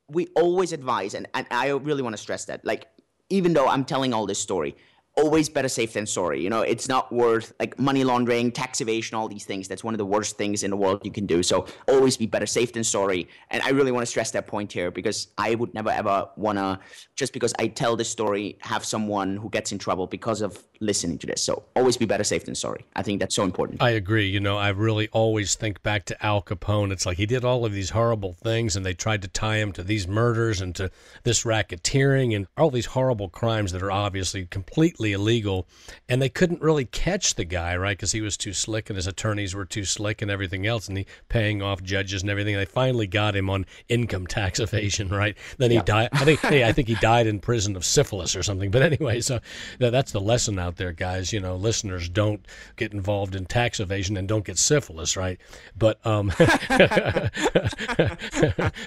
we 0.08 0.28
always 0.34 0.72
advise, 0.72 1.14
and, 1.14 1.26
and 1.34 1.46
I 1.50 1.68
really 1.68 2.02
want 2.02 2.14
to 2.14 2.22
stress 2.22 2.44
that, 2.46 2.64
like, 2.64 2.86
even 3.30 3.54
though 3.54 3.66
I'm 3.66 3.84
telling 3.84 4.12
all 4.12 4.26
this 4.26 4.38
story, 4.38 4.76
always 5.16 5.48
better 5.48 5.68
safe 5.68 5.92
than 5.92 6.06
sorry. 6.06 6.42
You 6.42 6.50
know, 6.50 6.62
it's 6.62 6.88
not 6.88 7.12
worth 7.12 7.52
like 7.60 7.78
money 7.78 8.04
laundering, 8.04 8.50
tax 8.50 8.80
evasion, 8.80 9.16
all 9.16 9.28
these 9.28 9.44
things. 9.44 9.68
That's 9.68 9.84
one 9.84 9.94
of 9.94 9.98
the 9.98 10.06
worst 10.06 10.38
things 10.38 10.62
in 10.62 10.70
the 10.70 10.76
world 10.76 11.02
you 11.04 11.10
can 11.10 11.26
do. 11.26 11.42
So 11.42 11.66
always 11.88 12.16
be 12.16 12.26
better 12.26 12.46
safe 12.46 12.72
than 12.72 12.84
sorry. 12.84 13.28
And 13.50 13.62
I 13.62 13.70
really 13.70 13.92
want 13.92 14.02
to 14.02 14.10
stress 14.10 14.30
that 14.32 14.46
point 14.46 14.72
here 14.72 14.90
because 14.90 15.28
I 15.36 15.54
would 15.54 15.74
never 15.74 15.90
ever 15.90 16.28
want 16.36 16.58
to, 16.58 16.78
just 17.14 17.32
because 17.32 17.52
I 17.58 17.68
tell 17.68 17.96
this 17.96 18.08
story, 18.08 18.58
have 18.60 18.84
someone 18.84 19.36
who 19.36 19.50
gets 19.50 19.72
in 19.72 19.78
trouble 19.78 20.06
because 20.06 20.40
of 20.40 20.64
listening 20.80 21.18
to 21.18 21.26
this. 21.26 21.42
So 21.42 21.62
always 21.76 21.96
be 21.96 22.06
better 22.06 22.24
safe 22.24 22.44
than 22.44 22.54
sorry. 22.54 22.84
I 22.96 23.02
think 23.02 23.20
that's 23.20 23.34
so 23.34 23.44
important. 23.44 23.82
I 23.82 23.90
agree. 23.90 24.28
You 24.28 24.40
know, 24.40 24.56
I 24.58 24.70
really 24.70 25.08
always 25.08 25.54
think 25.54 25.82
back 25.82 26.04
to 26.06 26.26
Al 26.26 26.42
Capone. 26.42 26.90
It's 26.90 27.06
like 27.06 27.18
he 27.18 27.26
did 27.26 27.44
all 27.44 27.64
of 27.64 27.72
these 27.72 27.90
horrible 27.90 28.34
things 28.34 28.76
and 28.76 28.84
they 28.84 28.94
tried 28.94 29.22
to 29.22 29.28
tie 29.28 29.58
him 29.58 29.72
to 29.72 29.82
these 29.82 30.08
murders 30.08 30.60
and 30.60 30.74
to 30.76 30.90
this 31.22 31.44
racketeering 31.44 32.34
and 32.34 32.46
all 32.56 32.70
these 32.70 32.86
horrible 32.86 33.28
crimes 33.28 33.72
that 33.72 33.82
are 33.82 33.92
obviously 33.92 34.46
completely 34.46 35.01
completely 35.02 35.12
illegal. 35.12 35.66
And 36.08 36.20
they 36.20 36.28
couldn't 36.28 36.60
really 36.60 36.84
catch 36.84 37.34
the 37.34 37.44
guy, 37.44 37.76
right? 37.76 37.96
Because 37.96 38.12
he 38.12 38.20
was 38.20 38.36
too 38.36 38.52
slick 38.52 38.90
and 38.90 38.96
his 38.96 39.06
attorneys 39.06 39.54
were 39.54 39.64
too 39.64 39.84
slick 39.84 40.22
and 40.22 40.30
everything 40.30 40.66
else. 40.66 40.88
And 40.88 40.98
he 40.98 41.06
paying 41.28 41.62
off 41.62 41.82
judges 41.82 42.22
and 42.22 42.30
everything. 42.30 42.54
They 42.56 42.64
finally 42.64 43.06
got 43.06 43.34
him 43.34 43.50
on 43.50 43.66
income 43.88 44.26
tax 44.26 44.60
evasion, 44.60 45.08
right? 45.08 45.36
Then 45.58 45.70
he 45.70 45.76
yeah. 45.76 45.82
died. 45.84 46.08
I 46.12 46.24
think, 46.24 46.40
hey, 46.40 46.64
I 46.64 46.72
think 46.72 46.88
he 46.88 46.94
died 47.00 47.26
in 47.26 47.40
prison 47.40 47.76
of 47.76 47.84
syphilis 47.84 48.36
or 48.36 48.42
something. 48.42 48.70
But 48.70 48.82
anyway, 48.82 49.20
so 49.20 49.40
that's 49.78 50.12
the 50.12 50.20
lesson 50.20 50.58
out 50.58 50.76
there, 50.76 50.92
guys. 50.92 51.32
You 51.32 51.40
know, 51.40 51.56
listeners 51.56 52.08
don't 52.08 52.46
get 52.76 52.92
involved 52.92 53.34
in 53.34 53.46
tax 53.46 53.80
evasion 53.80 54.16
and 54.16 54.28
don't 54.28 54.44
get 54.44 54.58
syphilis, 54.58 55.16
right? 55.16 55.40
But, 55.76 56.04
um, 56.06 56.32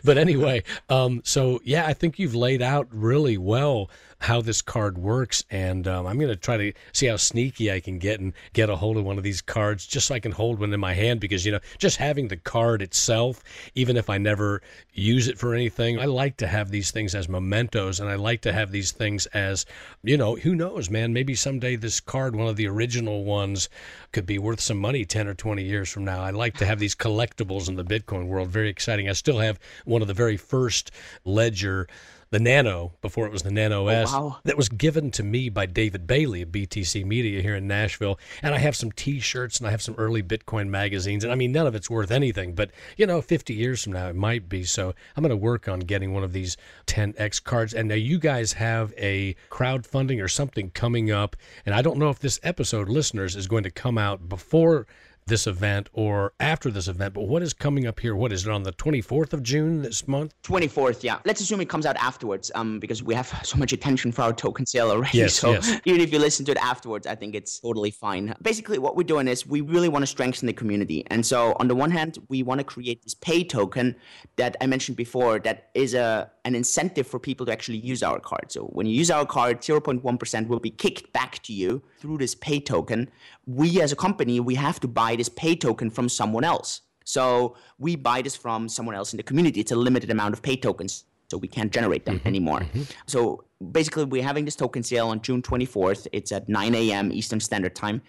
but 0.04 0.17
anyway, 0.17 0.63
um, 0.89 1.21
so 1.23 1.60
yeah, 1.63 1.86
I 1.86 1.93
think 1.93 2.19
you've 2.19 2.36
laid 2.36 2.62
out 2.62 2.88
really 2.91 3.38
well 3.38 3.89
how 4.19 4.41
this 4.41 4.62
card 4.62 4.97
works, 4.97 5.43
and 5.49 5.88
um, 5.88 6.08
I'm 6.08 6.17
going 6.17 6.30
to 6.30 6.36
try 6.36 6.58
to 6.58 6.73
see 6.93 7.08
how 7.08 7.17
sneaky 7.17 7.71
I 7.71 7.80
can 7.80 7.99
get 7.99 8.19
and 8.19 8.34
get 8.54 8.69
a 8.69 8.75
hold 8.75 8.97
of 8.97 9.04
one 9.04 9.17
of 9.17 9.23
these 9.23 9.41
cards 9.41 9.86
just 9.86 10.08
so 10.08 10.15
I 10.15 10.19
can 10.19 10.32
hold 10.32 10.60
one 10.60 10.73
in 10.73 10.80
my 10.80 10.93
hand 10.93 11.19
because 11.19 11.45
you 11.45 11.51
know 11.51 11.60
just 11.78 11.97
having 11.97 12.28
the 12.28 12.38
card 12.38 12.82
itself, 12.82 13.43
even 13.75 13.97
if 13.97 14.10
I 14.10 14.17
never 14.17 14.62
use 14.93 15.28
it 15.28 15.38
for 15.38 15.54
anything, 15.54 15.99
I 15.99 16.06
like 16.06 16.38
to 16.38 16.47
have 16.47 16.71
these 16.71 16.91
things 16.91 17.13
as 17.13 17.30
mementos, 17.30 17.99
and 17.99 18.10
I 18.10 18.15
like 18.15 18.41
to 18.41 18.54
have 18.54 18.71
these 18.71 18.91
things 18.91 19.25
as 19.28 19.65
you 20.04 20.17
know 20.17 20.36
who 20.36 20.56
knows, 20.56 20.89
man, 20.89 21.13
maybe 21.13 21.36
someday 21.36 21.75
this 21.75 21.99
card, 21.99 22.36
one 22.36 22.47
of 22.47 22.56
the 22.56 22.67
original 22.67 23.23
ones, 23.25 23.69
could 24.12 24.25
be 24.25 24.39
worth 24.39 24.62
some 24.62 24.78
money 24.78 25.06
10 25.06 25.28
or 25.28 25.34
20 25.34 25.63
years 25.63 25.91
from 25.91 26.06
now. 26.06 26.21
I 26.21 26.32
like 26.32 26.56
to 26.58 26.65
have 26.65 26.80
these 26.80 26.95
collectibles 26.95 27.67
in 27.67 27.75
the 27.75 27.84
Bitcoin 27.84 28.28
world. 28.28 28.49
Very 28.49 28.69
exciting. 28.69 29.10
I 29.10 29.13
still 29.13 29.39
have 29.39 29.60
one 29.84 30.01
of 30.01 30.08
the 30.08 30.13
very 30.13 30.38
first 30.38 30.91
ledger 31.25 31.88
the 32.36 32.39
Nano 32.41 32.91
before 33.02 33.26
it 33.26 33.32
was 33.32 33.43
the 33.43 33.50
Nano 33.50 33.86
oh, 33.86 33.88
S 33.88 34.12
wow. 34.12 34.39
that 34.43 34.58
was 34.58 34.67
given 34.67 35.10
to 35.12 35.24
me 35.24 35.48
by 35.48 35.65
David 35.65 36.06
Bailey 36.06 36.41
of 36.41 36.50
BTC 36.50 37.06
Media 37.06 37.41
here 37.41 37.56
in 37.56 37.65
Nashville. 37.65 38.19
And 38.41 38.54
I 38.54 38.58
have 38.58 38.76
some 38.76 38.91
T-shirts 38.91 39.58
and 39.58 39.65
I 39.65 39.71
have 39.71 39.82
some 39.82 39.95
early 39.98 40.21
Bitcoin 40.21 40.67
magazines. 40.67 41.24
And 41.24 41.32
I 41.32 41.38
mean, 41.38 41.54
none 41.54 41.65
of 41.65 41.76
it's 41.76 41.89
worth 41.89 42.12
anything, 42.12 42.54
but 42.54 42.71
you 42.98 43.08
know, 43.08 43.21
50 43.21 43.54
years 43.54 43.82
from 43.82 43.93
now 43.93 44.10
it 44.10 44.17
might 44.17 44.50
be. 44.50 44.65
So 44.65 44.93
I'm 45.15 45.24
going 45.24 45.30
to 45.30 45.38
work 45.38 45.69
on 45.69 45.80
getting 45.80 46.13
one 46.13 46.26
of 46.26 46.34
these 46.34 46.58
10x 46.88 47.41
cards. 47.41 47.74
And 47.74 47.88
now 47.88 47.95
you 47.95 48.19
guys 48.19 48.52
have 48.52 48.93
a 48.98 49.38
crowdfunding 49.50 50.21
or 50.21 50.28
something 50.28 50.71
coming 50.71 51.12
up. 51.12 51.38
And 51.65 51.74
I 51.74 51.82
don't 51.82 51.98
know 51.98 52.10
if 52.10 52.19
this 52.19 52.41
episode, 52.43 52.89
listeners, 52.89 53.38
is 53.38 53.48
going 53.48 53.63
to 53.63 53.71
come 53.71 53.98
out 53.98 54.28
before 54.28 54.88
this 55.28 55.48
event 55.48 55.90
or 55.94 56.34
after 56.40 56.70
this 56.70 56.88
event, 56.88 57.14
but 57.14 57.24
what 57.24 57.42
is 57.42 57.54
coming 57.54 57.88
up 57.88 58.00
here? 58.00 58.16
What 58.16 58.32
is 58.32 58.46
it 58.46 58.52
on 58.52 58.64
the 58.64 58.72
24th 58.74 59.34
of 59.34 59.42
June 59.42 59.82
this 59.82 60.08
month? 60.08 60.34
24th, 60.44 61.04
yeah. 61.04 61.20
Let's 61.26 61.42
assume 61.42 61.62
it 61.62 61.70
comes 61.70 61.86
out 61.86 61.96
afterwards 61.98 62.52
um, 62.54 62.80
because 62.80 63.02
we 63.02 63.16
have 63.16 63.28
so 63.44 63.58
much 63.58 63.74
attention 63.74 64.12
for 64.12 64.22
our 64.22 64.34
token 64.34 64.66
sale 64.66 64.92
already. 64.92 65.18
Yes, 65.18 65.34
so 65.34 65.52
yes. 65.52 65.80
even 65.86 66.02
if 66.02 66.14
you 66.14 66.20
listen 66.20 66.46
to 66.46 66.52
it 66.52 66.58
afterwards, 66.58 67.08
I 67.08 67.16
think 67.16 67.34
it's 67.34 67.60
totally 67.60 67.92
fine. 67.92 68.36
Basically, 68.42 68.78
what 68.78 68.96
we're 68.96 69.04
doing 69.04 69.28
is 69.28 69.48
we 69.48 69.62
really 69.62 69.90
want 69.90 70.04
to 70.04 70.08
strengthen 70.08 70.46
the 70.46 70.54
community. 70.54 71.04
And 71.08 71.26
so, 71.26 71.56
on 71.60 71.68
the 71.68 71.76
one 71.76 71.90
hand, 71.90 72.20
we 72.30 72.44
want 72.44 72.60
to 72.60 72.64
create 72.64 73.02
this 73.04 73.16
pay 73.16 73.44
token 73.44 73.96
that 74.36 74.56
I 74.62 74.68
mentioned 74.68 74.98
before 74.98 75.40
that 75.40 75.70
is 75.74 75.94
a 75.94 76.32
an 76.45 76.55
incentive 76.55 77.08
for 77.08 77.19
people 77.19 77.45
to 77.47 77.51
actually 77.51 77.79
use 77.79 78.03
our 78.03 78.19
card. 78.19 78.51
So 78.51 78.65
when 78.65 78.86
you 78.86 78.93
use 78.93 79.12
our 79.12 79.25
card, 79.25 79.62
0.1% 79.62 80.47
will 80.47 80.60
be 80.60 80.69
kicked 80.69 81.12
back 81.12 81.41
to 81.43 81.53
you 81.53 81.81
through 81.99 82.19
this 82.19 82.36
pay 82.36 82.60
token. 82.60 83.10
We 83.47 83.81
as 83.81 83.91
a 83.91 83.95
company, 83.95 84.39
we 84.39 84.55
have 84.55 84.79
to 84.81 84.88
buy 84.88 85.15
this 85.15 85.27
pay 85.27 85.55
token 85.55 85.89
from 85.89 86.08
someone 86.08 86.43
else. 86.43 86.81
So 87.03 87.55
we 87.79 87.95
buy 87.95 88.21
this 88.21 88.36
from 88.36 88.69
someone 88.69 88.95
else 88.95 89.12
in 89.12 89.17
the 89.17 89.23
community. 89.23 89.60
It's 89.60 89.71
a 89.71 89.75
limited 89.75 90.12
amount 90.12 90.34
of 90.34 90.41
pay 90.41 90.55
tokens. 90.55 91.05
So 91.29 91.38
we 91.38 91.47
can't 91.47 91.71
generate 91.71 92.05
them 92.05 92.19
mm-hmm, 92.19 92.27
anymore. 92.27 92.60
Mm-hmm. 92.60 92.84
So 93.08 93.43
basically, 93.71 94.05
we're 94.05 94.23
having 94.23 94.45
this 94.45 94.55
token 94.55 94.84
sale 94.84 95.08
on 95.08 95.21
June 95.21 95.41
24th. 95.41 96.08
It's 96.12 96.31
at 96.31 96.47
9 96.47 96.75
a.m. 96.75 97.12
Eastern 97.12 97.39
Standard 97.39 97.75
Time. 97.75 98.01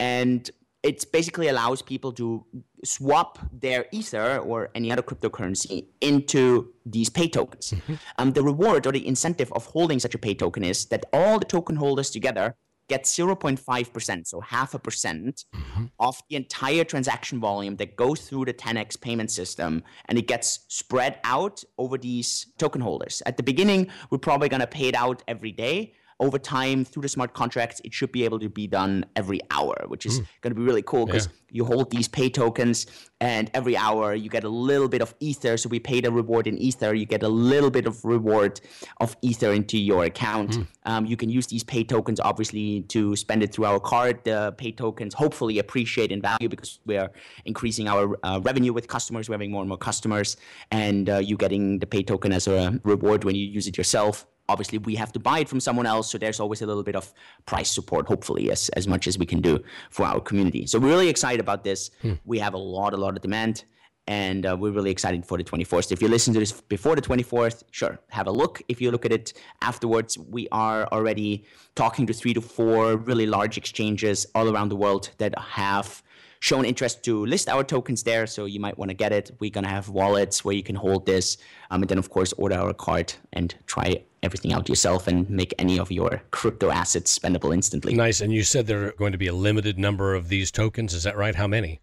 And 0.00 0.50
it 0.84 1.10
basically 1.10 1.48
allows 1.48 1.80
people 1.80 2.12
to 2.12 2.44
swap 2.84 3.38
their 3.50 3.86
ether 3.90 4.38
or 4.38 4.68
any 4.74 4.92
other 4.92 5.02
cryptocurrency 5.02 5.86
into 6.02 6.74
these 6.84 7.08
pay 7.08 7.26
tokens. 7.26 7.70
Mm-hmm. 7.70 7.94
Um, 8.18 8.32
the 8.32 8.42
reward 8.42 8.86
or 8.86 8.92
the 8.92 9.04
incentive 9.06 9.50
of 9.52 9.64
holding 9.64 9.98
such 9.98 10.14
a 10.14 10.18
pay 10.18 10.34
token 10.34 10.62
is 10.62 10.84
that 10.86 11.06
all 11.12 11.38
the 11.38 11.46
token 11.46 11.76
holders 11.76 12.10
together 12.10 12.54
get 12.86 13.04
0.5%, 13.04 14.26
so 14.26 14.40
half 14.40 14.74
a 14.74 14.78
percent 14.78 15.46
mm-hmm. 15.54 15.86
of 15.98 16.20
the 16.28 16.36
entire 16.36 16.84
transaction 16.84 17.40
volume 17.40 17.76
that 17.76 17.96
goes 17.96 18.20
through 18.20 18.44
the 18.44 18.52
10x 18.52 19.00
payment 19.00 19.30
system 19.30 19.82
and 20.10 20.18
it 20.18 20.26
gets 20.26 20.66
spread 20.68 21.18
out 21.24 21.64
over 21.78 21.96
these 21.96 22.52
token 22.58 22.82
holders. 22.82 23.22
At 23.24 23.38
the 23.38 23.42
beginning, 23.42 23.88
we're 24.10 24.18
probably 24.18 24.50
going 24.50 24.60
to 24.60 24.66
pay 24.66 24.88
it 24.88 24.94
out 24.94 25.22
every 25.26 25.52
day 25.52 25.94
over 26.20 26.38
time 26.38 26.84
through 26.84 27.02
the 27.02 27.08
smart 27.08 27.34
contracts, 27.34 27.80
it 27.84 27.92
should 27.92 28.12
be 28.12 28.24
able 28.24 28.38
to 28.38 28.48
be 28.48 28.66
done 28.66 29.04
every 29.16 29.40
hour, 29.50 29.74
which 29.88 30.06
is 30.06 30.20
mm. 30.20 30.26
going 30.40 30.52
to 30.52 30.58
be 30.58 30.62
really 30.62 30.82
cool 30.82 31.06
because 31.06 31.26
yeah. 31.26 31.32
you 31.50 31.64
hold 31.64 31.90
these 31.90 32.06
pay 32.06 32.30
tokens 32.30 32.86
and 33.20 33.50
every 33.52 33.76
hour 33.76 34.14
you 34.14 34.30
get 34.30 34.44
a 34.44 34.48
little 34.48 34.88
bit 34.88 35.02
of 35.02 35.14
ether. 35.20 35.56
So 35.56 35.68
we 35.68 35.80
pay 35.80 36.00
the 36.00 36.12
reward 36.12 36.46
in 36.46 36.56
ether, 36.58 36.94
you 36.94 37.06
get 37.06 37.22
a 37.22 37.28
little 37.28 37.70
bit 37.70 37.86
of 37.86 38.04
reward 38.04 38.60
of 39.00 39.16
ether 39.22 39.52
into 39.52 39.76
your 39.76 40.04
account. 40.04 40.52
Mm. 40.52 40.66
Um, 40.84 41.06
you 41.06 41.16
can 41.16 41.30
use 41.30 41.46
these 41.48 41.64
pay 41.64 41.82
tokens 41.82 42.20
obviously 42.20 42.82
to 42.82 43.16
spend 43.16 43.42
it 43.42 43.52
through 43.52 43.64
our 43.64 43.80
card. 43.80 44.22
The 44.24 44.54
pay 44.56 44.72
tokens 44.72 45.14
hopefully 45.14 45.58
appreciate 45.58 46.12
in 46.12 46.22
value 46.22 46.48
because 46.48 46.78
we 46.86 46.96
are 46.96 47.10
increasing 47.44 47.88
our 47.88 48.18
uh, 48.22 48.40
revenue 48.42 48.72
with 48.72 48.86
customers. 48.86 49.28
We're 49.28 49.34
having 49.34 49.50
more 49.50 49.62
and 49.62 49.68
more 49.68 49.78
customers, 49.78 50.36
and 50.70 51.10
uh, 51.10 51.18
you 51.18 51.36
getting 51.36 51.78
the 51.78 51.86
pay 51.86 52.02
token 52.02 52.32
as 52.32 52.46
a 52.46 52.80
reward 52.84 53.24
when 53.24 53.34
you 53.34 53.46
use 53.46 53.66
it 53.66 53.76
yourself 53.76 54.26
obviously 54.48 54.78
we 54.78 54.94
have 54.94 55.12
to 55.12 55.18
buy 55.18 55.40
it 55.40 55.48
from 55.48 55.60
someone 55.60 55.86
else 55.86 56.10
so 56.10 56.18
there's 56.18 56.40
always 56.40 56.62
a 56.62 56.66
little 56.66 56.82
bit 56.82 56.96
of 56.96 57.12
price 57.46 57.70
support 57.70 58.06
hopefully 58.06 58.50
as, 58.50 58.68
as 58.70 58.86
much 58.86 59.06
as 59.06 59.18
we 59.18 59.26
can 59.26 59.40
do 59.40 59.58
for 59.90 60.04
our 60.04 60.20
community. 60.20 60.66
So 60.66 60.78
we're 60.78 60.88
really 60.88 61.08
excited 61.08 61.40
about 61.40 61.64
this. 61.64 61.90
Hmm. 62.02 62.14
we 62.24 62.38
have 62.38 62.54
a 62.54 62.58
lot 62.58 62.92
a 62.94 62.96
lot 62.96 63.16
of 63.16 63.22
demand 63.22 63.64
and 64.06 64.44
uh, 64.44 64.54
we're 64.58 64.70
really 64.70 64.90
excited 64.90 65.24
for 65.24 65.38
the 65.38 65.44
24th 65.44 65.90
if 65.90 66.02
you 66.02 66.08
listen 66.08 66.34
to 66.34 66.40
this 66.40 66.52
before 66.52 66.94
the 66.94 67.02
24th 67.02 67.62
sure 67.70 67.98
have 68.10 68.26
a 68.26 68.30
look. 68.30 68.60
If 68.68 68.80
you 68.80 68.90
look 68.90 69.04
at 69.04 69.12
it 69.12 69.32
afterwards 69.62 70.18
we 70.18 70.48
are 70.52 70.86
already 70.88 71.44
talking 71.74 72.06
to 72.06 72.12
three 72.12 72.34
to 72.34 72.40
four 72.40 72.96
really 72.96 73.26
large 73.26 73.56
exchanges 73.56 74.26
all 74.34 74.48
around 74.50 74.68
the 74.68 74.76
world 74.76 75.10
that 75.18 75.38
have 75.38 76.02
shown 76.44 76.66
interest 76.66 77.02
to 77.02 77.24
list 77.24 77.48
our 77.48 77.64
tokens 77.64 78.02
there. 78.02 78.26
So 78.26 78.44
you 78.44 78.60
might 78.60 78.76
want 78.76 78.90
to 78.90 78.94
get 78.94 79.12
it. 79.12 79.30
We're 79.38 79.50
going 79.50 79.64
to 79.64 79.70
have 79.70 79.88
wallets 79.88 80.44
where 80.44 80.54
you 80.54 80.62
can 80.62 80.76
hold 80.76 81.06
this. 81.06 81.38
Um, 81.70 81.80
and 81.80 81.88
then, 81.88 81.96
of 81.96 82.10
course, 82.10 82.34
order 82.34 82.56
our 82.56 82.74
card 82.74 83.14
and 83.32 83.54
try 83.64 84.02
everything 84.22 84.52
out 84.52 84.68
yourself 84.68 85.06
and 85.06 85.28
make 85.30 85.54
any 85.58 85.78
of 85.78 85.90
your 85.90 86.22
crypto 86.32 86.68
assets 86.68 87.18
spendable 87.18 87.54
instantly. 87.54 87.94
Nice. 87.94 88.20
And 88.20 88.30
you 88.30 88.42
said 88.42 88.66
there 88.66 88.88
are 88.88 88.92
going 88.92 89.12
to 89.12 89.18
be 89.18 89.26
a 89.26 89.32
limited 89.32 89.78
number 89.78 90.14
of 90.14 90.28
these 90.28 90.50
tokens. 90.50 90.92
Is 90.92 91.04
that 91.04 91.16
right? 91.16 91.34
How 91.34 91.46
many? 91.46 91.80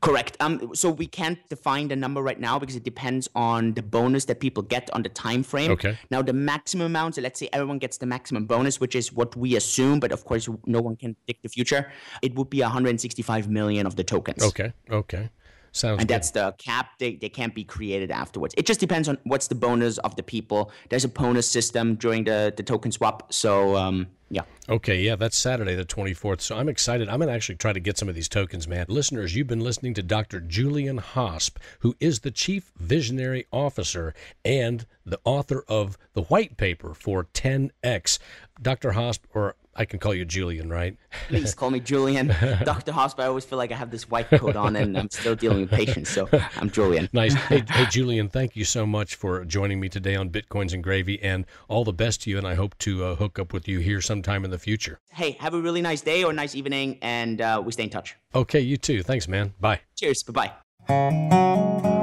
Correct. 0.00 0.36
Um, 0.40 0.74
so 0.74 0.90
we 0.90 1.06
can't 1.06 1.38
define 1.48 1.88
the 1.88 1.96
number 1.96 2.22
right 2.22 2.38
now 2.38 2.58
because 2.58 2.76
it 2.76 2.84
depends 2.84 3.28
on 3.34 3.74
the 3.74 3.82
bonus 3.82 4.24
that 4.26 4.40
people 4.40 4.62
get 4.62 4.90
on 4.92 5.02
the 5.02 5.08
time 5.08 5.42
frame. 5.42 5.70
Okay. 5.72 5.98
Now 6.10 6.22
the 6.22 6.32
maximum 6.32 6.86
amount. 6.86 7.16
So 7.16 7.22
let's 7.22 7.38
say 7.38 7.48
everyone 7.52 7.78
gets 7.78 7.98
the 7.98 8.06
maximum 8.06 8.46
bonus, 8.46 8.80
which 8.80 8.94
is 8.94 9.12
what 9.12 9.36
we 9.36 9.56
assume, 9.56 10.00
but 10.00 10.12
of 10.12 10.24
course 10.24 10.48
no 10.66 10.80
one 10.80 10.96
can 10.96 11.14
predict 11.14 11.42
the 11.42 11.48
future. 11.48 11.90
It 12.22 12.34
would 12.34 12.50
be 12.50 12.60
165 12.60 13.48
million 13.48 13.86
of 13.86 13.96
the 13.96 14.04
tokens. 14.04 14.42
Okay. 14.44 14.72
Okay. 14.90 15.30
Sounds 15.72 16.00
and 16.00 16.08
good. 16.08 16.14
that's 16.14 16.30
the 16.30 16.54
cap. 16.58 16.98
They, 16.98 17.16
they 17.16 17.28
can't 17.28 17.54
be 17.54 17.64
created 17.64 18.10
afterwards. 18.10 18.54
It 18.56 18.66
just 18.66 18.80
depends 18.80 19.08
on 19.08 19.18
what's 19.24 19.48
the 19.48 19.54
bonus 19.54 19.98
of 19.98 20.16
the 20.16 20.22
people. 20.22 20.70
There's 20.88 21.04
a 21.04 21.08
bonus 21.08 21.48
system 21.48 21.94
during 21.94 22.24
the, 22.24 22.52
the 22.56 22.62
token 22.62 22.92
swap. 22.92 23.32
So 23.32 23.76
um, 23.76 24.08
yeah. 24.32 24.42
Okay, 24.68 25.00
yeah, 25.00 25.16
that's 25.16 25.36
Saturday 25.36 25.74
the 25.74 25.84
24th. 25.84 26.40
So 26.40 26.56
I'm 26.56 26.68
excited. 26.68 27.08
I'm 27.08 27.18
going 27.18 27.28
to 27.28 27.34
actually 27.34 27.56
try 27.56 27.72
to 27.72 27.80
get 27.80 27.98
some 27.98 28.08
of 28.08 28.14
these 28.14 28.28
tokens, 28.28 28.68
man. 28.68 28.86
Listeners, 28.88 29.34
you've 29.34 29.48
been 29.48 29.60
listening 29.60 29.92
to 29.94 30.02
Dr. 30.04 30.40
Julian 30.40 30.98
Hosp, 30.98 31.56
who 31.80 31.96
is 31.98 32.20
the 32.20 32.30
Chief 32.30 32.70
Visionary 32.78 33.46
Officer 33.52 34.14
and 34.44 34.86
the 35.04 35.18
author 35.24 35.64
of 35.66 35.98
the 36.12 36.22
white 36.22 36.56
paper 36.56 36.94
for 36.94 37.24
10X. 37.24 38.20
Dr. 38.62 38.92
Hosp, 38.92 39.20
or 39.34 39.56
I 39.74 39.84
can 39.84 39.98
call 39.98 40.14
you 40.14 40.24
Julian, 40.24 40.68
right? 40.68 40.96
Please 41.28 41.54
call 41.54 41.70
me 41.70 41.80
Julian. 41.80 42.28
Dr. 42.64 42.92
Hosp, 42.92 43.20
I 43.20 43.26
always 43.26 43.44
feel 43.44 43.56
like 43.56 43.72
I 43.72 43.76
have 43.76 43.90
this 43.90 44.10
white 44.10 44.28
coat 44.28 44.56
on 44.56 44.76
and 44.76 44.98
I'm 44.98 45.10
still 45.10 45.36
dealing 45.36 45.60
with 45.60 45.70
patients. 45.70 46.10
So 46.10 46.28
I'm 46.56 46.70
Julian. 46.70 47.08
Nice. 47.20 47.34
Hey, 47.34 47.62
hey, 47.68 47.86
Julian, 47.90 48.28
thank 48.28 48.56
you 48.56 48.64
so 48.64 48.86
much 48.86 49.14
for 49.14 49.44
joining 49.44 49.80
me 49.80 49.88
today 49.88 50.16
on 50.16 50.30
Bitcoins 50.30 50.72
and 50.72 50.82
Gravy 50.82 51.20
and 51.22 51.44
all 51.68 51.84
the 51.84 51.92
best 51.92 52.22
to 52.22 52.30
you. 52.30 52.38
And 52.38 52.46
I 52.46 52.54
hope 52.54 52.76
to 52.78 53.04
uh, 53.04 53.14
hook 53.16 53.38
up 53.38 53.52
with 53.52 53.68
you 53.68 53.78
here 53.80 54.00
sometime 54.00 54.44
in 54.44 54.50
the 54.50 54.58
future. 54.58 54.98
Hey, 55.10 55.32
have 55.40 55.54
a 55.54 55.60
really 55.60 55.82
nice 55.82 56.00
day 56.00 56.24
or 56.24 56.32
nice 56.32 56.54
evening 56.54 56.98
and 57.02 57.40
uh, 57.40 57.62
we 57.64 57.72
stay 57.72 57.84
in 57.84 57.90
touch. 57.90 58.16
Okay, 58.34 58.60
you 58.60 58.76
too. 58.76 59.02
Thanks, 59.02 59.28
man. 59.28 59.54
Bye. 59.60 59.80
Cheers. 59.96 60.22
Bye 60.22 60.52
bye. 60.88 61.96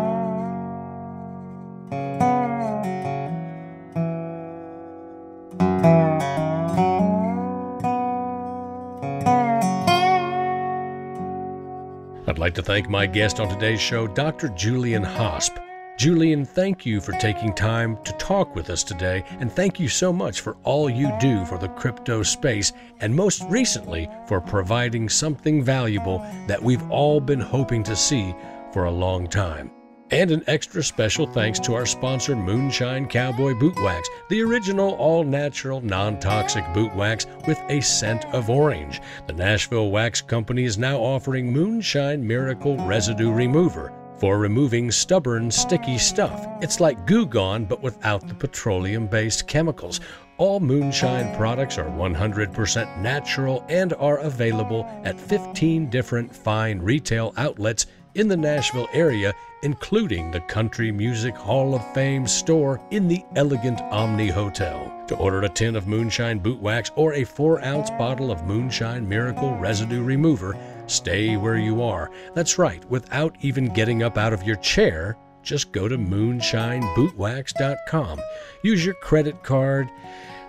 I'd 12.37 12.41
like 12.41 12.53
to 12.53 12.61
thank 12.61 12.87
my 12.87 13.07
guest 13.07 13.39
on 13.39 13.49
today's 13.49 13.81
show, 13.81 14.05
Dr. 14.05 14.49
Julian 14.49 15.03
Hosp. 15.03 15.57
Julian, 15.97 16.45
thank 16.45 16.85
you 16.85 17.01
for 17.01 17.13
taking 17.13 17.51
time 17.51 17.97
to 18.03 18.13
talk 18.19 18.53
with 18.53 18.69
us 18.69 18.83
today, 18.83 19.23
and 19.39 19.51
thank 19.51 19.79
you 19.79 19.89
so 19.89 20.13
much 20.13 20.41
for 20.41 20.55
all 20.63 20.87
you 20.87 21.11
do 21.19 21.43
for 21.45 21.57
the 21.57 21.69
crypto 21.69 22.21
space, 22.21 22.73
and 22.99 23.15
most 23.15 23.41
recently 23.49 24.07
for 24.27 24.39
providing 24.39 25.09
something 25.09 25.63
valuable 25.63 26.19
that 26.45 26.61
we've 26.61 26.87
all 26.91 27.19
been 27.19 27.39
hoping 27.39 27.81
to 27.81 27.95
see 27.95 28.35
for 28.71 28.85
a 28.85 28.91
long 28.91 29.25
time. 29.25 29.71
And 30.09 30.31
an 30.31 30.43
extra 30.47 30.81
special 30.81 31.27
thanks 31.27 31.59
to 31.59 31.73
our 31.73 31.85
sponsor, 31.85 32.33
Moonshine 32.33 33.07
Cowboy 33.07 33.53
Boot 33.55 33.77
Wax, 33.81 34.07
the 34.29 34.41
original 34.41 34.93
all 34.93 35.25
natural, 35.25 35.81
non 35.81 36.17
toxic 36.17 36.63
boot 36.73 36.95
wax 36.95 37.25
with 37.45 37.59
a 37.67 37.81
scent 37.81 38.25
of 38.33 38.49
orange. 38.49 39.01
The 39.27 39.33
Nashville 39.33 39.91
Wax 39.91 40.21
Company 40.21 40.63
is 40.63 40.77
now 40.77 40.97
offering 40.97 41.51
Moonshine 41.51 42.25
Miracle 42.25 42.77
Residue 42.85 43.33
Remover 43.33 43.91
for 44.17 44.39
removing 44.39 44.91
stubborn, 44.91 45.51
sticky 45.51 45.97
stuff. 45.97 46.47
It's 46.61 46.79
like 46.79 47.05
Goo 47.05 47.25
Gone, 47.25 47.65
but 47.65 47.83
without 47.83 48.25
the 48.29 48.33
petroleum 48.33 49.07
based 49.07 49.45
chemicals. 49.45 49.99
All 50.37 50.61
Moonshine 50.61 51.35
products 51.35 51.77
are 51.77 51.89
100% 51.89 53.01
natural 53.01 53.65
and 53.67 53.93
are 53.95 54.19
available 54.19 54.85
at 55.03 55.19
15 55.19 55.89
different 55.89 56.33
fine 56.33 56.79
retail 56.79 57.33
outlets 57.35 57.87
in 58.15 58.27
the 58.27 58.37
Nashville 58.37 58.87
area, 58.93 59.33
including 59.63 60.31
the 60.31 60.41
Country 60.41 60.91
Music 60.91 61.35
Hall 61.35 61.73
of 61.75 61.93
Fame 61.93 62.27
store 62.27 62.81
in 62.91 63.07
the 63.07 63.23
elegant 63.35 63.81
Omni 63.91 64.29
Hotel. 64.29 64.93
To 65.07 65.15
order 65.15 65.41
a 65.41 65.49
tin 65.49 65.75
of 65.75 65.87
Moonshine 65.87 66.39
Boot 66.39 66.59
Wax 66.59 66.91
or 66.95 67.13
a 67.13 67.23
4 67.23 67.63
ounce 67.63 67.89
bottle 67.91 68.31
of 68.31 68.45
Moonshine 68.45 69.07
Miracle 69.07 69.55
Residue 69.57 70.03
Remover, 70.03 70.57
stay 70.87 71.37
where 71.37 71.57
you 71.57 71.81
are. 71.81 72.11
That's 72.33 72.57
right, 72.57 72.83
without 72.89 73.35
even 73.41 73.73
getting 73.73 74.03
up 74.03 74.17
out 74.17 74.33
of 74.33 74.43
your 74.43 74.57
chair, 74.57 75.17
just 75.43 75.71
go 75.71 75.87
to 75.87 75.97
moonshinebootwax.com. 75.97 78.19
Use 78.63 78.85
your 78.85 78.95
credit 78.95 79.43
card 79.43 79.87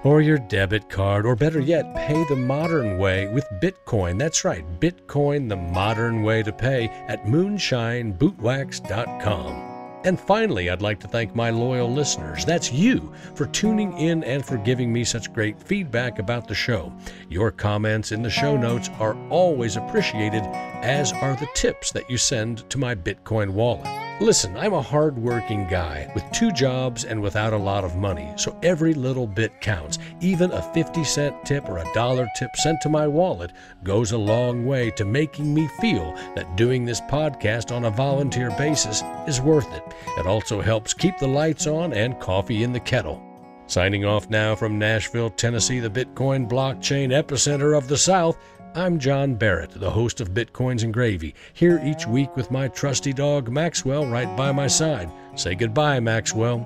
or 0.09 0.21
your 0.23 0.39
debit 0.39 0.89
card, 0.89 1.27
or 1.27 1.37
better 1.37 1.61
yet, 1.61 1.95
pay 1.95 2.25
the 2.31 2.37
modern 2.37 2.97
way 2.97 3.29
with 3.29 3.47
Bitcoin. 3.61 4.19
That's 4.19 4.43
right, 4.43 4.65
Bitcoin, 4.81 5.51
the 5.51 5.57
modern 5.57 6.23
way 6.23 6.43
to 6.43 6.51
pay 6.51 6.89
at 7.09 7.27
moonshinebootwax.com. 7.27 10.01
And 10.05 10.19
finally, 10.19 10.71
I'd 10.71 10.81
like 10.81 10.99
to 11.01 11.09
thank 11.09 11.35
my 11.35 11.51
loyal 11.51 11.93
listeners. 11.93 12.47
That's 12.47 12.73
you 12.73 13.13
for 13.35 13.45
tuning 13.49 13.93
in 13.99 14.25
and 14.25 14.43
for 14.43 14.57
giving 14.57 14.91
me 14.91 15.05
such 15.05 15.35
great 15.35 15.61
feedback 15.61 16.19
about 16.19 16.49
the 16.49 16.55
show. 16.55 16.91
Your 17.29 17.51
comments 17.51 18.11
in 18.11 18.23
the 18.23 18.31
show 18.31 18.57
notes 18.57 18.89
are 19.01 19.19
always 19.29 19.77
appreciated, 19.77 20.45
as 20.83 21.13
are 21.13 21.37
the 21.37 21.51
tips 21.55 21.93
that 21.93 22.09
you 22.09 22.17
send 22.17 22.71
to 22.71 22.79
my 22.79 22.95
Bitcoin 22.95 23.51
wallet. 23.51 24.08
Listen, 24.21 24.57
I'm 24.57 24.73
a 24.73 24.83
hard-working 24.83 25.69
guy 25.69 26.11
with 26.13 26.29
two 26.33 26.51
jobs 26.51 27.05
and 27.05 27.23
without 27.23 27.53
a 27.53 27.57
lot 27.57 27.85
of 27.85 27.95
money, 27.95 28.33
so 28.35 28.59
every 28.65 28.93
little 28.93 29.29
bit 29.29 29.61
counts. 29.61 30.01
Even 30.21 30.51
a 30.51 30.61
50 30.75 31.05
cent 31.05 31.37
tip 31.45 31.69
or 31.69 31.79
a 31.79 31.95
dollar 31.95 32.29
tip 32.37 32.57
sent 32.57 32.81
to 32.81 32.89
my 32.89 33.07
wallet 33.07 33.53
goes 33.85 34.11
a 34.11 34.19
long 34.19 34.67
way 34.67 34.91
to 34.91 35.05
making 35.05 35.55
me 35.55 35.69
feel 35.81 36.15
that 36.35 36.57
doing 36.57 36.85
this 36.85 37.01
podcast 37.03 37.71
on 37.71 37.85
a 37.85 37.91
volunteer 37.91 38.51
basis 38.59 39.05
is 39.29 39.41
worth 39.41 39.73
it. 39.73 39.85
It 40.19 40.27
also 40.27 40.61
helps 40.61 40.93
keep 40.93 41.17
the 41.19 41.29
lights 41.29 41.69
on 41.69 41.93
and 41.93 42.19
coffee 42.19 42.65
in 42.65 42.73
the 42.73 42.81
kettle. 42.81 43.23
Signing 43.69 44.05
off 44.05 44.29
now 44.29 44.57
from 44.57 44.81
Nashville, 44.81 45.31
Tennessee, 45.31 45.79
the 45.79 45.91
Bitcoin 45.91 46.49
blockchain 46.49 47.11
epicenter 47.11 47.79
of 47.79 47.87
the 47.87 47.99
South. 47.99 48.37
I'm 48.79 49.01
John 49.01 49.35
Barrett, 49.35 49.73
the 49.73 49.91
host 49.91 50.21
of 50.21 50.31
Bitcoins 50.31 50.85
and 50.85 50.95
Gravy, 50.95 51.35
here 51.53 51.83
each 51.85 52.07
week 52.07 52.37
with 52.37 52.53
my 52.53 52.69
trusty 52.69 53.13
dog 53.13 53.51
Maxwell 53.51 54.07
right 54.07 54.37
by 54.37 54.53
my 54.53 54.69
side. 54.69 55.11
Say 55.35 55.57
goodbye, 55.57 55.99
Maxwell. 55.99 56.61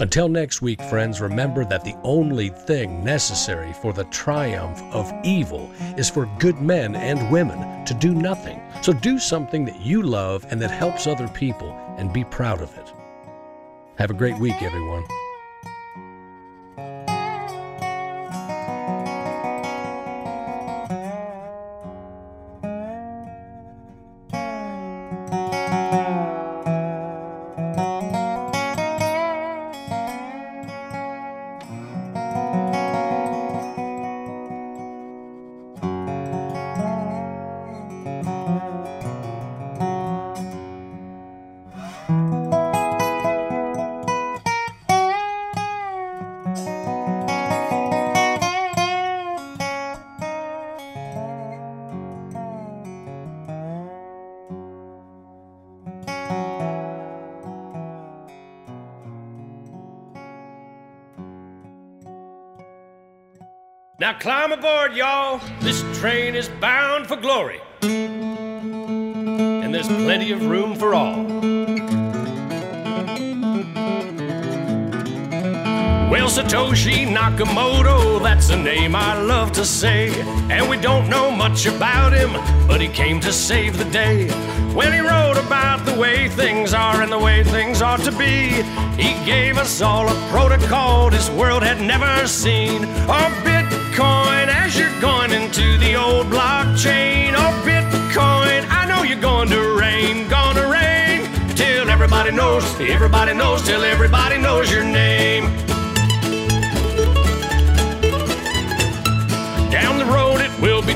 Until 0.00 0.28
next 0.28 0.60
week, 0.60 0.82
friends, 0.82 1.22
remember 1.22 1.64
that 1.64 1.82
the 1.82 1.96
only 2.02 2.50
thing 2.50 3.02
necessary 3.02 3.72
for 3.72 3.94
the 3.94 4.04
triumph 4.04 4.82
of 4.92 5.10
evil 5.24 5.72
is 5.96 6.10
for 6.10 6.26
good 6.38 6.60
men 6.60 6.94
and 6.94 7.32
women 7.32 7.86
to 7.86 7.94
do 7.94 8.12
nothing. 8.12 8.60
So 8.82 8.92
do 8.92 9.18
something 9.18 9.64
that 9.64 9.80
you 9.80 10.02
love 10.02 10.44
and 10.50 10.60
that 10.60 10.70
helps 10.70 11.06
other 11.06 11.28
people, 11.28 11.70
and 11.96 12.12
be 12.12 12.24
proud 12.24 12.60
of 12.60 12.76
it. 12.76 12.92
Have 13.96 14.10
a 14.10 14.14
great 14.14 14.38
week, 14.38 14.60
everyone. 14.60 15.04
Glory. 67.34 67.60
And 67.82 69.74
there's 69.74 69.88
plenty 69.88 70.30
of 70.30 70.46
room 70.46 70.76
for 70.76 70.94
all. 70.94 71.24
Well, 76.12 76.28
Satoshi 76.28 77.08
Nakamoto, 77.08 78.22
that's 78.22 78.50
a 78.50 78.56
name 78.56 78.94
I 78.94 79.20
love 79.20 79.50
to 79.52 79.64
say. 79.64 80.10
And 80.48 80.70
we 80.70 80.76
don't 80.76 81.08
know 81.10 81.28
much 81.32 81.66
about 81.66 82.12
him, 82.12 82.32
but 82.68 82.80
he 82.80 82.86
came 82.86 83.18
to 83.20 83.32
save 83.32 83.78
the 83.78 83.90
day. 83.90 84.28
When 84.72 84.92
he 84.92 85.00
wrote 85.00 85.36
about 85.36 85.84
the 85.84 85.98
way 85.98 86.28
things 86.28 86.72
are 86.72 87.02
and 87.02 87.10
the 87.10 87.18
way 87.18 87.42
things 87.42 87.82
ought 87.82 88.04
to 88.04 88.12
be, 88.12 88.62
he 88.96 89.12
gave 89.26 89.58
us 89.58 89.82
all 89.82 90.08
a 90.08 90.14
protocol 90.30 91.10
this 91.10 91.28
world 91.30 91.64
had 91.64 91.80
never 91.80 92.28
seen. 92.28 92.84
A 92.84 93.28
Bitcoin 93.94 94.48
as 94.48 94.76
you're 94.76 95.00
going 95.00 95.30
into 95.30 95.78
the 95.78 95.94
old 95.94 96.26
blockchain. 96.26 97.32
Oh, 97.36 97.62
Bitcoin, 97.64 98.66
I 98.68 98.86
know 98.88 99.04
you're 99.04 99.20
going 99.20 99.48
to 99.50 99.78
reign, 99.78 100.28
gonna 100.28 100.68
reign. 100.68 101.30
Till 101.54 101.88
everybody 101.88 102.32
knows, 102.32 102.64
everybody 102.80 103.34
knows, 103.34 103.62
till 103.62 103.84
everybody 103.84 104.38
knows 104.38 104.68
your 104.68 104.82
name. 104.82 105.63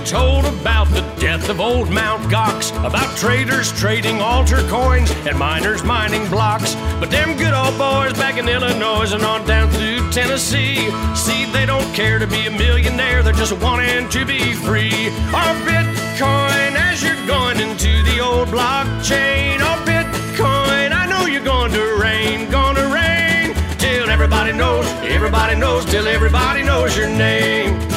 Told 0.09 0.47
about 0.47 0.89
the 0.89 1.03
death 1.21 1.51
of 1.51 1.61
old 1.61 1.91
Mount 1.91 2.23
Gox, 2.33 2.73
about 2.83 3.15
traders 3.19 3.79
trading 3.79 4.23
altar 4.23 4.67
coins 4.71 5.11
and 5.27 5.39
miners 5.39 5.85
mining 5.85 6.27
blocks. 6.31 6.75
But 6.99 7.11
them 7.11 7.37
good 7.37 7.53
old 7.53 7.77
boys 7.77 8.15
back 8.15 8.39
in 8.39 8.49
Illinois 8.49 9.13
and 9.13 9.23
on 9.23 9.47
down 9.47 9.69
through 9.69 10.11
Tennessee, 10.11 10.89
see, 11.15 11.45
they 11.53 11.67
don't 11.67 11.95
care 11.95 12.19
to 12.19 12.27
be 12.27 12.47
a 12.47 12.51
millionaire, 12.51 13.23
they're 13.23 13.35
just 13.35 13.53
wanting 13.61 14.09
to 14.09 14.25
be 14.25 14.55
free. 14.55 15.11
Our 15.35 15.55
Bitcoin 15.69 16.73
as 16.89 17.03
you're 17.03 17.27
going 17.27 17.61
into 17.61 18.03
the 18.05 18.19
old 18.21 18.49
blockchain. 18.49 19.61
Our 19.61 19.77
Bitcoin, 19.85 20.91
I 20.91 21.07
know 21.07 21.27
you're 21.27 21.45
going 21.45 21.73
to 21.73 21.99
reign, 22.01 22.51
gonna 22.51 22.89
reign. 22.89 23.55
Till 23.77 24.09
everybody 24.09 24.55
knows, 24.55 24.87
everybody 25.03 25.55
knows, 25.55 25.85
till 25.85 26.09
everybody 26.09 26.63
knows 26.63 26.97
your 26.97 27.11
name. 27.11 27.88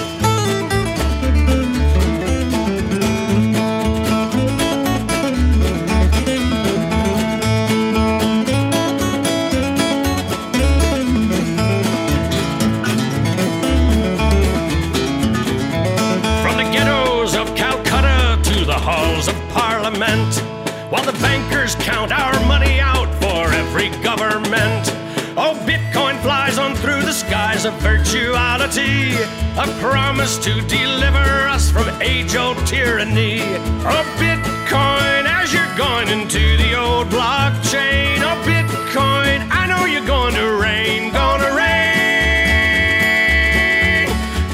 While 21.02 21.14
the 21.14 21.20
bankers 21.20 21.74
count 21.78 22.12
our 22.12 22.40
money 22.46 22.80
out 22.80 23.10
for 23.16 23.52
every 23.56 23.90
government. 24.04 24.86
Oh, 25.36 25.58
Bitcoin 25.66 26.22
flies 26.22 26.60
on 26.60 26.76
through 26.76 27.02
the 27.02 27.12
skies 27.12 27.66
of 27.66 27.74
virtuality, 27.82 29.16
a 29.58 29.66
promise 29.82 30.38
to 30.46 30.62
deliver 30.68 31.48
us 31.48 31.72
from 31.72 31.90
age 32.04 32.36
old 32.36 32.58
tyranny. 32.68 33.42
Oh, 33.82 34.06
Bitcoin, 34.20 35.26
as 35.26 35.52
you're 35.52 35.76
going 35.76 36.08
into 36.08 36.56
the 36.58 36.80
old 36.80 37.08
blockchain. 37.08 38.22
Oh, 38.22 38.38
Bitcoin, 38.46 39.50
I 39.50 39.66
know 39.66 39.86
you're 39.86 40.06
going 40.06 40.36
to 40.36 40.52
reign, 40.62 41.12
gonna 41.12 41.52
reign. 41.56 41.66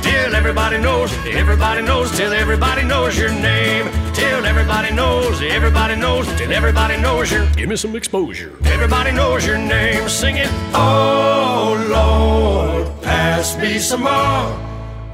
Till 0.01 0.33
everybody 0.33 0.77
knows, 0.77 1.11
everybody 1.25 1.81
knows, 1.81 2.09
till 2.15 2.31
everybody 2.31 2.83
knows 2.85 3.17
your 3.17 3.33
name. 3.33 4.06
Everybody 4.47 4.91
knows, 4.93 5.41
everybody 5.41 5.95
knows, 5.97 6.25
till 6.37 6.53
everybody 6.53 6.95
knows 6.95 7.29
your. 7.31 7.45
Give 7.57 7.67
me 7.67 7.75
some 7.75 7.97
exposure. 7.97 8.53
Everybody 8.63 9.11
knows 9.11 9.45
your 9.45 9.57
name. 9.57 10.07
Sing 10.07 10.37
it. 10.37 10.49
Oh 10.73 11.75
Lord, 11.89 13.01
pass 13.01 13.57
me 13.57 13.77
some 13.77 14.03
more. 14.03 14.47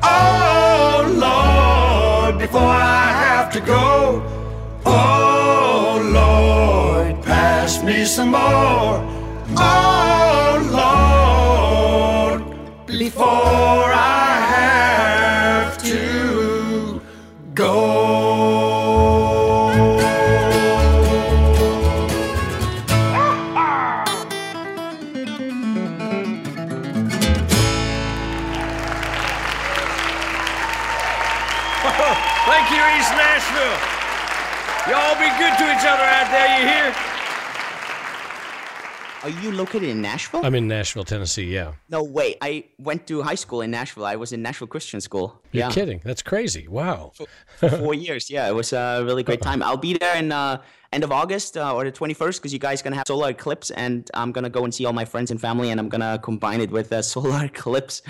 Oh 0.03 0.99
Lord, 1.25 2.37
before 2.39 2.61
I 2.61 3.07
have 3.25 3.51
to 3.53 3.59
go. 3.59 4.21
Oh 4.85 5.99
Lord, 6.19 7.23
pass 7.23 7.81
me 7.81 8.05
some 8.05 8.29
more. 8.29 9.01
Oh 9.57 10.51
Lord, 12.37 12.41
before 12.85 13.89
I 13.93 14.37
have 14.57 15.77
to 15.83 17.01
go. 17.55 17.92
Each 35.83 35.89
other 35.89 36.03
out 36.03 36.31
there, 36.31 36.47
you 36.59 36.65
hear? 36.65 36.95
Are 39.23 39.41
you 39.41 39.51
located 39.51 39.89
in 39.89 40.01
Nashville? 40.01 40.45
I'm 40.45 40.55
in 40.55 40.67
Nashville, 40.67 41.03
Tennessee. 41.03 41.43
Yeah. 41.43 41.73
no 41.89 42.03
way. 42.03 42.35
I 42.41 42.65
went 42.77 43.05
to 43.07 43.21
high 43.21 43.35
school 43.35 43.61
in 43.61 43.71
Nashville. 43.71 44.05
I 44.05 44.15
was 44.15 44.31
in 44.31 44.41
Nashville 44.41 44.67
Christian 44.67 45.01
School. 45.01 45.41
You're 45.51 45.65
yeah. 45.65 45.71
kidding. 45.71 45.99
That's 46.05 46.21
crazy. 46.21 46.69
Wow. 46.69 47.11
for 47.57 47.69
four 47.69 47.93
years. 47.93 48.29
Yeah, 48.29 48.47
it 48.47 48.55
was 48.55 48.71
a 48.71 49.01
really 49.03 49.23
great 49.23 49.41
time. 49.49 49.61
I'll 49.61 49.75
be 49.75 49.97
there 49.97 50.15
in 50.15 50.31
uh, 50.31 50.61
end 50.93 51.03
of 51.03 51.11
August 51.11 51.57
uh, 51.57 51.73
or 51.75 51.83
the 51.83 51.91
21st 51.91 52.37
because 52.37 52.53
you 52.53 52.59
guys 52.59 52.81
gonna 52.81 52.95
have 52.95 53.07
solar 53.07 53.29
eclipse, 53.29 53.71
and 53.71 54.09
I'm 54.13 54.31
gonna 54.31 54.49
go 54.49 54.63
and 54.63 54.73
see 54.73 54.85
all 54.85 54.93
my 54.93 55.05
friends 55.05 55.31
and 55.31 55.39
family, 55.41 55.69
and 55.71 55.79
I'm 55.79 55.89
gonna 55.89 56.19
combine 56.21 56.61
it 56.61 56.71
with 56.71 56.91
a 56.91 57.03
solar 57.13 57.45
eclipse. 57.45 58.01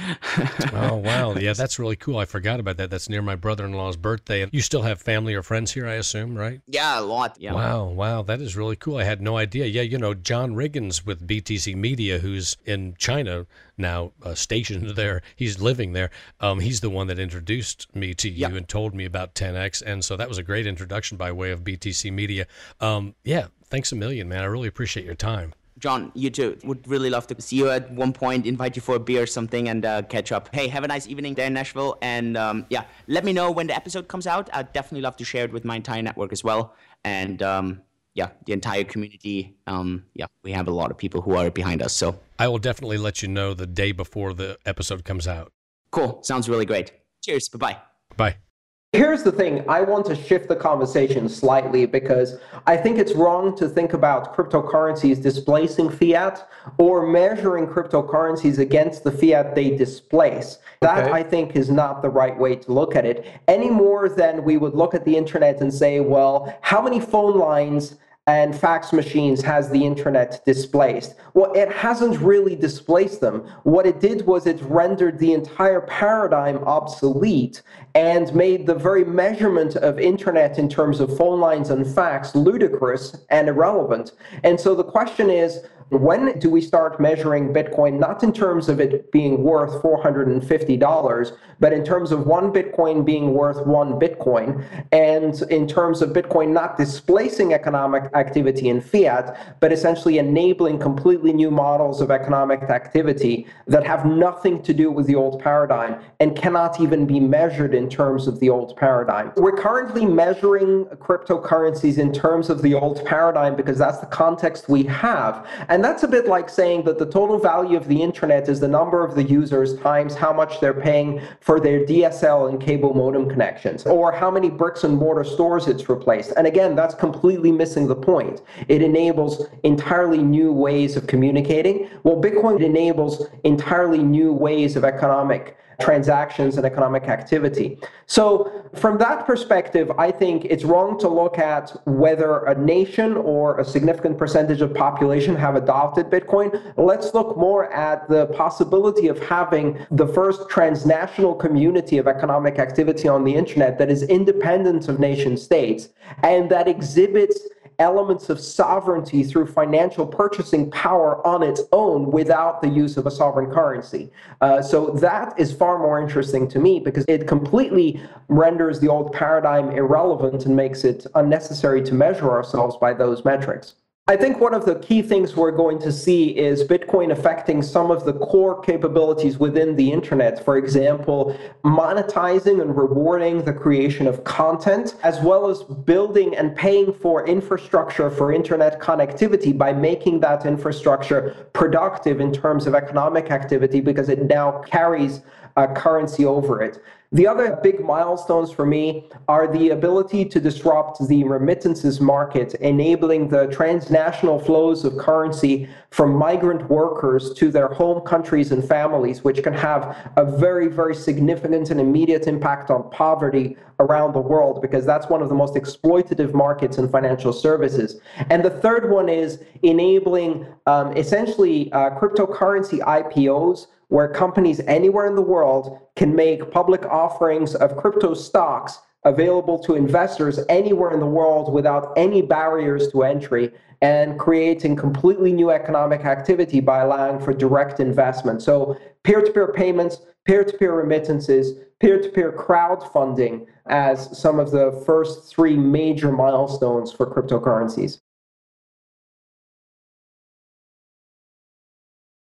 Oh, 0.73 0.95
wow. 0.95 1.33
Yeah, 1.43 1.53
that's 1.53 1.77
really 1.79 1.95
cool. 1.95 2.17
I 2.19 2.25
forgot 2.25 2.59
about 2.59 2.77
that. 2.77 2.89
That's 2.89 3.09
near 3.09 3.21
my 3.21 3.35
brother 3.35 3.65
in 3.65 3.73
law's 3.73 3.97
birthday. 3.97 4.47
You 4.51 4.61
still 4.61 4.83
have 4.83 5.01
family 5.01 5.33
or 5.33 5.43
friends 5.43 5.71
here, 5.73 5.87
I 5.87 5.95
assume, 5.95 6.35
right? 6.37 6.61
yeah, 6.67 6.99
a 6.99 7.01
lot. 7.01 7.35
Yeah. 7.39 7.53
Wow, 7.53 7.85
wow, 7.87 8.21
that 8.23 8.39
is 8.39 8.55
really 8.55 8.75
cool. 8.75 8.97
I 8.97 9.03
had 9.03 9.21
no 9.21 9.35
idea. 9.37 9.65
Yeah, 9.65 9.81
you 9.81 9.97
know, 9.97 10.13
John 10.13 10.53
Riggins 10.53 11.05
with 11.05 11.27
BTC 11.27 11.75
Media, 11.75 12.19
who's 12.19 12.55
in 12.65 12.95
China 12.97 13.45
now, 13.77 14.11
uh, 14.21 14.35
stationed 14.35 14.89
there. 14.95 15.21
He's 15.35 15.59
living 15.59 15.93
there. 15.93 16.11
Um, 16.39 16.59
he's 16.59 16.81
the 16.81 16.89
one 16.89 17.07
that 17.07 17.19
introduced 17.19 17.93
me 17.95 18.13
to 18.15 18.29
you 18.29 18.47
Yeah. 18.47 18.55
and 18.55 18.67
told 18.67 18.93
me 18.93 19.05
about 19.05 19.33
10x, 19.35 19.81
and 19.85 20.05
so 20.05 20.15
that 20.15 20.29
was 20.29 20.37
a 20.37 20.43
great 20.43 20.67
introduction 20.67 21.17
by 21.17 21.31
way 21.31 21.51
of 21.51 21.63
BTC 21.63 22.11
Media. 22.11 22.45
Um, 22.79 23.15
yeah, 23.23 23.47
thanks 23.65 23.91
a 23.91 23.95
million, 23.95 24.27
man. 24.27 24.41
I 24.41 24.45
really 24.45 24.67
appreciate 24.67 25.05
your 25.05 25.15
time. 25.15 25.53
John, 25.79 26.11
you 26.15 26.29
too. 26.29 26.57
Would 26.63 26.87
really 26.87 27.09
love 27.09 27.27
to 27.27 27.41
see 27.41 27.57
you 27.57 27.69
at 27.69 27.91
one 27.91 28.13
point, 28.13 28.45
invite 28.45 28.75
you 28.75 28.81
for 28.81 28.95
a 28.95 28.99
beer 28.99 29.23
or 29.23 29.25
something, 29.25 29.67
and 29.67 29.83
uh, 29.83 30.03
catch 30.03 30.31
up. 30.31 30.53
Hey, 30.53 30.67
have 30.67 30.83
a 30.83 30.87
nice 30.87 31.07
evening 31.07 31.33
there 31.33 31.47
in 31.47 31.53
Nashville, 31.53 31.97
and 32.01 32.37
um, 32.37 32.65
yeah, 32.69 32.85
let 33.07 33.25
me 33.25 33.33
know 33.33 33.51
when 33.51 33.67
the 33.67 33.75
episode 33.75 34.07
comes 34.07 34.25
out. 34.27 34.49
I'd 34.53 34.71
definitely 34.71 35.01
love 35.01 35.17
to 35.17 35.25
share 35.25 35.43
it 35.45 35.51
with 35.51 35.65
my 35.65 35.75
entire 35.75 36.01
network 36.01 36.31
as 36.31 36.43
well, 36.43 36.73
and 37.03 37.41
um, 37.41 37.81
yeah, 38.13 38.29
the 38.45 38.53
entire 38.53 38.83
community. 38.83 39.57
Um, 39.67 40.05
yeah, 40.13 40.27
we 40.43 40.51
have 40.51 40.67
a 40.67 40.71
lot 40.71 40.91
of 40.91 40.97
people 40.97 41.21
who 41.21 41.35
are 41.35 41.49
behind 41.49 41.81
us. 41.81 41.93
So 41.93 42.19
I 42.39 42.47
will 42.47 42.59
definitely 42.59 42.97
let 42.97 43.21
you 43.21 43.27
know 43.27 43.53
the 43.53 43.67
day 43.67 43.91
before 43.91 44.33
the 44.33 44.57
episode 44.65 45.03
comes 45.03 45.27
out. 45.27 45.51
cool. 45.91 46.21
Sounds 46.23 46.47
really 46.47 46.65
great. 46.65 46.91
Cheers. 47.23 47.49
Bye 47.49 47.57
bye. 47.57 47.77
Bye. 48.15 48.52
Here's 48.93 49.23
the 49.23 49.31
thing 49.31 49.65
I 49.67 49.81
want 49.81 50.05
to 50.05 50.15
shift 50.15 50.47
the 50.47 50.55
conversation 50.55 51.27
slightly 51.27 51.87
because 51.87 52.37
I 52.67 52.77
think 52.77 52.99
it's 52.99 53.13
wrong 53.13 53.57
to 53.57 53.67
think 53.67 53.93
about 53.93 54.35
cryptocurrencies 54.37 55.19
displacing 55.19 55.89
fiat 55.89 56.47
or 56.77 57.07
measuring 57.07 57.65
cryptocurrencies 57.65 58.59
against 58.59 59.03
the 59.03 59.11
fiat 59.11 59.55
they 59.55 59.75
displace. 59.75 60.59
That, 60.81 61.05
Okay. 61.05 61.11
I 61.11 61.23
think, 61.23 61.55
is 61.55 61.71
not 61.71 62.03
the 62.03 62.09
right 62.09 62.37
way 62.37 62.55
to 62.55 62.71
look 62.71 62.95
at 62.95 63.03
it, 63.03 63.25
any 63.47 63.71
more 63.71 64.09
than 64.09 64.43
we 64.43 64.57
would 64.57 64.75
look 64.75 64.93
at 64.93 65.05
the 65.05 65.17
internet 65.17 65.59
and 65.61 65.73
say, 65.73 65.99
well, 65.99 66.55
how 66.61 66.79
many 66.79 66.99
phone 66.99 67.39
lines 67.39 67.95
and 68.27 68.57
fax 68.57 68.93
machines 68.93 69.41
has 69.41 69.69
the 69.69 69.85
internet 69.85 70.43
displaced? 70.45 71.15
Well, 71.33 71.51
it 71.53 71.71
hasn't 71.71 72.19
really 72.19 72.55
displaced 72.55 73.19
them. 73.19 73.41
What 73.63 73.85
it 73.85 73.99
did 73.99 74.25
was 74.25 74.47
it 74.47 74.61
rendered 74.61 75.19
the 75.19 75.33
entire 75.33 75.81
paradigm 75.81 76.59
obsolete 76.59 77.61
and 77.95 78.33
made 78.33 78.65
the 78.65 78.75
very 78.75 79.03
measurement 79.03 79.75
of 79.75 79.99
internet 79.99 80.57
in 80.57 80.69
terms 80.69 80.99
of 81.01 81.17
phone 81.17 81.41
lines 81.41 81.69
and 81.69 81.85
fax 81.85 82.33
ludicrous 82.33 83.17
and 83.29 83.49
irrelevant. 83.49 84.13
And 84.43 84.59
so 84.59 84.73
the 84.73 84.85
question 84.85 85.29
is, 85.29 85.65
when 85.89 86.37
do 86.39 86.49
we 86.49 86.61
start 86.61 86.99
measuring 86.99 87.53
Bitcoin 87.53 87.99
not 87.99 88.23
in 88.23 88.31
terms 88.33 88.69
of 88.69 88.79
it 88.79 89.11
being 89.11 89.43
worth 89.43 89.81
$450, 89.81 91.37
but 91.59 91.71
in 91.71 91.83
terms 91.83 92.11
of 92.11 92.25
one 92.25 92.51
Bitcoin 92.51 93.05
being 93.05 93.33
worth 93.33 93.65
one 93.65 93.93
Bitcoin, 93.93 94.65
and 94.91 95.41
in 95.43 95.67
terms 95.67 96.01
of 96.01 96.09
Bitcoin 96.09 96.49
not 96.49 96.77
displacing 96.77 97.53
economic 97.53 98.03
activity 98.15 98.69
in 98.69 98.81
fiat, 98.81 99.59
but 99.59 99.71
essentially 99.71 100.17
enabling 100.17 100.79
completely 100.79 101.31
new 101.31 101.51
models 101.51 102.01
of 102.01 102.11
economic 102.11 102.63
activity 102.63 103.47
that 103.67 103.85
have 103.85 104.05
nothing 104.05 104.61
to 104.61 104.73
do 104.73 104.91
with 104.91 105.07
the 105.07 105.15
old 105.15 105.41
paradigm 105.41 105.95
and 106.19 106.35
cannot 106.35 106.79
even 106.81 107.05
be 107.05 107.19
measured 107.19 107.73
in 107.73 107.89
terms 107.89 108.27
of 108.27 108.39
the 108.39 108.49
old 108.49 108.75
paradigm? 108.75 109.31
We're 109.37 109.55
currently 109.55 110.05
measuring 110.05 110.85
cryptocurrencies 110.97 111.97
in 111.97 112.11
terms 112.13 112.49
of 112.49 112.61
the 112.61 112.73
old 112.73 113.05
paradigm 113.05 113.55
because 113.55 113.77
that's 113.77 113.99
the 113.99 114.05
context 114.07 114.69
we 114.69 114.83
have. 114.83 115.47
And 115.73 115.83
that's 115.83 116.03
a 116.03 116.07
bit 116.07 116.27
like 116.27 116.49
saying 116.49 116.83
that 116.83 116.99
the 116.99 117.05
total 117.07 117.39
value 117.39 117.75
of 117.75 117.87
the 117.87 117.99
internet 117.99 118.47
is 118.47 118.59
the 118.59 118.67
number 118.67 119.03
of 119.03 119.15
the 119.15 119.23
users 119.23 119.75
times 119.79 120.13
how 120.13 120.31
much 120.31 120.59
they're 120.59 120.71
paying 120.71 121.19
for 121.39 121.59
their 121.59 121.83
DSL 121.83 122.47
and 122.47 122.61
cable 122.61 122.93
modem 122.93 123.27
connections, 123.27 123.83
or 123.87 124.11
how 124.11 124.29
many 124.29 124.51
bricks 124.51 124.83
and 124.83 124.95
mortar 124.95 125.23
stores 125.23 125.65
it's 125.65 125.89
replaced. 125.89 126.31
And 126.37 126.45
again, 126.45 126.75
that's 126.75 126.93
completely 126.93 127.51
missing 127.51 127.87
the 127.87 127.95
point. 127.95 128.43
It 128.67 128.83
enables 128.83 129.47
entirely 129.63 130.19
new 130.19 130.53
ways 130.53 130.95
of 130.95 131.07
communicating. 131.07 131.89
Well, 132.03 132.21
Bitcoin 132.21 132.61
enables 132.61 133.25
entirely 133.43 134.03
new 134.03 134.31
ways 134.31 134.75
of 134.75 134.83
economic 134.83 135.57
transactions 135.81 136.57
and 136.57 136.65
economic 136.65 137.03
activity. 137.03 137.77
So, 138.05 138.69
from 138.75 138.97
that 138.97 139.25
perspective, 139.25 139.91
I 139.97 140.11
think 140.11 140.45
it's 140.45 140.63
wrong 140.63 140.99
to 140.99 141.07
look 141.07 141.37
at 141.37 141.71
whether 141.85 142.43
a 142.45 142.59
nation 142.59 143.15
or 143.17 143.59
a 143.59 143.65
significant 143.65 144.17
percentage 144.17 144.61
of 144.61 144.73
population 144.73 145.35
have 145.35 145.55
adopted 145.55 146.07
Bitcoin. 146.07 146.73
Let's 146.77 147.13
look 147.13 147.37
more 147.37 147.71
at 147.71 148.07
the 148.09 148.27
possibility 148.27 149.07
of 149.07 149.19
having 149.19 149.85
the 149.91 150.07
first 150.07 150.49
transnational 150.49 151.35
community 151.35 151.97
of 151.97 152.07
economic 152.07 152.59
activity 152.59 153.07
on 153.07 153.23
the 153.23 153.35
internet 153.35 153.77
that 153.77 153.89
is 153.89 154.03
independent 154.03 154.87
of 154.89 154.99
nation 154.99 155.37
states 155.37 155.89
and 156.23 156.49
that 156.49 156.67
exhibits 156.67 157.39
elements 157.79 158.29
of 158.29 158.39
sovereignty 158.39 159.23
through 159.23 159.47
financial 159.47 160.05
purchasing 160.05 160.69
power 160.71 161.25
on 161.25 161.43
its 161.43 161.61
own 161.71 162.11
without 162.11 162.61
the 162.61 162.67
use 162.67 162.97
of 162.97 163.05
a 163.05 163.11
sovereign 163.11 163.51
currency. 163.51 164.09
Uh, 164.41 164.61
so 164.61 164.91
that 164.91 165.37
is 165.39 165.51
far 165.53 165.77
more 165.77 166.01
interesting 166.01 166.47
to 166.47 166.59
me 166.59 166.79
because 166.79 167.05
it 167.07 167.27
completely 167.27 168.01
renders 168.27 168.79
the 168.79 168.87
old 168.87 169.11
paradigm 169.13 169.71
irrelevant 169.71 170.45
and 170.45 170.55
makes 170.55 170.83
it 170.83 171.05
unnecessary 171.15 171.81
to 171.83 171.93
measure 171.93 172.31
ourselves 172.31 172.75
by 172.77 172.93
those 172.93 173.23
metrics. 173.25 173.75
I 174.09 174.17
think 174.17 174.41
one 174.41 174.53
of 174.53 174.65
the 174.65 174.75
key 174.79 175.01
things 175.01 175.33
we're 175.33 175.51
going 175.51 175.79
to 175.79 175.89
see 175.89 176.37
is 176.37 176.65
Bitcoin 176.65 177.09
affecting 177.13 177.61
some 177.61 177.89
of 177.89 178.03
the 178.03 178.11
core 178.11 178.59
capabilities 178.59 179.37
within 179.37 179.77
the 179.77 179.93
internet. 179.93 180.43
For 180.43 180.57
example, 180.57 181.39
monetizing 181.63 182.61
and 182.61 182.75
rewarding 182.75 183.45
the 183.45 183.53
creation 183.53 184.05
of 184.05 184.25
content, 184.25 184.95
as 185.03 185.21
well 185.21 185.49
as 185.49 185.63
building 185.63 186.35
and 186.35 186.53
paying 186.53 186.91
for 186.91 187.25
infrastructure 187.25 188.09
for 188.09 188.33
internet 188.33 188.81
connectivity 188.81 189.57
by 189.57 189.71
making 189.71 190.19
that 190.19 190.45
infrastructure 190.45 191.47
productive 191.53 192.19
in 192.19 192.33
terms 192.33 192.67
of 192.67 192.75
economic 192.75 193.31
activity 193.31 193.79
because 193.79 194.09
it 194.09 194.23
now 194.23 194.61
carries 194.63 195.21
a 195.55 195.65
currency 195.73 196.25
over 196.25 196.61
it. 196.61 196.83
The 197.13 197.27
other 197.27 197.59
big 197.61 197.79
milestones 197.79 198.51
for 198.51 198.65
me 198.65 199.07
are 199.27 199.45
the 199.45 199.69
ability 199.69 200.25
to 200.25 200.39
disrupt 200.39 201.07
the 201.07 201.23
remittances 201.23 202.01
market, 202.01 202.55
enabling 202.55 203.27
the 203.27 203.45
transnational 203.51 204.39
flows 204.39 204.83
of 204.83 204.97
currency 204.97 205.69
from 205.91 206.15
migrant 206.15 206.67
workers 206.71 207.35
to 207.35 207.51
their 207.51 207.67
home 207.67 208.01
countries 208.01 208.51
and 208.51 208.67
families, 208.67 209.23
which 209.23 209.43
can 209.43 209.53
have 209.53 209.95
a 210.17 210.25
very, 210.25 210.67
very 210.67 210.95
significant 210.95 211.69
and 211.69 211.79
immediate 211.79 212.25
impact 212.25 212.71
on 212.71 212.89
poverty 212.89 213.57
around 213.79 214.13
the 214.13 214.19
world, 214.19 214.59
because 214.59 214.83
that's 214.83 215.07
one 215.07 215.21
of 215.21 215.29
the 215.29 215.35
most 215.35 215.53
exploitative 215.53 216.33
markets 216.33 216.79
in 216.79 216.89
financial 216.89 217.31
services. 217.31 218.01
And 218.31 218.43
the 218.43 218.49
third 218.49 218.89
one 218.89 219.07
is 219.07 219.39
enabling 219.61 220.47
um, 220.65 220.97
essentially 220.97 221.71
uh, 221.73 221.91
cryptocurrency 221.91 222.79
IPOs 222.79 223.67
where 223.93 224.07
companies 224.07 224.59
anywhere 224.61 225.05
in 225.05 225.13
the 225.13 225.21
world 225.21 225.77
can 225.95 226.15
make 226.15 226.49
public 226.49 226.83
offerings 226.85 227.53
of 227.53 227.77
crypto 227.77 228.15
stocks 228.15 228.79
available 229.05 229.59
to 229.59 229.75
investors 229.75 230.39
anywhere 230.49 230.95
in 230.95 230.99
the 230.99 231.05
world 231.05 231.53
without 231.53 231.93
any 231.95 232.19
barriers 232.19 232.91
to 232.91 233.03
entry 233.03 233.51
and 233.83 234.17
creating 234.17 234.75
completely 234.75 235.31
new 235.31 235.51
economic 235.51 236.05
activity 236.05 236.59
by 236.59 236.79
allowing 236.79 237.19
for 237.19 237.33
direct 237.33 237.79
investment. 237.79 238.41
So, 238.41 238.75
peer 239.03 239.21
to 239.21 239.31
peer 239.31 239.53
payments, 239.53 239.99
peer 240.25 240.43
to 240.43 240.57
peer 240.57 240.73
remittances, 240.73 241.59
peer 241.79 242.01
to 242.01 242.09
peer 242.09 242.31
crowdfunding 242.31 243.45
as 243.67 244.19
some 244.19 244.39
of 244.39 244.49
the 244.49 244.81
first 244.87 245.31
three 245.31 245.55
major 245.55 246.11
milestones 246.11 246.91
for 246.91 247.05
cryptocurrencies. 247.05 247.99